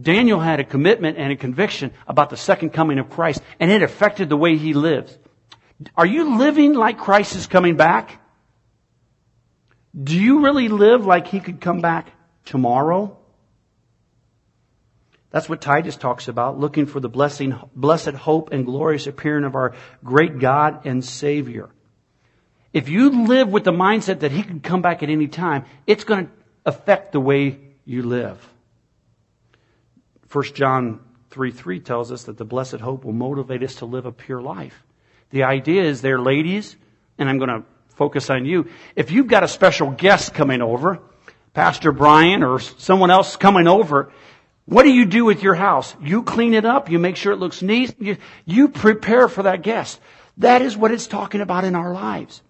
Daniel 0.00 0.40
had 0.40 0.60
a 0.60 0.64
commitment 0.64 1.18
and 1.18 1.32
a 1.32 1.36
conviction 1.36 1.92
about 2.06 2.30
the 2.30 2.36
second 2.36 2.70
coming 2.70 2.98
of 2.98 3.10
Christ, 3.10 3.40
and 3.60 3.70
it 3.70 3.82
affected 3.82 4.28
the 4.28 4.36
way 4.36 4.56
he 4.56 4.74
lives. 4.74 5.16
Are 5.96 6.06
you 6.06 6.36
living 6.36 6.74
like 6.74 6.98
Christ 6.98 7.36
is 7.36 7.46
coming 7.46 7.76
back? 7.76 8.20
Do 10.00 10.18
you 10.18 10.44
really 10.44 10.68
live 10.68 11.06
like 11.06 11.28
he 11.28 11.40
could 11.40 11.60
come 11.60 11.80
back 11.80 12.10
tomorrow? 12.44 13.16
That's 15.30 15.48
what 15.48 15.60
Titus 15.60 15.96
talks 15.96 16.28
about, 16.28 16.58
looking 16.58 16.86
for 16.86 17.00
the 17.00 17.08
blessing, 17.08 17.58
blessed 17.74 18.10
hope 18.10 18.52
and 18.52 18.64
glorious 18.64 19.06
appearing 19.06 19.44
of 19.44 19.54
our 19.54 19.74
great 20.04 20.38
God 20.38 20.86
and 20.86 21.04
Savior. 21.04 21.70
If 22.72 22.88
you 22.88 23.26
live 23.26 23.48
with 23.48 23.64
the 23.64 23.72
mindset 23.72 24.20
that 24.20 24.32
he 24.32 24.42
can 24.42 24.60
come 24.60 24.82
back 24.82 25.02
at 25.02 25.10
any 25.10 25.28
time, 25.28 25.64
it's 25.86 26.04
going 26.04 26.26
to 26.26 26.32
affect 26.64 27.12
the 27.12 27.20
way 27.20 27.58
you 27.84 28.02
live. 28.02 28.48
1 30.34 30.44
John 30.46 30.98
3 31.30 31.52
3 31.52 31.78
tells 31.78 32.10
us 32.10 32.24
that 32.24 32.36
the 32.36 32.44
blessed 32.44 32.80
hope 32.80 33.04
will 33.04 33.12
motivate 33.12 33.62
us 33.62 33.76
to 33.76 33.84
live 33.84 34.04
a 34.04 34.10
pure 34.10 34.42
life. 34.42 34.82
The 35.30 35.44
idea 35.44 35.84
is 35.84 36.02
there, 36.02 36.18
ladies, 36.18 36.74
and 37.18 37.28
I'm 37.28 37.38
going 37.38 37.50
to 37.50 37.62
focus 37.94 38.30
on 38.30 38.44
you. 38.44 38.68
If 38.96 39.12
you've 39.12 39.28
got 39.28 39.44
a 39.44 39.48
special 39.48 39.92
guest 39.92 40.34
coming 40.34 40.60
over, 40.60 40.98
Pastor 41.52 41.92
Brian 41.92 42.42
or 42.42 42.58
someone 42.58 43.12
else 43.12 43.36
coming 43.36 43.68
over, 43.68 44.10
what 44.64 44.82
do 44.82 44.92
you 44.92 45.04
do 45.04 45.24
with 45.24 45.40
your 45.44 45.54
house? 45.54 45.94
You 46.02 46.24
clean 46.24 46.52
it 46.52 46.64
up. 46.64 46.90
You 46.90 46.98
make 46.98 47.14
sure 47.14 47.32
it 47.32 47.38
looks 47.38 47.62
neat. 47.62 47.94
You, 48.00 48.16
you 48.44 48.70
prepare 48.70 49.28
for 49.28 49.44
that 49.44 49.62
guest. 49.62 50.00
That 50.38 50.62
is 50.62 50.76
what 50.76 50.90
it's 50.90 51.06
talking 51.06 51.42
about 51.42 51.62
in 51.62 51.76
our 51.76 51.94
lives. 51.94 52.42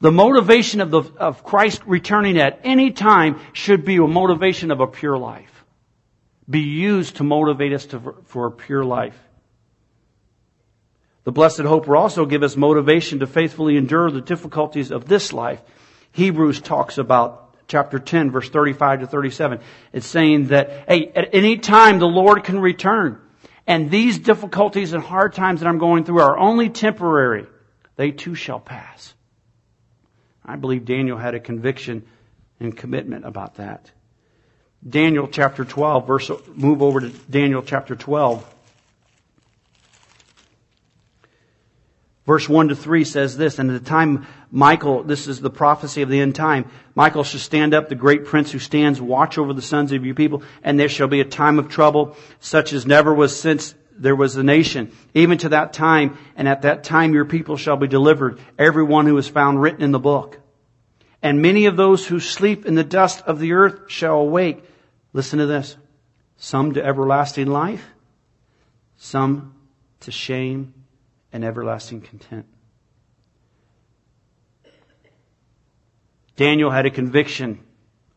The 0.00 0.12
motivation 0.12 0.82
of, 0.82 0.90
the, 0.90 1.02
of 1.16 1.44
Christ 1.44 1.80
returning 1.86 2.36
at 2.36 2.60
any 2.62 2.90
time 2.90 3.40
should 3.54 3.86
be 3.86 3.96
a 3.96 4.06
motivation 4.06 4.70
of 4.70 4.80
a 4.80 4.86
pure 4.86 5.16
life 5.16 5.53
be 6.48 6.60
used 6.60 7.16
to 7.16 7.24
motivate 7.24 7.72
us 7.72 7.86
to, 7.86 8.14
for 8.26 8.46
a 8.46 8.50
pure 8.50 8.84
life. 8.84 9.18
The 11.24 11.32
blessed 11.32 11.60
hope 11.60 11.86
will 11.86 11.96
also 11.96 12.26
give 12.26 12.42
us 12.42 12.56
motivation 12.56 13.20
to 13.20 13.26
faithfully 13.26 13.76
endure 13.76 14.10
the 14.10 14.20
difficulties 14.20 14.90
of 14.90 15.06
this 15.06 15.32
life. 15.32 15.60
Hebrews 16.12 16.60
talks 16.60 16.98
about 16.98 17.56
chapter 17.66 17.98
10 17.98 18.30
verse 18.30 18.50
35 18.50 19.00
to 19.00 19.06
37. 19.06 19.60
It's 19.92 20.06
saying 20.06 20.48
that, 20.48 20.84
hey, 20.86 21.10
at 21.14 21.30
any 21.34 21.56
time 21.56 21.98
the 21.98 22.06
Lord 22.06 22.44
can 22.44 22.60
return. 22.60 23.20
And 23.66 23.90
these 23.90 24.18
difficulties 24.18 24.92
and 24.92 25.02
hard 25.02 25.32
times 25.32 25.60
that 25.60 25.66
I'm 25.66 25.78
going 25.78 26.04
through 26.04 26.20
are 26.20 26.38
only 26.38 26.68
temporary. 26.68 27.46
They 27.96 28.10
too 28.10 28.34
shall 28.34 28.60
pass. 28.60 29.14
I 30.44 30.56
believe 30.56 30.84
Daniel 30.84 31.16
had 31.16 31.34
a 31.34 31.40
conviction 31.40 32.04
and 32.60 32.76
commitment 32.76 33.24
about 33.24 33.54
that. 33.54 33.90
Daniel 34.88 35.28
chapter 35.28 35.64
12, 35.64 36.06
verse, 36.06 36.30
move 36.54 36.82
over 36.82 37.00
to 37.00 37.08
Daniel 37.08 37.62
chapter 37.62 37.96
12. 37.96 38.50
Verse 42.26 42.48
1 42.48 42.68
to 42.68 42.76
3 42.76 43.04
says 43.04 43.36
this, 43.36 43.58
and 43.58 43.70
at 43.70 43.82
the 43.82 43.88
time 43.88 44.26
Michael, 44.50 45.02
this 45.02 45.26
is 45.26 45.40
the 45.40 45.50
prophecy 45.50 46.02
of 46.02 46.08
the 46.08 46.20
end 46.20 46.34
time, 46.34 46.70
Michael 46.94 47.24
shall 47.24 47.40
stand 47.40 47.74
up, 47.74 47.88
the 47.88 47.94
great 47.94 48.24
prince 48.24 48.50
who 48.50 48.58
stands 48.58 49.00
watch 49.00 49.36
over 49.36 49.52
the 49.52 49.62
sons 49.62 49.92
of 49.92 50.04
your 50.06 50.14
people, 50.14 50.42
and 50.62 50.78
there 50.78 50.88
shall 50.88 51.08
be 51.08 51.20
a 51.20 51.24
time 51.24 51.58
of 51.58 51.68
trouble, 51.68 52.16
such 52.40 52.72
as 52.72 52.86
never 52.86 53.12
was 53.12 53.38
since 53.38 53.74
there 53.96 54.16
was 54.16 54.36
a 54.36 54.42
nation, 54.42 54.92
even 55.12 55.38
to 55.38 55.50
that 55.50 55.72
time, 55.72 56.18
and 56.36 56.48
at 56.48 56.62
that 56.62 56.84
time 56.84 57.14
your 57.14 57.24
people 57.24 57.56
shall 57.56 57.76
be 57.76 57.88
delivered, 57.88 58.38
every 58.58 58.84
one 58.84 59.06
who 59.06 59.16
is 59.18 59.28
found 59.28 59.60
written 59.60 59.82
in 59.82 59.92
the 59.92 59.98
book. 59.98 60.40
And 61.22 61.42
many 61.42 61.66
of 61.66 61.76
those 61.76 62.06
who 62.06 62.20
sleep 62.20 62.66
in 62.66 62.74
the 62.74 62.84
dust 62.84 63.22
of 63.26 63.38
the 63.38 63.52
earth 63.52 63.90
shall 63.90 64.16
awake, 64.16 64.64
Listen 65.14 65.38
to 65.38 65.46
this. 65.46 65.76
Some 66.36 66.74
to 66.74 66.84
everlasting 66.84 67.46
life, 67.46 67.86
some 68.98 69.54
to 70.00 70.10
shame 70.10 70.74
and 71.32 71.44
everlasting 71.44 72.02
content. 72.02 72.44
Daniel 76.36 76.70
had 76.70 76.84
a 76.84 76.90
conviction 76.90 77.60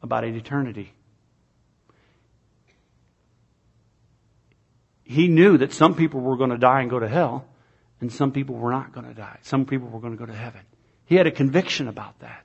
about 0.02 0.24
eternity. 0.26 0.92
He 5.04 5.28
knew 5.28 5.60
that 5.60 5.72
some 5.72 5.94
people 5.94 6.20
were 6.20 6.36
going 6.36 6.50
to 6.50 6.58
die 6.58 6.82
and 6.82 6.90
go 6.90 7.00
to 7.00 7.08
hell, 7.08 7.46
and 8.02 8.12
some 8.12 8.32
people 8.32 8.56
were 8.56 8.72
not 8.72 8.92
going 8.92 9.08
to 9.08 9.14
die. 9.14 9.38
Some 9.44 9.66
people 9.66 9.88
were 9.88 10.00
going 10.00 10.14
to 10.14 10.20
go 10.20 10.26
to 10.26 10.34
heaven. 10.34 10.62
He 11.06 11.16
had 11.16 11.28
a 11.28 11.32
conviction 11.32 11.88
about 11.88 12.20
that. 12.20 12.44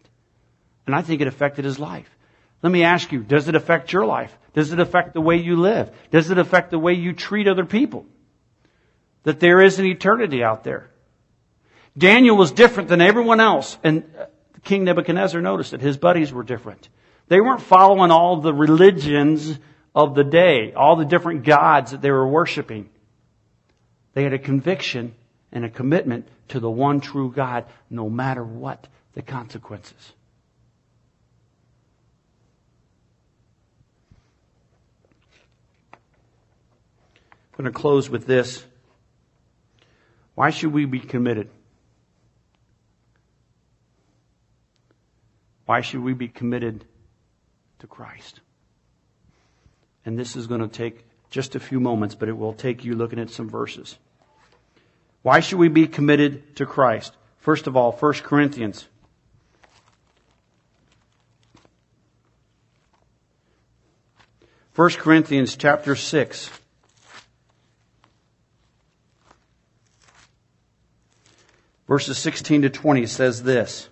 And 0.87 0.95
I 0.95 1.01
think 1.01 1.23
it 1.23 1.27
affected 1.27 1.65
his 1.65 1.79
life. 1.79 2.09
Let 2.63 2.71
me 2.71 2.85
ask 2.85 3.11
you, 3.11 3.21
does 3.21 3.49
it 3.49 3.55
affect 3.55 3.93
your 3.93 4.07
life? 4.07 4.37
Does 4.55 4.73
it 4.73 4.79
affect 4.79 5.15
the 5.15 5.21
way 5.21 5.37
you 5.37 5.57
live? 5.57 5.91
Does 6.11 6.31
it 6.31 6.39
affect 6.39 6.71
the 6.71 6.79
way 6.79 6.95
you 6.95 7.13
treat 7.13 7.49
other 7.49 7.65
people? 7.65 8.07
That 9.25 9.41
there 9.41 9.61
is 9.61 9.79
an 9.79 9.87
eternity 9.87 10.45
out 10.45 10.63
there. 10.63 10.91
Daniel 11.97 12.37
was 12.37 12.53
different 12.53 12.89
than 12.89 13.01
everyone 13.01 13.41
else, 13.41 13.77
and 13.83 14.05
uh, 14.19 14.27
King 14.65 14.85
Nebuchadnezzar 14.85 15.41
noticed 15.41 15.75
it. 15.75 15.81
his 15.81 15.97
buddies 15.97 16.33
were 16.33 16.43
different. 16.43 16.89
They 17.29 17.41
weren't 17.41 17.63
following 17.63 18.11
all 18.11 18.41
the 18.41 18.55
religions 18.55 19.59
of 19.95 20.15
the 20.15 20.25
day, 20.25 20.73
all 20.73 20.97
the 20.97 21.05
different 21.05 21.45
gods 21.45 21.91
that 21.91 22.01
they 22.01 22.11
were 22.11 22.27
worshiping. 22.27 22.89
They 24.15 24.23
had 24.23 24.33
a 24.33 24.39
conviction 24.39 25.15
and 25.51 25.65
a 25.65 25.71
commitment 25.71 26.29
to 26.49 26.61
the 26.61 26.71
one 26.71 27.01
true 27.01 27.31
God, 27.31 27.67
no 27.91 28.09
matter 28.09 28.45
what 28.45 28.87
the 29.15 29.23
consequences. 29.23 30.13
Going 37.63 37.73
to 37.73 37.79
close 37.79 38.11
with 38.11 38.27
this. 38.27 38.65
Why 40.35 40.51
should 40.51 40.73
we 40.73 40.85
be 40.85 40.99
committed? 40.99 41.49
Why 45.67 45.81
should 45.81 46.03
we 46.03 46.13
be 46.13 46.27
committed 46.27 46.85
to 47.79 47.87
Christ? 47.87 48.41
And 50.05 50.19
this 50.19 50.35
is 50.35 50.49
going 50.49 50.61
to 50.61 50.69
take 50.69 51.07
just 51.31 51.55
a 51.55 51.61
few 51.61 51.79
moments, 51.79 52.17
but 52.17 52.29
it 52.29 52.37
will 52.37 52.53
take 52.53 52.85
you 52.85 52.97
looking 52.97 53.21
at 53.21 53.31
some 53.31 53.49
verses. 53.49 53.97
Why 55.23 55.39
should 55.39 55.59
we 55.59 55.69
be 55.69 55.87
committed 55.87 56.57
to 56.57 56.67
Christ? 56.67 57.15
First 57.39 57.69
of 57.69 57.77
all, 57.77 57.93
1 57.93 58.15
Corinthians. 58.15 58.89
First 64.73 64.99
Corinthians 64.99 65.57
chapter 65.57 65.95
6. 65.95 66.51
Verses 71.93 72.17
16 72.17 72.63
to 72.63 72.71
20 72.71 73.05
says 73.05 73.43
this. 73.43 73.87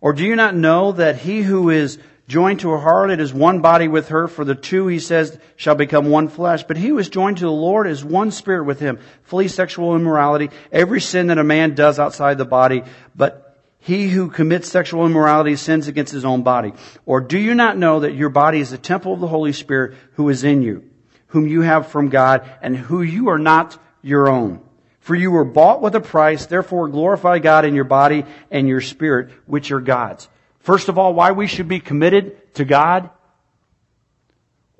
Or 0.00 0.12
do 0.12 0.24
you 0.24 0.34
not 0.34 0.56
know 0.56 0.90
that 0.90 1.18
he 1.18 1.40
who 1.40 1.70
is 1.70 2.00
joined 2.26 2.58
to 2.60 2.72
a 2.72 2.78
harlot 2.80 3.20
is 3.20 3.32
one 3.32 3.60
body 3.60 3.86
with 3.86 4.08
her, 4.08 4.26
for 4.26 4.44
the 4.44 4.56
two, 4.56 4.88
he 4.88 4.98
says, 4.98 5.38
shall 5.54 5.76
become 5.76 6.10
one 6.10 6.26
flesh. 6.26 6.64
But 6.64 6.76
he 6.76 6.88
who 6.88 6.98
is 6.98 7.08
joined 7.08 7.36
to 7.36 7.44
the 7.44 7.52
Lord 7.52 7.86
is 7.86 8.04
one 8.04 8.32
spirit 8.32 8.64
with 8.64 8.80
him. 8.80 8.98
Flee 9.22 9.46
sexual 9.46 9.94
immorality, 9.94 10.50
every 10.72 11.00
sin 11.00 11.28
that 11.28 11.38
a 11.38 11.44
man 11.44 11.76
does 11.76 12.00
outside 12.00 12.38
the 12.38 12.44
body, 12.44 12.82
but 13.14 13.56
he 13.78 14.08
who 14.08 14.30
commits 14.30 14.68
sexual 14.68 15.06
immorality 15.06 15.54
sins 15.54 15.86
against 15.86 16.12
his 16.12 16.24
own 16.24 16.42
body. 16.42 16.72
Or 17.04 17.20
do 17.20 17.38
you 17.38 17.54
not 17.54 17.78
know 17.78 18.00
that 18.00 18.16
your 18.16 18.30
body 18.30 18.58
is 18.58 18.70
the 18.70 18.78
temple 18.78 19.12
of 19.12 19.20
the 19.20 19.28
Holy 19.28 19.52
Spirit 19.52 19.96
who 20.14 20.28
is 20.28 20.42
in 20.42 20.62
you, 20.62 20.90
whom 21.28 21.46
you 21.46 21.60
have 21.60 21.86
from 21.86 22.08
God, 22.08 22.50
and 22.62 22.76
who 22.76 23.02
you 23.02 23.28
are 23.28 23.38
not 23.38 23.78
your 24.02 24.28
own? 24.28 24.65
For 25.06 25.14
you 25.14 25.30
were 25.30 25.44
bought 25.44 25.82
with 25.82 25.94
a 25.94 26.00
price, 26.00 26.46
therefore 26.46 26.88
glorify 26.88 27.38
God 27.38 27.64
in 27.64 27.76
your 27.76 27.84
body 27.84 28.24
and 28.50 28.66
your 28.66 28.80
spirit, 28.80 29.30
which 29.46 29.70
are 29.70 29.80
God's. 29.80 30.28
First 30.58 30.88
of 30.88 30.98
all, 30.98 31.14
why 31.14 31.30
we 31.30 31.46
should 31.46 31.68
be 31.68 31.78
committed 31.78 32.52
to 32.54 32.64
God? 32.64 33.10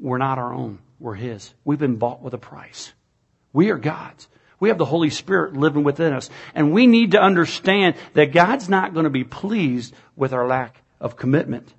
We're 0.01 0.19
not 0.19 0.39
our 0.39 0.53
own. 0.53 0.81
We're 0.99 1.15
His. 1.15 1.55
We've 1.65 1.79
been 1.79 1.95
bought 1.95 2.23
with 2.23 2.35
a 2.35 2.39
price. 2.39 2.93
We 3.53 3.71
are 3.71 3.79
God's. 3.79 4.27
We 4.59 4.71
have 4.71 4.79
the 4.79 4.85
Holy 4.85 5.11
Spirit 5.11 5.57
living 5.57 5.85
within 5.85 6.13
us. 6.13 6.29
And 6.57 6.73
we 6.73 6.89
need 6.89 7.13
to 7.13 7.23
understand 7.23 7.95
that 8.15 8.33
God's 8.33 8.69
not 8.69 8.95
going 8.95 9.05
to 9.05 9.11
be 9.11 9.23
pleased 9.23 9.95
with 10.17 10.33
our 10.33 10.49
lack 10.49 10.83
of 11.01 11.15
commitment. 11.15 11.73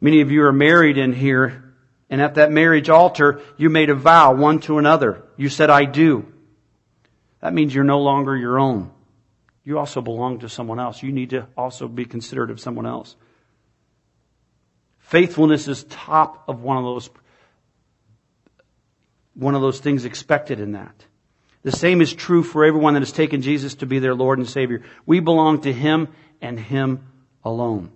Many 0.00 0.22
of 0.22 0.30
you 0.30 0.44
are 0.44 0.54
married 0.54 0.96
in 0.96 1.12
here, 1.12 1.69
and 2.10 2.20
at 2.20 2.34
that 2.34 2.52
marriage 2.52 2.90
altar, 2.90 3.40
you 3.56 3.70
made 3.70 3.88
a 3.88 3.94
vow 3.94 4.34
one 4.34 4.58
to 4.60 4.78
another. 4.78 5.22
You 5.36 5.48
said, 5.48 5.70
I 5.70 5.84
do. 5.86 6.30
That 7.40 7.54
means 7.54 7.74
you're 7.74 7.84
no 7.84 8.00
longer 8.00 8.36
your 8.36 8.58
own 8.58 8.90
you 9.64 9.78
also 9.78 10.00
belong 10.00 10.40
to 10.40 10.48
someone 10.48 10.80
else. 10.80 11.02
You 11.02 11.12
need 11.12 11.30
to 11.30 11.46
also 11.56 11.86
be 11.86 12.04
considerate 12.04 12.50
of 12.50 12.60
someone 12.60 12.86
else. 12.86 13.14
Faithfulness 14.98 15.68
is 15.68 15.84
top 15.84 16.48
of 16.48 16.62
one 16.62 16.76
of 16.76 16.84
those 16.84 17.10
one 19.34 19.54
of 19.54 19.62
those 19.62 19.78
things 19.78 20.04
expected 20.04 20.60
in 20.60 20.72
that. 20.72 20.94
The 21.62 21.72
same 21.72 22.00
is 22.00 22.12
true 22.12 22.42
for 22.42 22.64
everyone 22.64 22.94
that 22.94 23.00
has 23.00 23.12
taken 23.12 23.42
Jesus 23.42 23.76
to 23.76 23.86
be 23.86 23.98
their 23.98 24.14
Lord 24.14 24.38
and 24.38 24.48
Savior. 24.48 24.82
We 25.06 25.20
belong 25.20 25.62
to 25.62 25.72
Him 25.72 26.08
and 26.42 26.58
Him 26.58 27.06
alone. 27.44 27.90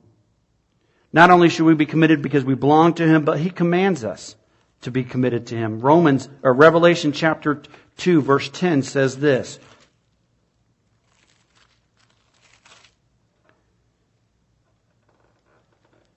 Not 1.15 1.31
only 1.31 1.49
should 1.49 1.65
we 1.65 1.75
be 1.75 1.87
committed 1.87 2.23
because 2.23 2.45
we 2.45 2.57
belong 2.57 2.95
to 2.95 3.07
Him, 3.07 3.25
but 3.25 3.39
He 3.39 3.49
commands 3.49 4.03
us 4.03 4.35
to 4.81 4.91
be 4.91 5.05
committed 5.05 5.47
to 5.47 5.57
Him. 5.57 5.79
Romans, 5.79 6.29
or 6.43 6.53
Revelation 6.53 7.13
chapter 7.13 7.63
2 7.99 8.21
verse 8.21 8.49
10 8.49 8.83
says 8.83 9.17
this. 9.17 9.61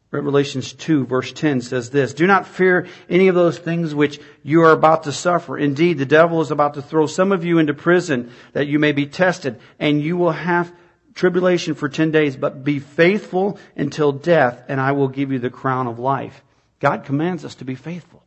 Revelations 0.10 0.74
2 0.74 1.06
verse 1.06 1.32
10 1.32 1.62
says 1.62 1.92
this, 1.92 2.16
Do 2.16 2.26
not 2.26 2.48
fear 2.48 2.88
any 3.08 3.28
of 3.28 3.36
those 3.36 3.60
things 3.60 3.94
which 3.94 4.20
you 4.42 4.64
are 4.64 4.72
about 4.72 5.04
to 5.04 5.12
suffer. 5.12 5.60
Indeed, 5.60 6.00
the 6.00 6.08
devil 6.08 6.42
is 6.42 6.50
about 6.50 6.74
to 6.74 6.82
throw 6.82 7.06
some 7.06 7.32
of 7.32 7.46
you 7.46 7.60
into 7.60 7.76
prison 7.76 8.32
that 8.54 8.66
you 8.66 8.80
may 8.80 8.94
be 8.94 9.06
tested, 9.06 9.60
and 9.78 10.02
you 10.02 10.18
will 10.18 10.32
have 10.32 10.74
tribulation 11.18 11.76
for 11.76 11.90
10 11.90 12.12
days, 12.12 12.38
but 12.38 12.64
be 12.64 12.80
faithful 12.80 13.60
until 13.76 14.12
death, 14.12 14.64
and 14.70 14.80
I 14.80 14.94
will 14.94 15.10
give 15.10 15.32
you 15.32 15.40
the 15.40 15.50
crown 15.50 15.88
of 15.88 16.00
life. 16.00 16.44
God 16.80 17.04
commands 17.04 17.44
us 17.44 17.56
to 17.56 17.66
be 17.66 17.76
faithful. 17.76 18.24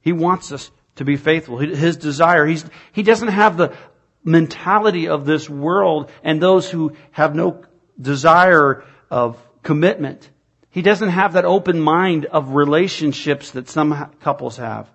He 0.00 0.12
wants 0.12 0.50
us 0.52 0.70
to 0.96 1.04
be 1.04 1.16
faithful. 1.16 1.58
His 1.58 1.98
desire, 1.98 2.46
he's, 2.46 2.64
he 2.92 3.02
doesn't 3.02 3.28
have 3.28 3.56
the 3.56 3.76
mentality 4.24 5.08
of 5.08 5.26
this 5.26 5.48
world 5.48 6.10
and 6.24 6.42
those 6.42 6.68
who 6.68 6.96
have 7.10 7.34
no 7.34 7.62
desire 8.00 8.82
of 9.10 9.36
commitment. 9.62 10.28
He 10.70 10.82
doesn't 10.82 11.10
have 11.10 11.34
that 11.34 11.44
open 11.44 11.80
mind 11.80 12.26
of 12.26 12.54
relationships 12.54 13.50
that 13.52 13.68
some 13.68 14.10
couples 14.20 14.56
have. 14.56 14.88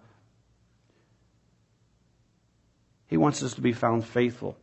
He 3.07 3.17
wants 3.17 3.43
us 3.43 3.53
to 3.53 3.61
be 3.61 3.73
found 3.73 4.05
faithful. 4.05 4.57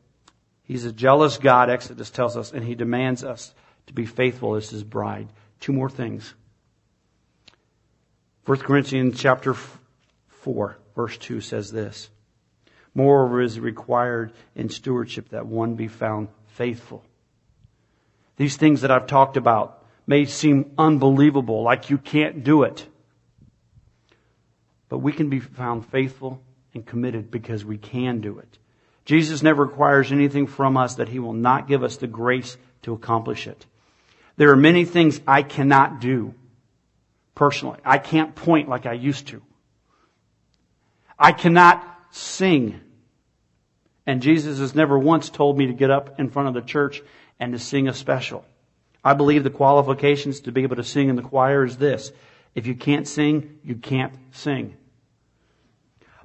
He's 0.65 0.85
a 0.85 0.93
jealous 0.93 1.39
God, 1.39 1.71
Exodus 1.71 2.11
tells 2.11 2.37
us, 2.37 2.53
and 2.53 2.65
he 2.65 2.75
demands 2.75 3.25
us 3.25 3.55
to 3.87 3.93
be 3.93 4.07
faithful 4.07 4.55
as 4.55 4.71
his 4.71 4.85
bride. 4.85 5.29
Two 5.61 5.73
more 5.73 5.91
things. 5.91 6.35
1 8.47 8.59
Corinthians 8.59 9.21
chapter 9.21 9.55
4, 10.29 10.79
verse 10.95 11.19
2 11.19 11.41
says 11.41 11.71
this. 11.71 12.11
Moreover 12.95 13.41
is 13.41 13.59
required 13.59 14.33
in 14.55 14.69
stewardship 14.69 15.31
that 15.31 15.47
one 15.47 15.75
be 15.75 15.89
found 15.89 16.29
faithful. 16.49 17.05
These 18.37 18.57
things 18.57 18.81
that 18.83 18.91
I've 18.91 19.07
talked 19.07 19.37
about, 19.37 19.83
may 20.07 20.25
seem 20.25 20.73
unbelievable, 20.77 21.63
like 21.63 21.91
you 21.91 21.99
can't 21.99 22.45
do 22.45 22.65
it. 22.65 22.87
But 24.89 24.99
we 24.99 25.13
can 25.13 25.29
be 25.29 25.41
found 25.41 25.87
faithful 25.87 26.43
and 26.75 26.85
committed 26.85 27.31
because 27.31 27.65
we 27.65 27.79
can 27.79 28.21
do 28.21 28.39
it. 28.39 28.59
Jesus 29.05 29.43
never 29.43 29.65
requires 29.65 30.13
anything 30.13 30.47
from 30.47 30.77
us 30.77 30.97
that 30.97 31.09
he 31.09 31.19
will 31.19 31.33
not 31.33 31.69
give 31.69 31.83
us 31.83 31.97
the 31.97 32.07
grace 32.07 32.57
to 32.83 32.93
accomplish 32.93 33.47
it. 33.47 33.67
There 34.37 34.51
are 34.51 34.57
many 34.57 34.85
things 34.85 35.21
I 35.27 35.43
cannot 35.43 36.01
do 36.01 36.35
personally. 37.35 37.81
I 37.85 37.99
can't 37.99 38.35
point 38.35 38.69
like 38.69 38.87
I 38.87 38.93
used 38.93 39.29
to. 39.29 39.43
I 41.19 41.33
cannot 41.33 41.85
sing. 42.11 42.81
And 44.07 44.23
Jesus 44.23 44.59
has 44.59 44.75
never 44.75 44.99
once 44.99 45.31
told 45.31 45.59
me 45.59 45.67
to 45.67 45.73
get 45.73 45.91
up 45.91 46.19
in 46.19 46.31
front 46.31 46.49
of 46.49 46.55
the 46.55 46.63
church 46.63 47.03
and 47.39 47.53
to 47.53 47.59
sing 47.59 47.89
a 47.89 47.95
special. 47.95 48.45
I 49.05 49.15
believe 49.15 49.45
the 49.45 49.51
qualifications 49.51 50.41
to 50.41 50.53
be 50.53 50.63
able 50.63 50.77
to 50.77 50.85
sing 50.85 51.09
in 51.09 51.17
the 51.17 51.23
choir 51.23 51.65
is 51.65 51.77
this. 51.77 52.13
If 52.55 52.67
you 52.67 52.75
can't 52.75 53.09
sing, 53.09 53.59
you 53.65 53.77
can't 53.77 54.15
sing. 54.33 54.77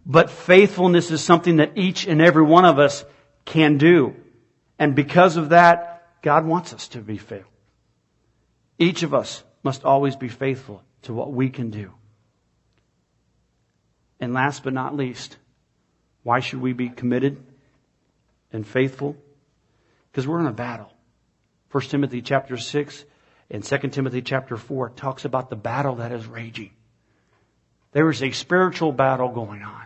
But 0.10 0.30
faithfulness 0.30 1.12
is 1.12 1.22
something 1.22 1.58
that 1.58 1.74
each 1.76 2.08
and 2.08 2.22
every 2.22 2.44
one 2.44 2.64
of 2.64 2.80
us 2.80 3.04
can 3.44 3.78
do. 3.78 4.16
And 4.80 4.96
because 4.96 5.36
of 5.36 5.50
that, 5.50 6.22
God 6.22 6.46
wants 6.46 6.74
us 6.74 6.88
to 6.90 7.00
be 7.00 7.18
faithful. 7.18 7.52
Each 8.80 9.04
of 9.04 9.14
us 9.14 9.44
must 9.64 9.84
always 9.84 10.16
be 10.16 10.30
faithful 10.30 10.82
to 11.04 11.14
what 11.14 11.34
we 11.34 11.50
can 11.50 11.72
do. 11.72 11.92
And 14.22 14.34
last 14.34 14.64
but 14.64 14.74
not 14.74 14.96
least, 14.96 15.36
why 16.24 16.40
should 16.40 16.62
we 16.62 16.72
be 16.72 16.88
committed 16.88 17.44
and 18.54 18.66
faithful? 18.66 19.18
Because 20.10 20.26
we're 20.26 20.40
in 20.40 20.48
a 20.48 20.54
battle. 20.54 20.92
1 21.72 21.84
Timothy 21.84 22.22
chapter 22.22 22.56
6 22.56 23.04
and 23.52 23.62
2 23.62 23.78
Timothy 23.90 24.22
chapter 24.22 24.56
4 24.56 24.92
talks 24.92 25.26
about 25.26 25.50
the 25.50 25.58
battle 25.58 25.96
that 25.96 26.14
is 26.14 26.26
raging. 26.26 26.72
There 27.92 28.10
is 28.10 28.24
a 28.24 28.32
spiritual 28.32 28.94
battle 28.94 29.30
going 29.30 29.64
on. 29.64 29.84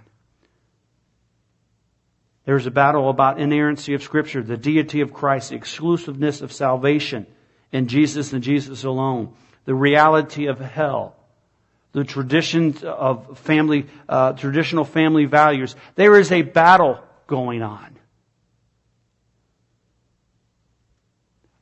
There's 2.46 2.66
a 2.66 2.72
battle 2.72 3.10
about 3.10 3.40
inerrancy 3.40 3.94
of 3.94 4.02
Scripture, 4.02 4.42
the 4.42 4.58
deity 4.58 5.02
of 5.02 5.14
Christ, 5.14 5.50
the 5.50 5.56
exclusiveness 5.56 6.42
of 6.42 6.52
salvation 6.52 7.28
in 7.72 7.88
Jesus 7.88 8.34
and 8.34 8.44
Jesus 8.44 8.84
alone, 8.84 9.34
the 9.66 9.76
reality 9.76 10.48
of 10.48 10.60
hell, 10.60 11.16
the 11.94 12.04
traditions 12.04 12.84
of 12.84 13.38
family, 13.40 13.88
uh, 14.10 14.34
traditional 14.34 14.86
family 14.86 15.26
values. 15.26 15.76
There 15.96 16.18
is 16.18 16.32
a 16.32 16.42
battle 16.42 17.00
going 17.28 17.62
on. 17.62 17.98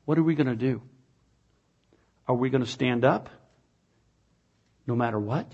What 0.05 0.17
are 0.17 0.23
we 0.23 0.33
going 0.33 0.47
to 0.47 0.55
do? 0.55 0.81
Are 2.27 2.35
we 2.35 2.49
going 2.49 2.63
to 2.63 2.69
stand 2.69 3.03
up 3.03 3.29
no 4.87 4.95
matter 4.95 5.19
what? 5.19 5.51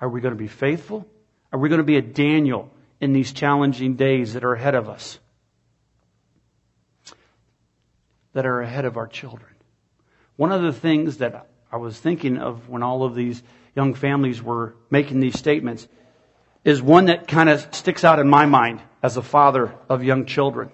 Are 0.00 0.08
we 0.08 0.20
going 0.20 0.34
to 0.34 0.38
be 0.38 0.48
faithful? 0.48 1.06
Are 1.52 1.58
we 1.58 1.68
going 1.68 1.80
to 1.80 1.84
be 1.84 1.96
a 1.96 2.02
Daniel 2.02 2.71
in 3.02 3.12
these 3.12 3.32
challenging 3.32 3.96
days 3.96 4.34
that 4.34 4.44
are 4.44 4.54
ahead 4.54 4.76
of 4.76 4.88
us? 4.88 5.18
That 8.32 8.46
are 8.46 8.62
ahead 8.62 8.84
of 8.84 8.96
our 8.96 9.08
children. 9.08 9.50
One 10.36 10.52
of 10.52 10.62
the 10.62 10.72
things 10.72 11.18
that 11.18 11.48
I 11.70 11.76
was 11.78 11.98
thinking 11.98 12.38
of 12.38 12.68
when 12.68 12.84
all 12.84 13.02
of 13.02 13.16
these 13.16 13.42
young 13.74 13.94
families 13.94 14.40
were 14.40 14.76
making 14.88 15.18
these 15.18 15.36
statements 15.36 15.88
is 16.64 16.80
one 16.80 17.06
that 17.06 17.26
kind 17.26 17.48
of 17.48 17.74
sticks 17.74 18.04
out 18.04 18.20
in 18.20 18.28
my 18.28 18.46
mind 18.46 18.80
as 19.02 19.16
a 19.16 19.22
father 19.22 19.74
of 19.88 20.04
young 20.04 20.24
children. 20.24 20.70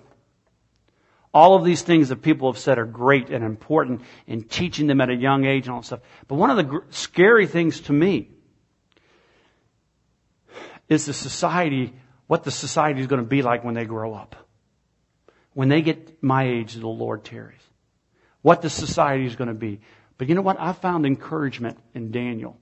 All 1.33 1.57
of 1.57 1.65
these 1.65 1.81
things 1.81 2.11
that 2.11 2.21
people 2.21 2.53
have 2.53 2.61
said 2.61 2.79
are 2.79 2.85
great 2.85 3.31
and 3.31 3.43
important 3.43 4.03
in 4.27 4.43
teaching 4.43 4.87
them 4.87 5.01
at 5.01 5.09
a 5.09 5.15
young 5.15 5.47
age 5.47 5.67
and 5.67 5.75
all 5.75 5.81
that 5.81 5.87
stuff. 5.87 6.01
But 6.27 6.35
one 6.35 6.51
of 6.51 6.59
the 6.59 6.63
gr- 6.63 6.79
scary 6.91 7.47
things 7.47 7.81
to 7.83 7.93
me 7.95 8.29
is 10.91 11.07
the 11.07 11.15
society, 11.15 11.95
what 12.29 12.45
the 12.45 12.51
society 12.53 13.01
is 13.01 13.09
going 13.09 13.23
to 13.23 13.27
be 13.27 13.43
like 13.43 13.65
when 13.65 13.75
they 13.75 13.87
grow 13.87 14.15
up. 14.15 14.37
When 15.55 15.69
they 15.69 15.83
get 15.83 16.23
my 16.23 16.45
age, 16.45 16.75
the 16.75 16.87
Lord 16.87 17.25
tarries. 17.25 17.61
What 18.43 18.63
the 18.63 18.71
society 18.71 19.27
is 19.27 19.35
going 19.35 19.49
to 19.49 19.55
be. 19.55 19.81
But 20.19 20.29
you 20.29 20.37
know 20.37 20.43
what? 20.43 20.61
I 20.61 20.73
found 20.73 21.05
encouragement 21.05 21.79
in 21.95 22.13
Daniel. 22.13 22.61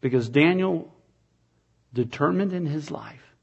Because 0.00 0.28
Daniel 0.28 0.94
determined 1.92 2.52
in 2.52 2.66
his 2.66 2.90
life 2.90 3.34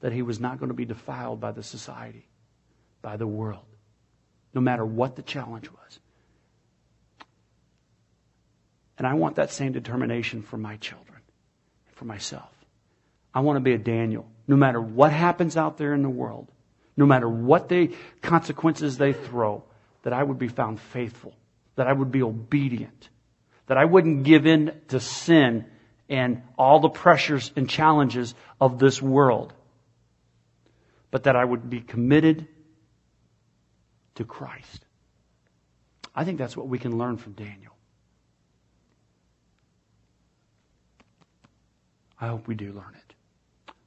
that 0.00 0.12
he 0.12 0.22
was 0.22 0.38
not 0.38 0.58
going 0.58 0.68
to 0.68 0.74
be 0.74 0.84
defiled 0.84 1.40
by 1.40 1.52
the 1.52 1.62
society, 1.62 2.28
by 3.02 3.16
the 3.16 3.26
world, 3.26 3.64
no 4.52 4.60
matter 4.60 4.84
what 4.84 5.16
the 5.16 5.22
challenge 5.22 5.70
was. 5.70 6.00
And 8.98 9.06
I 9.06 9.14
want 9.14 9.36
that 9.36 9.52
same 9.52 9.72
determination 9.72 10.42
for 10.42 10.56
my 10.56 10.76
children, 10.76 11.20
for 11.94 12.04
myself. 12.04 12.57
I 13.34 13.40
want 13.40 13.56
to 13.56 13.60
be 13.60 13.72
a 13.72 13.78
Daniel, 13.78 14.26
no 14.46 14.56
matter 14.56 14.80
what 14.80 15.12
happens 15.12 15.56
out 15.56 15.78
there 15.78 15.94
in 15.94 16.02
the 16.02 16.08
world, 16.08 16.50
no 16.96 17.06
matter 17.06 17.28
what 17.28 17.68
the 17.68 17.94
consequences 18.22 18.98
they 18.98 19.12
throw, 19.12 19.62
that 20.02 20.12
I 20.12 20.22
would 20.22 20.38
be 20.38 20.48
found 20.48 20.80
faithful, 20.80 21.34
that 21.76 21.86
I 21.86 21.92
would 21.92 22.10
be 22.10 22.22
obedient, 22.22 23.08
that 23.66 23.76
I 23.76 23.84
wouldn't 23.84 24.24
give 24.24 24.46
in 24.46 24.80
to 24.88 25.00
sin 25.00 25.66
and 26.08 26.42
all 26.56 26.80
the 26.80 26.88
pressures 26.88 27.52
and 27.54 27.68
challenges 27.68 28.34
of 28.60 28.78
this 28.78 29.00
world, 29.00 29.52
but 31.10 31.24
that 31.24 31.36
I 31.36 31.44
would 31.44 31.68
be 31.68 31.80
committed 31.80 32.48
to 34.16 34.24
Christ. 34.24 34.84
I 36.14 36.24
think 36.24 36.38
that's 36.38 36.56
what 36.56 36.66
we 36.66 36.78
can 36.78 36.98
learn 36.98 37.18
from 37.18 37.34
Daniel. 37.34 37.76
I 42.20 42.26
hope 42.28 42.48
we 42.48 42.56
do 42.56 42.72
learn 42.72 42.96
it. 42.96 43.07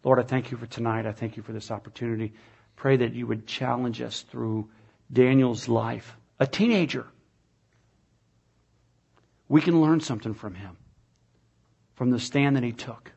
Lord, 0.04 0.20
I 0.20 0.24
thank 0.24 0.52
you 0.52 0.58
for 0.58 0.66
tonight. 0.66 1.06
I 1.06 1.12
thank 1.12 1.38
you 1.38 1.44
for 1.44 1.54
this 1.54 1.70
opportunity. 1.70 2.34
Pray 2.76 2.98
that 2.98 3.14
you 3.14 3.28
would 3.28 3.46
challenge 3.46 4.02
us 4.02 4.22
through 4.22 4.70
Daniel's 5.12 5.68
life. 5.68 6.16
A 6.40 6.48
teenager. 6.48 7.06
We 9.48 9.62
can 9.62 9.82
learn 9.82 10.00
something 10.00 10.34
from 10.34 10.56
him, 10.56 10.78
from 11.96 12.10
the 12.10 12.20
stand 12.20 12.56
that 12.56 12.64
he 12.64 12.72
took. 12.72 13.12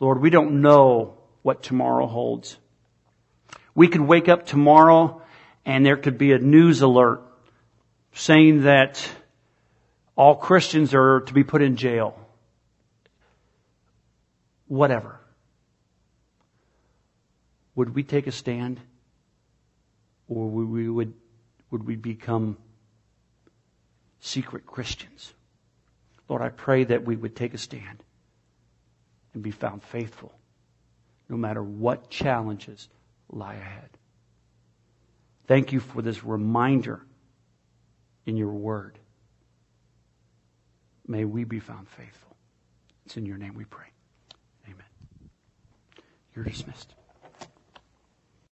Lord, 0.00 0.20
we 0.20 0.30
don't 0.30 0.60
know 0.62 1.18
what 1.42 1.62
tomorrow 1.62 2.06
holds. 2.06 2.56
We 3.74 3.88
could 3.88 4.00
wake 4.00 4.28
up 4.28 4.46
tomorrow 4.46 5.22
and 5.64 5.86
there 5.86 5.96
could 5.96 6.18
be 6.18 6.32
a 6.32 6.38
news 6.38 6.82
alert 6.82 7.22
saying 8.12 8.62
that 8.62 9.08
all 10.16 10.34
Christians 10.34 10.94
are 10.94 11.20
to 11.20 11.32
be 11.32 11.44
put 11.44 11.62
in 11.62 11.76
jail 11.76 12.18
whatever. 14.66 15.20
Would 17.74 17.94
we 17.94 18.02
take 18.02 18.26
a 18.26 18.32
stand? 18.32 18.80
Or 20.28 20.48
would 20.48 20.68
we, 20.68 20.88
would, 20.88 21.12
would 21.70 21.86
we 21.86 21.96
become 21.96 22.56
secret 24.20 24.66
Christians? 24.66 25.32
Lord, 26.28 26.40
I 26.40 26.48
pray 26.48 26.84
that 26.84 27.04
we 27.04 27.16
would 27.16 27.36
take 27.36 27.52
a 27.54 27.58
stand 27.58 28.02
and 29.34 29.42
be 29.42 29.50
found 29.50 29.82
faithful 29.82 30.32
no 31.28 31.36
matter 31.36 31.62
what 31.62 32.10
challenges 32.10 32.88
lie 33.30 33.54
ahead. 33.54 33.90
Thank 35.46 35.72
you 35.72 35.80
for 35.80 36.00
this 36.00 36.24
reminder 36.24 37.04
in 38.26 38.36
your 38.36 38.52
word. 38.52 38.98
May 41.06 41.24
we 41.24 41.44
be 41.44 41.60
found 41.60 41.88
faithful. 41.88 42.36
It's 43.04 43.16
in 43.16 43.26
your 43.26 43.36
name 43.36 43.54
we 43.54 43.64
pray. 43.64 43.93
You're 46.34 46.44
dismissed. 46.44 46.94